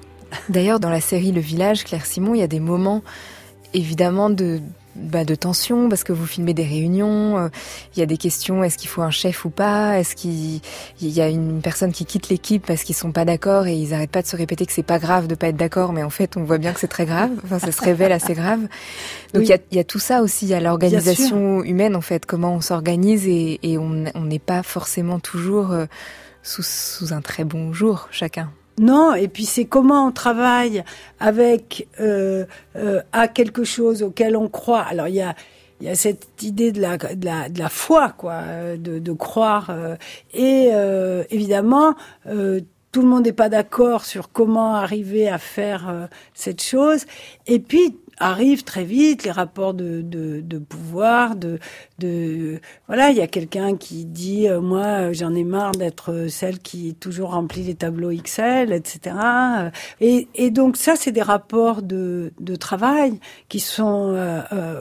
D'ailleurs, 0.49 0.81
dans 0.81 0.91
la 0.91 1.01
série 1.01 1.33
Le 1.33 1.41
Village, 1.41 1.85
Claire 1.85 2.07
Simon, 2.07 2.35
il 2.35 2.41
y 2.41 2.43
a 2.43 2.49
des 2.49 2.61
moments 2.61 3.03
évidemment 3.75 4.31
de, 4.31 4.61
bah, 4.95 5.25
de 5.25 5.35
tension 5.35 5.89
parce 5.89 6.05
que 6.05 6.13
vous 6.13 6.27
filmez 6.27 6.55
des 6.55 6.65
réunions. 6.65 7.39
Euh, 7.39 7.49
il 7.95 8.01
y 8.01 8.03
a 8.03 8.07
des 8.07 8.17
questions 8.17 8.63
est-ce 8.63 8.79
qu'il 8.79 8.89
faut 8.89 9.03
un 9.03 9.11
chef 9.11 9.45
ou 9.45 9.51
pas 9.51 9.99
Est-ce 9.99 10.15
qu'il 10.15 10.61
y 11.01 11.21
a 11.21 11.29
une 11.29 11.61
personne 11.61 11.93
qui 11.93 12.05
quitte 12.05 12.29
l'équipe 12.29 12.65
parce 12.65 12.85
qu'ils 12.85 12.95
sont 12.95 13.11
pas 13.11 13.25
d'accord 13.25 13.67
et 13.67 13.75
ils 13.75 13.93
arrêtent 13.93 14.13
pas 14.13 14.23
de 14.23 14.29
se 14.29 14.37
répéter 14.37 14.65
que 14.65 14.73
c'est 14.73 14.85
pas 14.85 15.01
grave 15.01 15.27
de 15.27 15.35
pas 15.35 15.49
être 15.49 15.57
d'accord, 15.57 15.93
mais 15.93 16.05
en 16.05 16.11
fait 16.11 16.37
on 16.37 16.45
voit 16.45 16.59
bien 16.59 16.73
que 16.73 16.81
c'est 16.81 16.89
très 16.89 17.07
grave. 17.07 17.33
Enfin, 17.45 17.59
ça 17.59 17.73
se 17.73 17.83
révèle 17.83 18.13
assez 18.13 18.35
grave. 18.35 18.61
Donc 19.35 19.43
il, 19.43 19.49
y 19.49 19.53
a, 19.53 19.59
il 19.73 19.77
y 19.77 19.81
a, 19.81 19.85
tout 19.85 19.99
ça 19.99 20.23
aussi. 20.23 20.47
Il 20.47 20.51
y 20.51 20.55
a 20.55 20.61
l'organisation 20.61 21.65
humaine 21.65 21.97
en 21.97 22.01
fait, 22.01 22.25
comment 22.25 22.55
on 22.55 22.61
s'organise 22.61 23.27
et, 23.27 23.59
et 23.63 23.79
on 23.79 23.91
n'est 23.91 24.39
pas 24.39 24.63
forcément 24.63 25.19
toujours 25.19 25.73
euh, 25.73 25.87
sous, 26.43 26.63
sous 26.63 27.13
un 27.13 27.21
très 27.21 27.43
bon 27.43 27.73
jour 27.73 28.09
chacun. 28.13 28.51
Non, 28.79 29.15
et 29.15 29.29
puis 29.29 29.45
c'est 29.45 29.67
comment 29.67 30.07
on 30.07 30.13
travaille 30.13 30.83
avec 31.21 31.87
euh, 32.01 32.45
euh, 32.77 33.01
à 33.13 33.29
quelque 33.29 33.65
chose 33.65 34.03
auquel 34.03 34.37
on 34.37 34.49
croit. 34.49 34.83
Alors 34.83 35.09
il 35.09 35.15
y 35.15 35.23
a 35.23 35.35
il 35.81 35.89
y 35.89 35.91
a 35.91 35.95
cette 35.97 36.43
idée 36.43 36.73
de 36.73 36.81
la, 36.81 36.97
de 36.97 37.25
la, 37.25 37.49
de 37.49 37.59
la 37.59 37.69
foi, 37.69 38.15
quoi, 38.17 38.43
de, 38.77 38.99
de 38.99 39.13
croire. 39.13 39.71
Euh, 39.71 39.97
et 40.33 40.71
euh, 40.73 41.25
évidemment, 41.31 41.95
euh, 42.27 42.61
tout 42.93 43.03
le 43.03 43.09
monde 43.09 43.25
n'est 43.25 43.33
pas 43.33 43.49
d'accord 43.49 44.05
sur 44.05 44.31
comment 44.31 44.77
arriver 44.77 45.29
à 45.29 45.39
faire 45.39 46.09
cette 46.33 46.63
chose. 46.63 47.07
Et 47.47 47.59
puis, 47.59 47.99
arrivent 48.19 48.65
très 48.65 48.85
vite 48.85 49.25
les 49.25 49.31
rapports 49.31 49.75
de, 49.75 50.03
de, 50.03 50.41
de 50.41 50.59
pouvoir, 50.59 51.37
de, 51.37 51.59
de 51.99 52.61
voilà, 52.87 53.11
il 53.11 53.17
y 53.17 53.21
a 53.21 53.27
quelqu'un 53.27 53.77
qui 53.77 54.05
dit 54.05 54.49
euh, 54.49 54.61
moi 54.61 55.13
j'en 55.13 55.35
ai 55.35 55.45
marre 55.45 55.73
d'être 55.73 56.27
celle 56.29 56.59
qui 56.59 56.95
toujours 56.95 57.31
remplit 57.31 57.63
les 57.63 57.75
tableaux 57.75 58.13
XL, 58.13 58.73
etc. 58.73 59.17
Et, 60.01 60.29
et 60.35 60.51
donc 60.51 60.77
ça 60.77 60.97
c'est 60.97 61.13
des 61.13 61.23
rapports 61.23 61.83
de, 61.83 62.33
de 62.41 62.57
travail 62.57 63.21
qui 63.49 63.61
sont 63.61 64.13
euh, 64.15 64.41
euh 64.53 64.81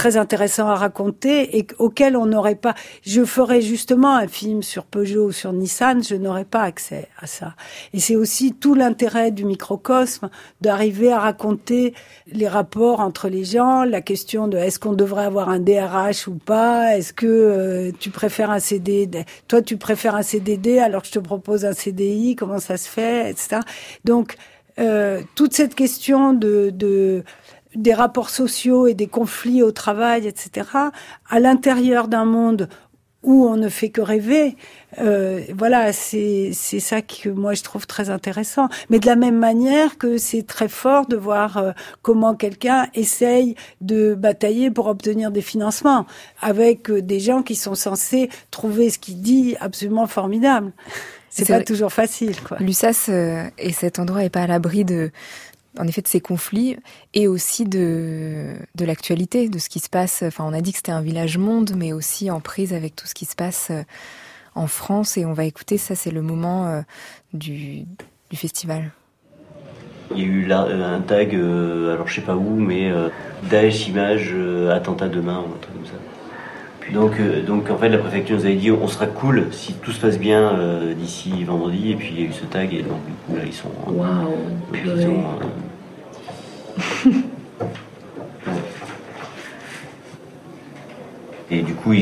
très 0.00 0.16
intéressant 0.16 0.66
à 0.66 0.76
raconter 0.76 1.58
et 1.58 1.66
auquel 1.78 2.16
on 2.16 2.24
n'aurait 2.24 2.54
pas. 2.54 2.74
Je 3.02 3.22
ferais 3.22 3.60
justement 3.60 4.16
un 4.16 4.28
film 4.28 4.62
sur 4.62 4.84
Peugeot 4.84 5.26
ou 5.26 5.30
sur 5.30 5.52
Nissan, 5.52 6.02
je 6.02 6.14
n'aurais 6.14 6.46
pas 6.46 6.62
accès 6.62 7.08
à 7.20 7.26
ça. 7.26 7.52
Et 7.92 8.00
c'est 8.00 8.16
aussi 8.16 8.54
tout 8.54 8.74
l'intérêt 8.74 9.30
du 9.30 9.44
microcosme 9.44 10.30
d'arriver 10.62 11.12
à 11.12 11.18
raconter 11.18 11.92
les 12.32 12.48
rapports 12.48 13.00
entre 13.00 13.28
les 13.28 13.44
gens, 13.44 13.84
la 13.84 14.00
question 14.00 14.48
de 14.48 14.56
est-ce 14.56 14.78
qu'on 14.78 14.94
devrait 14.94 15.26
avoir 15.26 15.50
un 15.50 15.60
DRH 15.60 16.28
ou 16.28 16.34
pas, 16.34 16.96
est-ce 16.96 17.12
que 17.12 17.26
euh, 17.26 17.92
tu 18.00 18.08
préfères 18.08 18.50
un 18.50 18.58
CDD, 18.58 19.26
toi 19.48 19.60
tu 19.60 19.76
préfères 19.76 20.14
un 20.14 20.22
CDD 20.22 20.78
alors 20.78 21.02
que 21.02 21.08
je 21.08 21.12
te 21.12 21.18
propose 21.18 21.66
un 21.66 21.74
CDI, 21.74 22.36
comment 22.36 22.58
ça 22.58 22.78
se 22.78 22.88
fait, 22.88 23.28
etc. 23.28 23.60
Donc 24.06 24.36
euh, 24.78 25.20
toute 25.34 25.52
cette 25.52 25.74
question 25.74 26.32
de, 26.32 26.70
de 26.72 27.22
des 27.74 27.94
rapports 27.94 28.30
sociaux 28.30 28.86
et 28.86 28.94
des 28.94 29.06
conflits 29.06 29.62
au 29.62 29.72
travail, 29.72 30.26
etc., 30.26 30.66
à 31.28 31.40
l'intérieur 31.40 32.08
d'un 32.08 32.24
monde 32.24 32.68
où 33.22 33.46
on 33.46 33.56
ne 33.56 33.68
fait 33.68 33.90
que 33.90 34.00
rêver, 34.00 34.56
euh, 34.98 35.42
voilà, 35.54 35.92
c'est 35.92 36.50
c'est 36.54 36.80
ça 36.80 37.02
que 37.02 37.28
moi 37.28 37.52
je 37.52 37.62
trouve 37.62 37.86
très 37.86 38.08
intéressant. 38.08 38.68
Mais 38.88 38.98
de 38.98 39.06
la 39.06 39.16
même 39.16 39.36
manière 39.36 39.98
que 39.98 40.16
c'est 40.16 40.46
très 40.46 40.68
fort 40.68 41.06
de 41.06 41.16
voir 41.16 41.58
euh, 41.58 41.72
comment 42.00 42.34
quelqu'un 42.34 42.88
essaye 42.94 43.56
de 43.82 44.14
batailler 44.14 44.70
pour 44.70 44.86
obtenir 44.86 45.30
des 45.30 45.42
financements 45.42 46.06
avec 46.40 46.90
euh, 46.90 47.02
des 47.02 47.20
gens 47.20 47.42
qui 47.42 47.56
sont 47.56 47.74
censés 47.74 48.30
trouver 48.50 48.88
ce 48.88 48.98
qu'il 48.98 49.20
dit 49.20 49.54
absolument 49.60 50.06
formidable. 50.06 50.72
C'est 51.28 51.46
pas 51.46 51.62
toujours 51.62 51.92
facile, 51.92 52.40
quoi. 52.40 52.56
Lussas 52.58 53.08
et 53.56 53.72
cet 53.72 54.00
endroit 54.00 54.24
est 54.24 54.30
pas 54.30 54.42
à 54.42 54.46
l'abri 54.48 54.84
de 54.84 55.12
en 55.78 55.86
effet 55.86 56.02
de 56.02 56.08
ces 56.08 56.20
conflits 56.20 56.76
et 57.14 57.28
aussi 57.28 57.64
de, 57.64 58.56
de 58.74 58.84
l'actualité, 58.84 59.48
de 59.48 59.58
ce 59.58 59.68
qui 59.68 59.78
se 59.78 59.88
passe. 59.88 60.22
Enfin, 60.22 60.44
on 60.46 60.52
a 60.52 60.60
dit 60.60 60.72
que 60.72 60.78
c'était 60.78 60.92
un 60.92 61.02
village 61.02 61.38
monde, 61.38 61.72
mais 61.76 61.92
aussi 61.92 62.30
en 62.30 62.40
prise 62.40 62.72
avec 62.72 62.96
tout 62.96 63.06
ce 63.06 63.14
qui 63.14 63.24
se 63.24 63.36
passe 63.36 63.68
euh, 63.70 63.82
en 64.54 64.66
France. 64.66 65.16
Et 65.16 65.24
on 65.24 65.32
va 65.32 65.44
écouter, 65.44 65.78
ça 65.78 65.94
c'est 65.94 66.10
le 66.10 66.22
moment 66.22 66.66
euh, 66.66 66.80
du, 67.32 67.84
du, 68.30 68.36
festival. 68.36 68.90
Il 70.12 70.18
y 70.18 70.22
a 70.22 70.26
eu 70.26 70.44
là, 70.44 70.64
euh, 70.64 70.96
un 70.96 71.00
tag, 71.00 71.34
alors 71.34 72.08
je 72.08 72.14
sais 72.14 72.20
pas 72.20 72.36
où, 72.36 72.56
mais 72.56 72.90
Daesh 73.48 73.86
image 73.88 74.34
attentat 74.70 75.08
demain 75.08 75.38
ou 75.38 75.54
un 75.54 75.58
truc 75.58 75.74
comme 75.74 75.86
ça. 75.86 75.92
Donc, 76.92 77.12
donc 77.46 77.70
en 77.70 77.76
fait 77.76 77.88
la 77.88 77.98
préfecture 77.98 78.36
nous 78.36 78.44
avait 78.44 78.56
dit 78.56 78.70
on 78.70 78.88
sera 78.88 79.06
cool 79.06 79.46
si 79.52 79.74
tout 79.74 79.92
se 79.92 80.00
passe 80.00 80.18
bien 80.18 80.58
d'ici 80.96 81.44
vendredi 81.44 81.92
et 81.92 81.94
puis 81.94 82.12
il 82.12 82.20
y 82.20 82.26
a 82.26 82.28
eu 82.28 82.32
ce 82.32 82.44
tag 82.44 82.74
et 82.74 82.82
donc 82.82 83.04
du 83.06 83.12
coup 83.12 83.36
là 83.36 83.42
ils 83.46 83.52
sont 83.52 83.68
wow, 83.86 84.34
ils 84.74 85.08
ont, 85.08 85.24
Et 91.52 91.62
du 91.62 91.74
coup, 91.74 91.92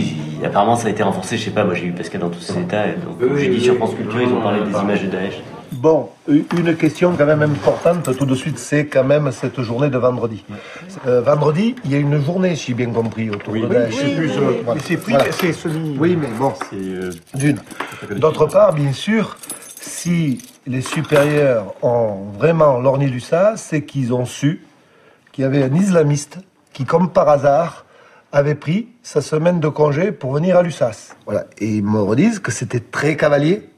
apparemment, 0.44 0.76
ça 0.76 0.88
a 0.88 0.90
été 0.90 1.02
renforcé. 1.02 1.38
Je 1.38 1.44
sais 1.44 1.50
pas, 1.50 1.64
moi 1.64 1.74
j'ai 1.74 1.86
eu 1.86 1.92
Pascal 1.92 2.20
dans 2.20 2.28
tous 2.28 2.40
ces 2.40 2.58
états. 2.58 2.84
Donc, 2.88 3.36
j'ai 3.36 3.48
dit 3.48 3.60
sur 3.60 3.76
France 3.76 3.94
Culture, 3.94 4.20
ils 4.20 4.28
ont 4.28 4.42
parlé 4.42 4.60
des 4.60 4.78
images 4.78 5.02
de 5.02 5.08
Daesh. 5.08 5.42
Bon, 5.78 6.08
une 6.26 6.74
question 6.74 7.14
quand 7.16 7.24
même 7.24 7.42
importante 7.42 8.16
tout 8.16 8.26
de 8.26 8.34
suite, 8.34 8.58
c'est 8.58 8.86
quand 8.86 9.04
même 9.04 9.30
cette 9.30 9.60
journée 9.60 9.90
de 9.90 9.98
vendredi. 9.98 10.44
Euh, 11.06 11.20
vendredi, 11.20 11.76
il 11.84 11.92
y 11.92 11.94
a 11.94 11.98
une 11.98 12.20
journée, 12.20 12.56
si 12.56 12.68
j'ai 12.68 12.74
bien 12.74 12.90
compris, 12.90 13.30
autour 13.30 13.54
de 13.54 13.66
Daesh. 13.66 13.94
Oui, 13.94 14.30
oui, 14.66 15.28
c'est 15.30 15.52
semi. 15.52 15.96
Mais 16.00 16.28
bon, 16.36 16.52
euh, 16.74 17.12
d'une. 17.34 17.60
D'autre 18.16 18.46
part, 18.46 18.72
bien 18.72 18.92
sûr, 18.92 19.36
si 19.80 20.42
les 20.66 20.80
supérieurs 20.80 21.74
ont 21.82 22.24
vraiment 22.36 22.80
lorgné 22.80 23.06
du 23.06 23.20
ça, 23.20 23.54
c'est 23.56 23.84
qu'ils 23.84 24.12
ont 24.12 24.26
su 24.26 24.64
qu'il 25.30 25.42
y 25.42 25.46
avait 25.46 25.62
un 25.62 25.74
islamiste 25.74 26.38
qui, 26.72 26.86
comme 26.86 27.12
par 27.12 27.28
hasard, 27.28 27.86
avait 28.32 28.56
pris 28.56 28.88
sa 29.04 29.20
semaine 29.20 29.60
de 29.60 29.68
congé 29.68 30.10
pour 30.10 30.32
venir 30.32 30.56
à 30.56 30.62
Lussas. 30.64 31.14
Voilà. 31.24 31.44
Et 31.58 31.76
ils 31.76 31.84
me 31.84 32.00
redisent 32.00 32.40
que 32.40 32.50
c'était 32.50 32.80
très 32.80 33.16
cavalier 33.16 33.70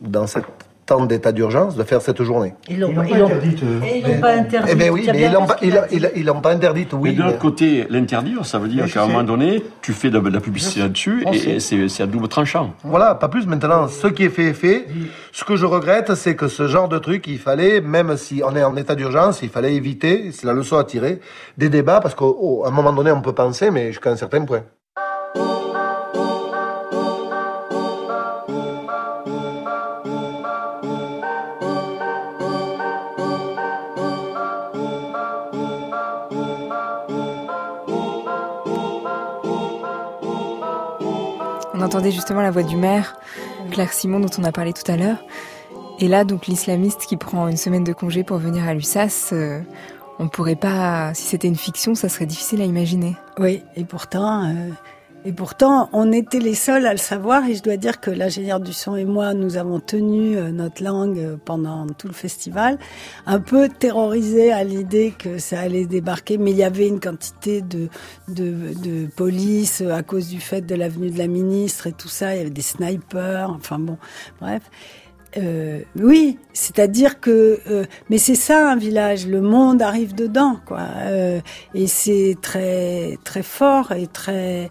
dans 0.00 0.28
cette 0.28 0.46
temps 0.86 1.06
d'état 1.06 1.32
d'urgence 1.32 1.76
de 1.76 1.82
faire 1.82 2.02
cette 2.02 2.22
journée. 2.22 2.54
Ils 2.68 2.80
l'ont 2.80 2.94
pas 2.94 3.02
interdite. 3.02 3.60
Ils 3.62 4.02
l'ont 4.02 4.20
pas 4.20 4.32
interdite. 4.32 4.70
Eh 4.72 4.74
bien 4.74 4.90
oui, 4.90 5.08
mais 5.12 5.22
ils 5.22 5.32
l'ont 5.32 5.46
pas, 5.46 5.56
ils, 5.62 6.24
l'ont 6.24 6.40
pas 6.40 6.52
interdite, 6.52 6.92
oui. 6.92 7.10
Mais 7.10 7.16
de 7.16 7.22
l'autre 7.22 7.38
côté, 7.38 7.86
l'interdire, 7.88 8.44
ça 8.44 8.58
veut 8.58 8.68
dire 8.68 8.90
qu'à 8.92 9.04
un 9.04 9.06
moment 9.06 9.22
donné, 9.22 9.62
tu 9.82 9.92
fais 9.92 10.10
de, 10.10 10.18
la 10.18 10.40
publicité 10.40 10.80
là-dessus 10.80 11.24
et, 11.32 11.60
c'est 11.60 12.02
à 12.02 12.06
double 12.06 12.28
tranchant. 12.28 12.74
Voilà, 12.84 13.14
pas 13.14 13.28
plus 13.28 13.46
maintenant. 13.46 13.88
Ce 13.88 14.06
qui 14.08 14.24
est 14.24 14.28
fait 14.28 14.46
est 14.46 14.54
fait. 14.54 14.86
Ce 15.32 15.44
que 15.44 15.56
je 15.56 15.66
regrette, 15.66 16.14
c'est 16.14 16.36
que 16.36 16.48
ce 16.48 16.68
genre 16.68 16.88
de 16.88 16.98
truc, 16.98 17.26
il 17.26 17.38
fallait, 17.38 17.80
même 17.80 18.16
si 18.16 18.42
on 18.44 18.54
est 18.54 18.64
en 18.64 18.76
état 18.76 18.94
d'urgence, 18.94 19.40
il 19.42 19.48
fallait 19.48 19.74
éviter, 19.74 20.30
c'est 20.32 20.46
la 20.46 20.52
leçon 20.52 20.76
à 20.76 20.84
tirer, 20.84 21.20
des 21.58 21.68
débats 21.68 22.00
parce 22.00 22.14
qu'à 22.14 22.24
un 22.24 22.70
moment 22.70 22.92
donné, 22.92 23.10
on 23.10 23.20
peut 23.20 23.32
penser, 23.32 23.70
mais 23.70 23.88
jusqu'à 23.88 24.10
un 24.10 24.16
certain 24.16 24.44
point. 24.44 24.62
Entendait 41.84 42.10
justement 42.10 42.40
la 42.40 42.50
voix 42.50 42.62
du 42.62 42.76
maire, 42.76 43.16
Claire 43.70 43.92
Simon, 43.92 44.20
dont 44.20 44.30
on 44.38 44.44
a 44.44 44.52
parlé 44.52 44.72
tout 44.72 44.90
à 44.90 44.96
l'heure. 44.96 45.24
Et 46.00 46.08
là, 46.08 46.24
donc, 46.24 46.46
l'islamiste 46.46 47.06
qui 47.06 47.16
prend 47.16 47.46
une 47.48 47.56
semaine 47.56 47.84
de 47.84 47.92
congé 47.92 48.24
pour 48.24 48.38
venir 48.38 48.66
à 48.66 48.74
Lussas, 48.74 49.30
euh, 49.32 49.60
on 50.18 50.28
pourrait 50.28 50.56
pas, 50.56 51.14
si 51.14 51.22
c'était 51.22 51.48
une 51.48 51.56
fiction, 51.56 51.94
ça 51.94 52.08
serait 52.08 52.26
difficile 52.26 52.60
à 52.60 52.64
imaginer. 52.64 53.16
Oui, 53.38 53.62
et 53.76 53.84
pourtant, 53.84 54.44
euh, 54.44 54.70
et 55.24 55.32
pourtant, 55.32 55.88
on 55.92 56.12
était 56.12 56.38
les 56.38 56.54
seuls 56.54 56.86
à 56.86 56.92
le 56.92 56.98
savoir 56.98 57.48
et 57.48 57.54
je 57.54 57.62
dois 57.62 57.76
dire 57.76 58.00
que 58.00 58.10
l'ingénieur 58.10 58.60
du 58.60 58.72
son 58.72 58.94
et 58.94 59.04
moi, 59.04 59.32
nous 59.32 59.56
avons 59.56 59.80
tenu 59.80 60.36
euh, 60.36 60.50
notre 60.50 60.82
langue 60.82 61.18
euh, 61.18 61.36
pendant 61.42 61.86
tout 61.86 62.08
le 62.08 62.14
festival, 62.14 62.78
un 63.26 63.40
peu 63.40 63.68
terrorisés 63.68 64.52
à 64.52 64.64
l'idée 64.64 65.14
que 65.16 65.38
ça 65.38 65.60
allait 65.60 65.86
débarquer, 65.86 66.36
mais 66.36 66.50
il 66.50 66.58
y 66.58 66.62
avait 66.62 66.88
une 66.88 67.00
quantité 67.00 67.62
de, 67.62 67.88
police 69.16 69.80
à 69.80 70.02
cause 70.02 70.28
du 70.28 70.40
fait 70.40 70.60
de 70.60 70.74
l'avenue 70.74 71.10
de 71.10 71.18
la 71.18 71.26
ministre 71.26 71.86
et 71.86 71.92
tout 71.92 72.08
ça, 72.08 72.34
il 72.34 72.38
y 72.38 72.40
avait 72.40 72.50
des 72.50 72.62
snipers, 72.62 73.50
enfin 73.50 73.78
bon, 73.78 73.96
bref. 74.40 74.62
euh, 75.36 75.80
oui, 75.96 76.38
c'est-à-dire 76.52 77.20
que, 77.20 77.60
euh, 77.68 77.84
mais 78.10 78.18
c'est 78.18 78.34
ça 78.34 78.70
un 78.70 78.76
village. 78.76 79.26
Le 79.26 79.40
monde 79.40 79.82
arrive 79.82 80.14
dedans, 80.14 80.58
quoi. 80.66 80.86
Euh, 80.98 81.40
et 81.74 81.86
c'est 81.86 82.36
très 82.40 83.18
très 83.24 83.42
fort 83.42 83.92
et 83.92 84.06
très. 84.06 84.70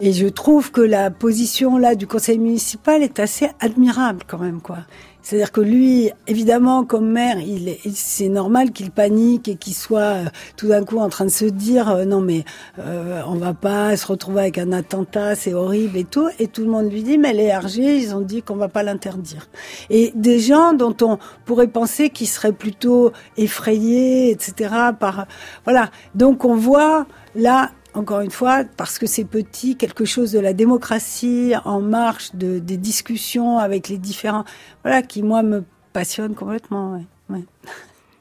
Et 0.00 0.12
je 0.12 0.26
trouve 0.26 0.72
que 0.72 0.82
la 0.82 1.10
position 1.10 1.78
là 1.78 1.94
du 1.94 2.06
conseil 2.06 2.38
municipal 2.38 3.02
est 3.02 3.18
assez 3.18 3.48
admirable 3.60 4.24
quand 4.26 4.38
même, 4.38 4.60
quoi. 4.60 4.78
C'est-à-dire 5.26 5.50
que 5.50 5.60
lui, 5.60 6.12
évidemment, 6.28 6.84
comme 6.84 7.10
maire, 7.10 7.38
il, 7.40 7.76
c'est 7.94 8.28
normal 8.28 8.70
qu'il 8.70 8.92
panique 8.92 9.48
et 9.48 9.56
qu'il 9.56 9.74
soit 9.74 9.98
euh, 9.98 10.24
tout 10.56 10.68
d'un 10.68 10.84
coup 10.84 10.98
en 10.98 11.08
train 11.08 11.24
de 11.24 11.30
se 11.30 11.46
dire 11.46 11.90
euh, 11.90 12.04
non 12.04 12.20
mais 12.20 12.44
euh, 12.78 13.22
on 13.26 13.34
va 13.34 13.52
pas 13.52 13.96
se 13.96 14.06
retrouver 14.06 14.42
avec 14.42 14.58
un 14.58 14.70
attentat, 14.70 15.34
c'est 15.34 15.52
horrible 15.52 15.96
et 15.96 16.04
tout. 16.04 16.28
Et 16.38 16.46
tout 16.46 16.62
le 16.62 16.70
monde 16.70 16.92
lui 16.92 17.02
dit 17.02 17.18
mais 17.18 17.32
les 17.32 17.52
RG, 17.52 17.78
ils 17.78 18.14
ont 18.14 18.20
dit 18.20 18.42
qu'on 18.42 18.54
va 18.54 18.68
pas 18.68 18.84
l'interdire. 18.84 19.48
Et 19.90 20.12
des 20.14 20.38
gens 20.38 20.74
dont 20.74 20.94
on 21.02 21.18
pourrait 21.44 21.66
penser 21.66 22.10
qu'ils 22.10 22.28
seraient 22.28 22.52
plutôt 22.52 23.10
effrayés, 23.36 24.30
etc. 24.30 24.74
Par 25.00 25.26
voilà. 25.64 25.90
Donc 26.14 26.44
on 26.44 26.54
voit 26.54 27.04
là 27.34 27.72
encore 27.96 28.20
une 28.20 28.30
fois, 28.30 28.64
parce 28.76 28.98
que 28.98 29.06
c'est 29.06 29.24
petit, 29.24 29.76
quelque 29.76 30.04
chose 30.04 30.30
de 30.30 30.38
la 30.38 30.52
démocratie 30.52 31.54
en 31.64 31.80
marche, 31.80 32.34
de, 32.34 32.58
des 32.58 32.76
discussions 32.76 33.58
avec 33.58 33.88
les 33.88 33.98
différents, 33.98 34.44
voilà, 34.82 35.02
qui 35.02 35.22
moi 35.22 35.42
me 35.42 35.64
passionne 35.92 36.34
complètement. 36.34 37.00
Ouais, 37.30 37.40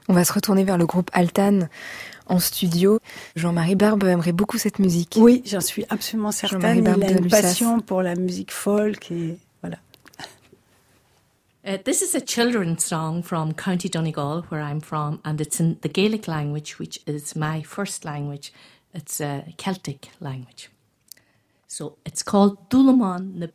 On 0.07 0.13
va 0.13 0.23
se 0.23 0.31
retourner 0.31 0.63
vers 0.63 0.77
le 0.77 0.85
groupe 0.85 1.09
Altan 1.13 1.67
en 2.27 2.39
studio. 2.39 2.99
Jean-Marie 3.35 3.75
Barbe 3.75 4.05
aimerait 4.05 4.31
beaucoup 4.31 4.57
cette 4.57 4.79
musique. 4.79 5.17
Oui, 5.19 5.43
j'en 5.45 5.61
suis 5.61 5.85
absolument 5.89 6.31
certaine. 6.31 6.77
Il 6.77 7.03
a 7.03 7.11
une 7.11 7.27
passion 7.27 7.81
pour 7.81 8.01
la 8.01 8.15
musique 8.15 8.51
folk 8.51 9.11
et 9.11 9.37
voilà. 9.61 9.77
Uh, 11.67 11.77
this 11.83 12.01
is 12.01 12.15
a 12.15 12.21
children's 12.21 12.83
song 12.83 13.23
from 13.23 13.53
County 13.53 13.89
Donegal, 13.89 14.43
where 14.49 14.61
I'm 14.61 14.79
from, 14.79 15.19
and 15.25 15.41
it's 15.41 15.59
in 15.59 15.77
the 15.81 15.89
Gaelic 15.89 16.27
language, 16.27 16.77
which 16.79 17.01
is 17.07 17.35
my 17.35 17.63
first 17.63 18.05
language. 18.05 18.53
It's 18.95 19.19
a 19.19 19.53
Celtic 19.57 20.09
language. 20.21 20.69
So 21.67 21.97
it's 22.05 22.23
called 22.23 22.69
Dulaman 22.69 23.37
na 23.37 23.47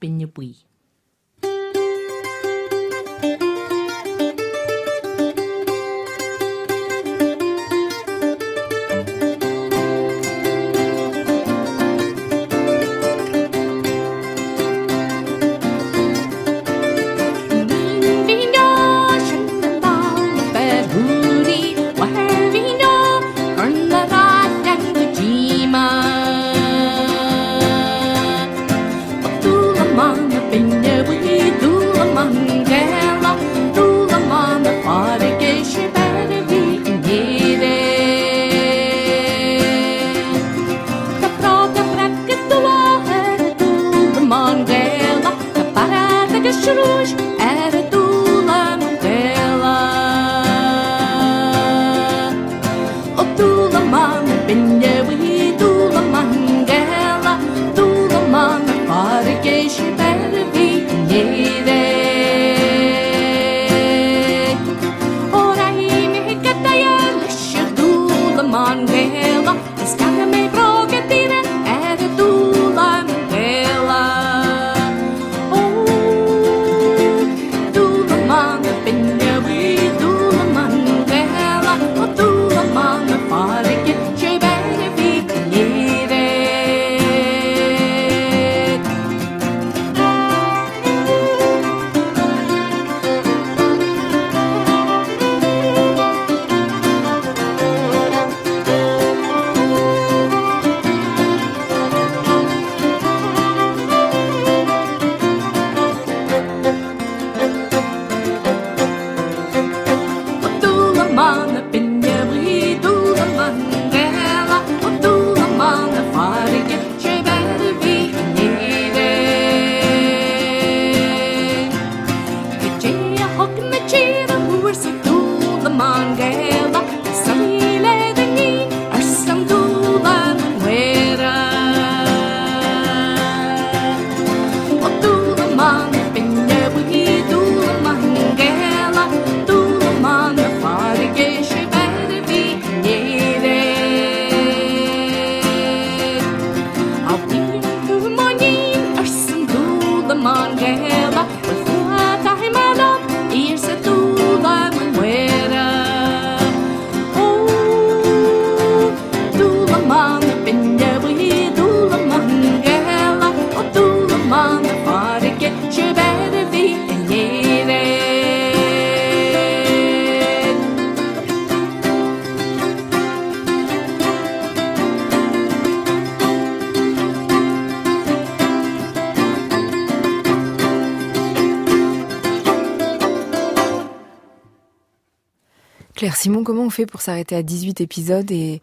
Simon, 186.21 186.45
comment 186.45 186.65
on 186.65 186.71
fait 186.71 186.85
pour 186.85 187.01
s'arrêter 187.01 187.35
à 187.35 187.43
18 187.43 187.81
épisodes 187.81 188.31
et, 188.31 188.61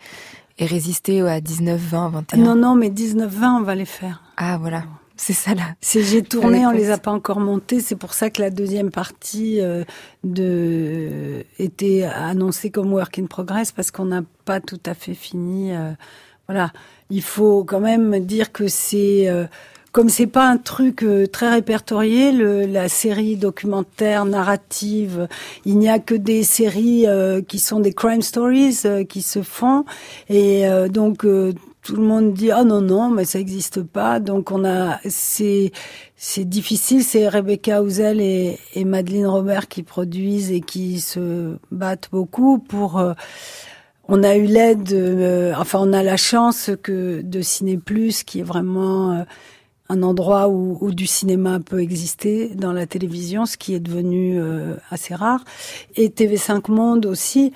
résister 0.59 1.21
à 1.21 1.41
19, 1.41 1.81
20, 1.81 2.09
21 2.09 2.37
Non, 2.37 2.53
non, 2.53 2.75
mais 2.75 2.91
19, 2.91 3.33
20, 3.33 3.57
on 3.57 3.61
va 3.63 3.73
les 3.73 3.85
faire. 3.85 4.21
Ah, 4.37 4.59
voilà. 4.59 4.83
C'est 5.15 5.33
ça 5.33 5.55
là. 5.55 5.63
C'est 5.81 6.03
j'ai 6.03 6.21
tourné, 6.21 6.67
on 6.67 6.71
les 6.71 6.91
a 6.91 6.99
pas 6.99 7.09
encore 7.09 7.39
montés. 7.39 7.79
C'est 7.79 7.95
pour 7.95 8.13
ça 8.13 8.29
que 8.29 8.43
la 8.43 8.51
deuxième 8.51 8.91
partie 8.91 9.59
euh, 9.59 9.83
de 10.23 11.43
était 11.57 12.03
annoncée 12.03 12.69
comme 12.69 12.93
work 12.93 13.17
in 13.17 13.25
progress 13.25 13.71
parce 13.71 13.89
qu'on 13.89 14.05
n'a 14.05 14.21
pas 14.45 14.59
tout 14.59 14.79
à 14.85 14.93
fait 14.93 15.15
fini. 15.15 15.75
Euh, 15.75 15.93
voilà, 16.47 16.71
il 17.09 17.23
faut 17.23 17.63
quand 17.63 17.79
même 17.79 18.19
dire 18.19 18.51
que 18.51 18.67
c'est 18.67 19.27
euh, 19.29 19.47
comme 19.91 20.09
c'est 20.09 20.27
pas 20.27 20.47
un 20.47 20.57
truc 20.57 21.03
euh, 21.03 21.27
très 21.27 21.49
répertorié, 21.49 22.31
le, 22.31 22.65
la 22.65 22.89
série 22.89 23.35
documentaire 23.35 24.25
narrative, 24.25 25.27
il 25.65 25.77
n'y 25.77 25.89
a 25.89 25.99
que 25.99 26.15
des 26.15 26.43
séries 26.43 27.07
euh, 27.07 27.41
qui 27.41 27.59
sont 27.59 27.79
des 27.79 27.93
crime 27.93 28.21
stories 28.21 28.79
euh, 28.85 29.03
qui 29.03 29.21
se 29.21 29.41
font. 29.41 29.85
Et 30.29 30.65
donc 30.89 31.25
tout 31.87 31.95
le 31.95 32.03
monde 32.03 32.33
dit 32.33 32.49
oh 32.51 32.65
non 32.65 32.81
non 32.81 33.09
mais 33.09 33.23
ça 33.23 33.39
n'existe 33.39 33.81
pas. 33.81 34.19
Donc 34.19 34.51
on 34.51 34.65
a 34.65 34.99
c'est 35.07 35.71
c'est 36.17 36.43
difficile. 36.43 37.01
C'est 37.01 37.29
Rebecca 37.29 37.81
Houzel 37.81 38.19
et, 38.19 38.59
et 38.73 38.83
Madeleine 38.83 39.27
Robert 39.27 39.69
qui 39.69 39.83
produisent 39.83 40.51
et 40.51 40.59
qui 40.59 40.99
se 40.99 41.55
battent 41.71 42.09
beaucoup 42.11 42.59
pour 42.59 42.99
euh, 42.99 43.13
on 44.09 44.23
a 44.23 44.35
eu 44.35 44.45
l'aide 44.45 44.91
euh, 44.91 45.53
enfin 45.57 45.79
on 45.81 45.93
a 45.93 46.03
la 46.03 46.17
chance 46.17 46.71
que 46.83 47.21
de 47.21 47.41
Ciné 47.41 47.77
Plus 47.77 48.23
qui 48.23 48.41
est 48.41 48.43
vraiment 48.43 49.13
euh, 49.13 49.23
un 49.89 50.03
endroit 50.03 50.49
où, 50.49 50.77
où, 50.81 50.91
du 50.91 51.07
cinéma 51.07 51.59
peut 51.59 51.81
exister 51.81 52.49
dans 52.55 52.73
la 52.73 52.85
télévision, 52.85 53.45
ce 53.45 53.57
qui 53.57 53.73
est 53.73 53.79
devenu 53.79 54.39
assez 54.89 55.15
rare, 55.15 55.43
et 55.95 56.09
TV5 56.09 56.71
Monde 56.71 57.05
aussi. 57.05 57.53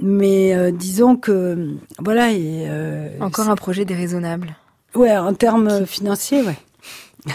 Mais 0.00 0.54
euh, 0.54 0.70
disons 0.70 1.16
que 1.16 1.76
voilà. 1.98 2.32
Et, 2.32 2.64
euh, 2.68 3.08
Encore 3.20 3.48
un 3.48 3.56
projet 3.56 3.84
déraisonnable. 3.84 4.56
Ouais, 4.94 5.16
en 5.16 5.34
termes 5.34 5.86
financiers, 5.86 6.42
ouais. 6.42 6.58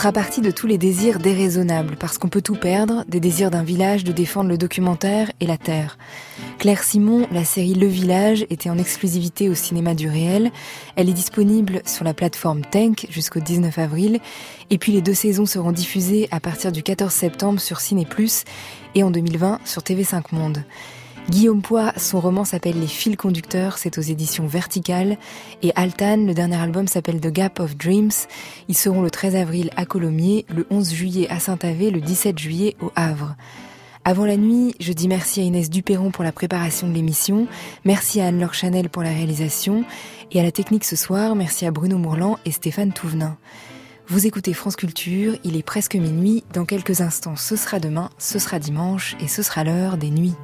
sera 0.00 0.12
parti 0.12 0.40
de 0.40 0.50
tous 0.50 0.66
les 0.66 0.78
désirs 0.78 1.18
déraisonnables, 1.18 1.94
parce 1.96 2.16
qu'on 2.16 2.30
peut 2.30 2.40
tout 2.40 2.54
perdre, 2.54 3.04
des 3.06 3.20
désirs 3.20 3.50
d'un 3.50 3.62
village 3.62 4.02
de 4.02 4.12
défendre 4.12 4.48
le 4.48 4.56
documentaire 4.56 5.30
et 5.40 5.46
la 5.46 5.58
terre. 5.58 5.98
Claire 6.58 6.82
Simon, 6.82 7.28
la 7.30 7.44
série 7.44 7.74
Le 7.74 7.86
Village 7.86 8.46
était 8.48 8.70
en 8.70 8.78
exclusivité 8.78 9.50
au 9.50 9.54
cinéma 9.54 9.94
du 9.94 10.08
réel. 10.08 10.52
Elle 10.96 11.10
est 11.10 11.12
disponible 11.12 11.82
sur 11.84 12.02
la 12.02 12.14
plateforme 12.14 12.62
Tank 12.62 13.08
jusqu'au 13.10 13.40
19 13.40 13.76
avril. 13.78 14.20
Et 14.70 14.78
puis 14.78 14.92
les 14.92 15.02
deux 15.02 15.12
saisons 15.12 15.44
seront 15.44 15.70
diffusées 15.70 16.28
à 16.30 16.40
partir 16.40 16.72
du 16.72 16.82
14 16.82 17.12
septembre 17.12 17.60
sur 17.60 17.80
Ciné 17.80 18.06
et 18.94 19.02
en 19.02 19.10
2020 19.10 19.60
sur 19.66 19.82
TV5 19.82 20.22
Monde. 20.32 20.64
Guillaume 21.30 21.62
Poix, 21.62 21.92
son 21.96 22.18
roman 22.18 22.44
s'appelle 22.44 22.80
Les 22.80 22.88
fils 22.88 23.14
conducteurs, 23.14 23.78
c'est 23.78 23.98
aux 23.98 24.02
éditions 24.02 24.48
Verticales. 24.48 25.16
Et 25.62 25.70
Altan, 25.76 26.16
le 26.16 26.34
dernier 26.34 26.56
album 26.56 26.88
s'appelle 26.88 27.20
The 27.20 27.28
Gap 27.28 27.60
of 27.60 27.76
Dreams. 27.76 28.10
Ils 28.66 28.76
seront 28.76 29.00
le 29.00 29.10
13 29.10 29.36
avril 29.36 29.70
à 29.76 29.86
Colomiers, 29.86 30.44
le 30.48 30.66
11 30.70 30.92
juillet 30.92 31.28
à 31.30 31.38
Saint-Avé, 31.38 31.92
le 31.92 32.00
17 32.00 32.36
juillet 32.36 32.74
au 32.82 32.90
Havre. 32.96 33.36
Avant 34.04 34.24
la 34.24 34.36
nuit, 34.36 34.74
je 34.80 34.92
dis 34.92 35.06
merci 35.06 35.40
à 35.40 35.44
Inès 35.44 35.70
Duperron 35.70 36.10
pour 36.10 36.24
la 36.24 36.32
préparation 36.32 36.88
de 36.88 36.94
l'émission, 36.94 37.46
merci 37.84 38.20
à 38.20 38.26
Anne-Laure 38.26 38.54
Chanel 38.54 38.88
pour 38.88 39.04
la 39.04 39.10
réalisation, 39.10 39.84
et 40.32 40.40
à 40.40 40.42
la 40.42 40.50
technique 40.50 40.84
ce 40.84 40.96
soir, 40.96 41.36
merci 41.36 41.64
à 41.64 41.70
Bruno 41.70 41.96
Mourlan 41.96 42.38
et 42.44 42.50
Stéphane 42.50 42.92
Touvenin. 42.92 43.36
Vous 44.08 44.26
écoutez 44.26 44.52
France 44.52 44.74
Culture, 44.74 45.36
il 45.44 45.56
est 45.56 45.62
presque 45.62 45.94
minuit, 45.94 46.42
dans 46.52 46.64
quelques 46.64 47.02
instants 47.02 47.36
ce 47.36 47.54
sera 47.54 47.78
demain, 47.78 48.10
ce 48.18 48.40
sera 48.40 48.58
dimanche, 48.58 49.16
et 49.20 49.28
ce 49.28 49.42
sera 49.42 49.62
l'heure 49.62 49.96
des 49.96 50.10
nuits. 50.10 50.34